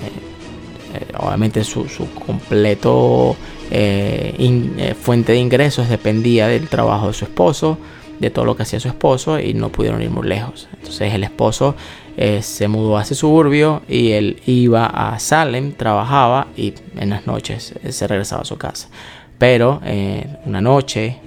obviamente 1.18 1.62
su, 1.64 1.86
completo 2.26 3.36
fuente 5.00 5.32
de 5.32 5.38
ingresos 5.38 5.88
dependía 5.88 6.48
del 6.48 6.68
trabajo 6.68 7.08
de 7.08 7.12
su 7.12 7.24
esposo, 7.24 7.78
de 8.18 8.30
todo 8.30 8.44
lo 8.44 8.56
que 8.56 8.64
hacía 8.64 8.80
su 8.80 8.88
esposo 8.88 9.38
y 9.38 9.54
no 9.54 9.70
pudieron 9.70 10.02
ir 10.02 10.10
muy 10.10 10.26
lejos. 10.26 10.68
Entonces 10.74 11.14
el 11.14 11.24
esposo 11.24 11.74
eh, 12.16 12.42
se 12.42 12.68
mudó 12.68 12.98
a 12.98 13.02
ese 13.02 13.14
suburbio 13.14 13.82
y 13.88 14.12
él 14.12 14.42
iba 14.46 14.86
a 14.86 15.18
Salem, 15.18 15.72
trabajaba 15.72 16.48
y 16.56 16.74
en 16.96 17.10
las 17.10 17.26
noches 17.26 17.74
eh, 17.82 17.92
se 17.92 18.06
regresaba 18.06 18.42
a 18.42 18.44
su 18.44 18.56
casa. 18.56 18.88
Pero 19.38 19.80
eh, 19.84 20.26
una 20.44 20.60
noche 20.60 21.18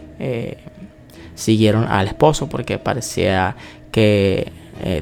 siguieron 1.35 1.85
al 1.85 2.07
esposo 2.07 2.47
porque 2.47 2.77
parecía 2.77 3.55
que 3.91 4.51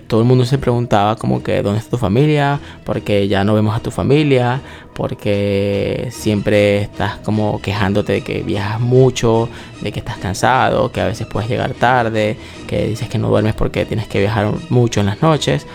todo 0.08 0.22
el 0.22 0.28
mundo 0.28 0.46
se 0.46 0.58
preguntaba 0.58 1.16
como 1.16 1.42
que 1.42 1.64
dónde 1.64 1.80
está 1.80 1.92
tu 1.92 1.98
familia, 1.98 2.60
porque 2.84 3.28
ya 3.28 3.44
no 3.44 3.54
vemos 3.54 3.76
a 3.76 3.80
tu 3.80 3.90
familia, 3.90 4.62
porque 4.94 6.10
siempre 6.12 6.82
estás 6.82 7.18
como 7.18 7.60
quejándote 7.62 8.14
de 8.14 8.22
que 8.22 8.44
viajas 8.44 8.80
mucho, 8.80 9.50
de 9.82 9.92
que 9.92 10.00
estás 10.00 10.18
cansado, 10.18 10.92
que 10.92 11.02
a 11.02 11.06
veces 11.06 11.26
puedes 11.26 11.50
llegar 11.50 11.74
tarde, 11.74 12.38
que 12.68 12.88
dices 12.88 13.10
que 13.10 13.18
no 13.18 13.30
duermes 13.30 13.56
porque 13.56 13.86
tienes 13.86 14.08
que 14.08 14.20
viajar 14.20 14.54
mucho 14.70 15.00
en 15.00 15.08
las 15.08 15.22
noches. 15.22 15.66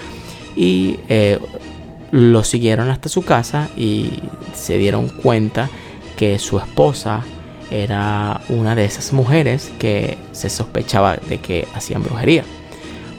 Y 0.55 1.01
eh, 1.09 1.39
lo 2.13 2.45
siguieron 2.45 2.89
hasta 2.91 3.09
su 3.09 3.23
casa 3.23 3.69
y 3.77 4.23
se 4.55 4.79
dieron 4.79 5.09
cuenta 5.09 5.69
que 6.17 6.39
su 6.39 6.59
esposa 6.59 7.25
era 7.71 8.41
una 8.49 8.75
de 8.75 8.85
esas 8.85 9.13
mujeres 9.13 9.73
que 9.79 10.17
se 10.33 10.49
sospechaba 10.49 11.17
de 11.17 11.39
que 11.39 11.67
hacían 11.75 12.03
brujería. 12.03 12.45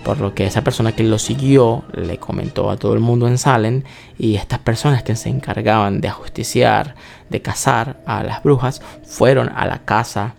Por 0.08 0.22
lo 0.22 0.34
que 0.34 0.45
esa 0.45 0.62
persona 0.62 0.93
que 0.93 1.03
lo 1.03 1.20
siguió 1.20 1.84
le 1.91 2.18
comentó 2.18 2.72
a 2.72 2.78
todo 2.78 2.93
el 2.93 3.01
mundo 3.01 3.28
en 3.28 3.38
Salem 3.38 3.84
y 4.18 4.36
estas 4.36 4.60
personas 4.60 5.03
que 5.03 5.18
se 5.18 5.28
encargaban 5.28 5.99
de 5.99 6.08
ajusticiar, 6.08 6.95
de 7.30 7.41
cazar 7.41 7.97
a 8.05 8.24
las 8.24 8.41
brujas, 8.41 8.82
fueron 9.03 9.49
a 9.53 9.66
la 9.66 9.80
casa 9.80 10.36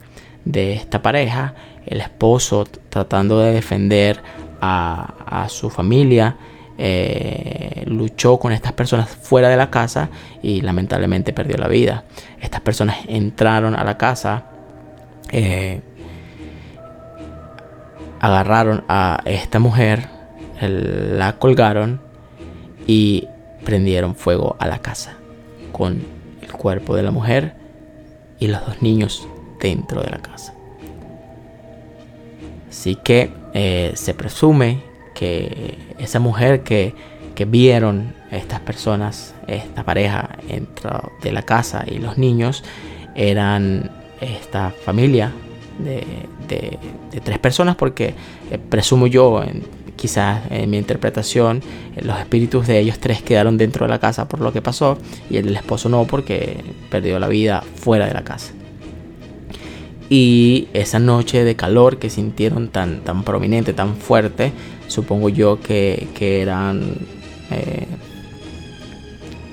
de 0.46 0.72
esta 0.72 1.02
pareja, 1.02 1.52
el 1.84 2.00
esposo 2.00 2.64
tratando 2.88 3.40
de 3.40 3.52
defender 3.52 4.22
a, 4.62 5.46
su 5.50 5.68
familia, 5.68 6.38
eh, 6.78 7.84
luchó 7.84 8.38
con 8.38 8.52
estas 8.52 8.72
personas 8.72 9.10
fuera 9.10 9.50
de 9.50 9.58
la 9.58 9.68
casa 9.68 10.08
y 10.42 10.62
lamentablemente 10.62 11.34
perdió 11.34 11.58
la 11.58 11.68
vida. 11.68 12.04
Estas 12.40 12.62
personas 12.62 12.96
entraron 13.06 13.74
a 13.74 13.84
la 13.84 13.98
casa, 13.98 14.44
eh, 15.30 15.82
agarraron 18.20 18.84
a 18.88 19.20
esta 19.24 19.58
mujer, 19.58 20.08
la 20.60 21.38
colgaron 21.38 22.00
y 22.86 23.28
prendieron 23.64 24.14
fuego 24.14 24.56
a 24.58 24.66
la 24.66 24.78
casa 24.78 25.16
con 25.72 26.02
el 26.40 26.52
cuerpo 26.52 26.96
de 26.96 27.02
la 27.02 27.10
mujer 27.10 27.54
y 28.38 28.48
los 28.48 28.64
dos 28.66 28.82
niños 28.82 29.28
dentro 29.60 30.02
de 30.02 30.10
la 30.10 30.18
casa. 30.18 30.54
Así 32.68 32.96
que 32.96 33.30
eh, 33.54 33.92
se 33.94 34.14
presume 34.14 34.82
que 35.14 35.78
esa 35.98 36.20
mujer 36.20 36.62
que, 36.62 36.94
que 37.34 37.44
vieron 37.44 38.14
estas 38.30 38.60
personas, 38.60 39.34
esta 39.46 39.84
pareja 39.84 40.30
dentro 40.46 41.12
de 41.22 41.32
la 41.32 41.42
casa 41.42 41.84
y 41.86 41.98
los 41.98 42.18
niños, 42.18 42.62
eran 43.14 43.90
esta 44.20 44.70
familia 44.70 45.32
de, 45.78 46.78
tres 47.22 47.38
personas 47.38 47.76
porque 47.76 48.14
eh, 48.50 48.58
presumo 48.58 49.06
yo, 49.06 49.42
quizás 49.96 50.42
en 50.50 50.70
mi 50.70 50.78
interpretación, 50.78 51.62
eh, 51.96 52.02
los 52.02 52.18
espíritus 52.18 52.66
de 52.66 52.78
ellos 52.78 52.98
tres 52.98 53.22
quedaron 53.22 53.58
dentro 53.58 53.86
de 53.86 53.90
la 53.90 53.98
casa 53.98 54.28
por 54.28 54.40
lo 54.40 54.52
que 54.52 54.62
pasó 54.62 54.98
y 55.30 55.36
el 55.36 55.46
del 55.46 55.56
esposo 55.56 55.88
no 55.88 56.04
porque 56.04 56.62
perdió 56.90 57.18
la 57.18 57.28
vida 57.28 57.62
fuera 57.76 58.06
de 58.06 58.14
la 58.14 58.24
casa. 58.24 58.52
Y 60.10 60.68
esa 60.72 60.98
noche 60.98 61.44
de 61.44 61.54
calor 61.54 61.98
que 61.98 62.08
sintieron 62.08 62.68
tan, 62.68 63.00
tan 63.00 63.24
prominente, 63.24 63.74
tan 63.74 63.96
fuerte, 63.96 64.52
supongo 64.86 65.28
yo 65.28 65.60
que, 65.60 66.08
eran 66.18 66.94
eh, 67.50 67.86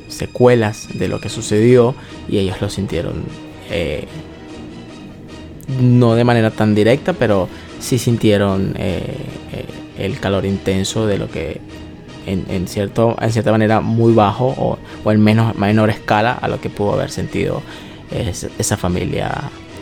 secuelas 0.07 0.87
de 0.97 1.09
lo 1.09 1.19
que 1.19 1.27
sucedió 1.27 1.93
y 2.29 2.37
ellos 2.37 2.61
lo 2.61 2.69
sintieron 2.69 3.25
no 5.79 6.15
de 6.15 6.23
manera 6.23 6.51
tan 6.51 6.75
directa, 6.75 7.13
pero 7.13 7.47
sí 7.79 7.97
sintieron 7.97 8.75
eh, 8.77 9.15
el 9.97 10.19
calor 10.19 10.45
intenso 10.45 11.07
de 11.07 11.17
lo 11.17 11.29
que 11.29 11.61
en, 12.27 12.67
cierto, 12.67 13.15
en 13.21 13.31
cierta 13.31 13.51
manera 13.51 13.81
muy 13.81 14.13
bajo 14.13 14.47
o, 14.47 14.79
o 15.03 15.11
en 15.11 15.21
menos, 15.21 15.55
menor 15.55 15.89
escala 15.89 16.33
a 16.33 16.47
lo 16.47 16.59
que 16.59 16.69
pudo 16.69 16.93
haber 16.93 17.11
sentido 17.11 17.61
esa 18.57 18.77
familia 18.77 19.31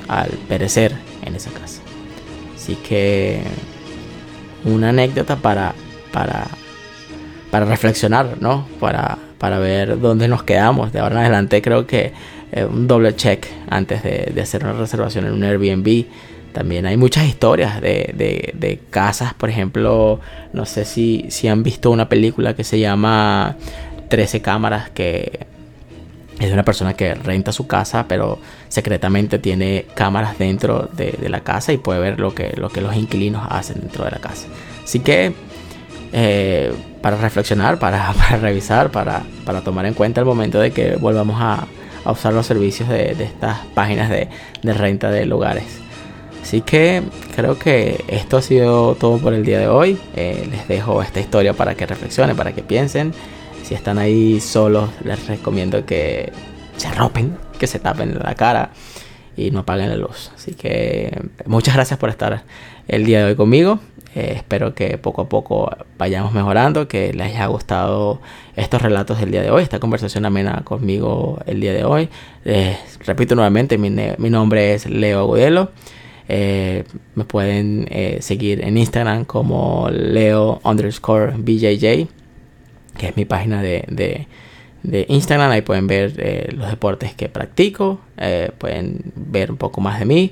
al 0.07 0.29
perecer 0.49 0.93
en 1.25 1.35
esa 1.35 1.51
casa. 1.51 1.81
Así 2.55 2.75
que 2.75 3.41
una 4.65 4.89
anécdota 4.89 5.35
para, 5.37 5.73
para, 6.11 6.47
para 7.51 7.65
reflexionar, 7.65 8.37
¿no? 8.39 8.67
Para, 8.79 9.17
para 9.37 9.59
ver 9.59 9.99
dónde 9.99 10.27
nos 10.27 10.43
quedamos. 10.43 10.93
De 10.93 10.99
ahora 10.99 11.15
en 11.15 11.21
adelante 11.21 11.61
creo 11.61 11.85
que 11.87 12.13
eh, 12.53 12.65
un 12.65 12.87
doble 12.87 13.15
check 13.15 13.47
antes 13.69 14.03
de, 14.03 14.39
hacer 14.41 14.63
una 14.63 14.73
reservación 14.73 15.25
en 15.25 15.33
un 15.33 15.43
Airbnb. 15.43 16.05
También 16.53 16.85
hay 16.85 16.97
muchas 16.97 17.25
historias 17.25 17.81
de, 17.81 18.13
de, 18.53 18.79
casas, 18.91 19.33
por 19.33 19.49
ejemplo, 19.49 20.19
no 20.53 20.67
sé 20.67 20.85
si, 20.85 21.25
si 21.29 21.47
han 21.47 21.63
visto 21.63 21.89
una 21.89 22.07
película 22.07 22.55
que 22.55 22.63
se 22.63 22.79
llama 22.79 23.57
13 24.09 24.43
cámaras 24.43 24.91
que 24.91 25.47
es 26.39 26.47
de 26.47 26.53
una 26.53 26.63
persona 26.63 26.93
que 26.93 27.15
renta 27.15 27.51
su 27.51 27.65
casa, 27.65 28.07
pero 28.07 28.37
secretamente 28.67 29.39
tiene 29.39 29.85
cámaras 29.95 30.37
dentro 30.37 30.89
de, 30.93 31.17
la 31.29 31.41
casa 31.41 31.73
y 31.73 31.77
puede 31.77 31.99
ver 31.99 32.19
lo 32.19 32.35
que, 32.35 32.53
lo 32.55 32.69
que 32.69 32.81
los 32.81 32.95
inquilinos 32.95 33.47
hacen 33.49 33.79
dentro 33.81 34.05
de 34.05 34.11
la 34.11 34.19
casa. 34.19 34.47
Así 34.83 34.99
que 34.99 35.33
eh, 36.11 36.71
para 37.01 37.17
reflexionar, 37.17 37.79
para, 37.79 38.13
revisar, 38.41 38.91
para, 38.91 39.23
tomar 39.63 39.87
en 39.87 39.95
cuenta 39.95 40.21
el 40.21 40.25
momento 40.25 40.59
de 40.59 40.71
que 40.71 40.95
volvamos 40.97 41.41
a, 41.41 41.65
usar 42.11 42.33
los 42.33 42.45
servicios 42.45 42.89
de, 42.89 43.11
estas 43.11 43.59
páginas 43.73 44.09
de, 44.09 44.29
renta 44.63 45.09
de 45.11 45.25
lugares. 45.25 45.79
Así 46.41 46.61
que 46.61 47.03
creo 47.35 47.57
que 47.57 48.03
esto 48.07 48.37
ha 48.37 48.41
sido 48.41 48.95
todo 48.95 49.17
por 49.17 49.33
el 49.33 49.45
día 49.45 49.59
de 49.59 49.67
hoy. 49.67 49.97
Eh, 50.15 50.47
les 50.51 50.67
dejo 50.67 51.01
esta 51.01 51.19
historia 51.19 51.53
para 51.53 51.75
que 51.75 51.85
reflexionen, 51.85 52.35
para 52.35 52.51
que 52.51 52.61
piensen. 52.61 53.13
Si 53.63 53.73
están 53.73 53.97
ahí 53.97 54.41
solos, 54.41 54.89
les 55.05 55.25
recomiendo 55.27 55.85
que 55.85 56.33
se 56.75 56.87
arropen, 56.87 57.37
que 57.57 57.67
se 57.67 57.79
tapen 57.79 58.19
la 58.19 58.35
cara 58.35 58.71
y 59.37 59.51
no 59.51 59.59
apaguen 59.59 59.89
la 59.89 59.95
luz. 59.95 60.31
Así 60.35 60.53
que 60.53 61.11
muchas 61.45 61.75
gracias 61.75 61.97
por 61.97 62.09
estar 62.09 62.43
el 62.87 63.05
día 63.05 63.19
de 63.19 63.25
hoy 63.25 63.35
conmigo. 63.35 63.79
Eh, 64.15 64.33
espero 64.35 64.75
que 64.75 64.97
poco 64.97 65.23
a 65.23 65.29
poco 65.29 65.75
vayamos 65.97 66.33
mejorando, 66.33 66.87
que 66.87 67.13
les 67.13 67.27
haya 67.27 67.47
gustado 67.47 68.21
estos 68.55 68.81
relatos 68.81 69.19
del 69.19 69.31
día 69.31 69.41
de 69.41 69.49
hoy, 69.49 69.63
esta 69.63 69.79
conversación 69.79 70.25
amena 70.25 70.61
conmigo 70.63 71.39
el 71.47 71.59
día 71.59 71.73
de 71.73 71.83
hoy. 71.83 72.09
repito 73.05 73.35
nuevamente, 73.35 73.77
mi, 73.77 73.89
nombre 74.29 74.73
es 74.73 74.85
Leo 74.85 75.19
Agudelo. 75.19 75.71
Eh, 76.29 76.83
me 77.15 77.25
pueden 77.25 77.87
eh, 77.89 78.19
seguir 78.21 78.63
en 78.63 78.77
Instagram 78.77 79.25
como 79.25 79.89
Leo 79.91 80.61
underscore 80.63 81.33
BJJ 81.35 82.07
que 82.97 83.07
es 83.07 83.17
mi 83.17 83.25
página 83.25 83.61
de, 83.61 84.27
Instagram. 85.07 85.51
Ahí 85.51 85.61
pueden 85.61 85.87
ver 85.87 86.13
eh, 86.17 86.49
los 86.55 86.69
deportes 86.69 87.13
que 87.13 87.29
practico, 87.29 87.99
eh, 88.17 88.51
pueden 88.57 89.13
ver 89.15 89.51
un 89.51 89.57
poco 89.57 89.81
más 89.81 89.99
de 89.99 90.05
mí. 90.05 90.31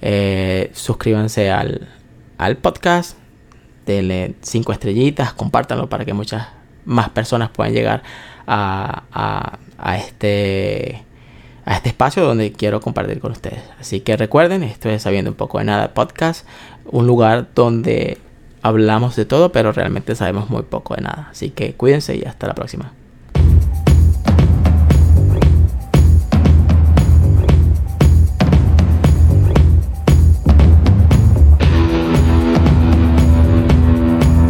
Eh, 0.00 0.70
suscríbanse 0.74 1.50
al, 1.50 1.88
podcast, 2.60 3.16
denle 3.86 4.34
5 4.40 4.72
estrellitas, 4.72 5.32
compártanlo 5.32 5.88
para 5.88 6.04
que 6.04 6.12
muchas 6.12 6.48
más 6.84 7.08
personas 7.10 7.50
puedan 7.50 7.72
llegar 7.72 8.02
a, 8.46 9.58
a, 9.78 9.96
este 9.96 11.04
a 11.64 11.76
este 11.76 11.90
espacio 11.90 12.24
donde 12.24 12.52
quiero 12.52 12.80
compartir 12.80 13.20
con 13.20 13.32
ustedes. 13.32 13.60
Así 13.78 14.00
que 14.00 14.16
recuerden, 14.16 14.62
esto 14.62 14.88
es 14.88 15.02
Sabiendo 15.02 15.30
un 15.30 15.36
poco 15.36 15.58
de 15.58 15.64
nada 15.64 15.92
podcast, 15.92 16.46
un 16.86 17.06
lugar 17.06 17.48
donde 17.54 18.18
hablamos 18.62 19.16
de 19.16 19.26
todo, 19.26 19.52
pero 19.52 19.72
realmente 19.72 20.14
sabemos 20.14 20.48
muy 20.48 20.62
poco 20.62 20.94
de 20.94 21.02
nada. 21.02 21.28
Así 21.30 21.50
que 21.50 21.74
cuídense 21.74 22.16
y 22.16 22.24
hasta 22.24 22.46
la 22.46 22.54
próxima. 22.54 22.92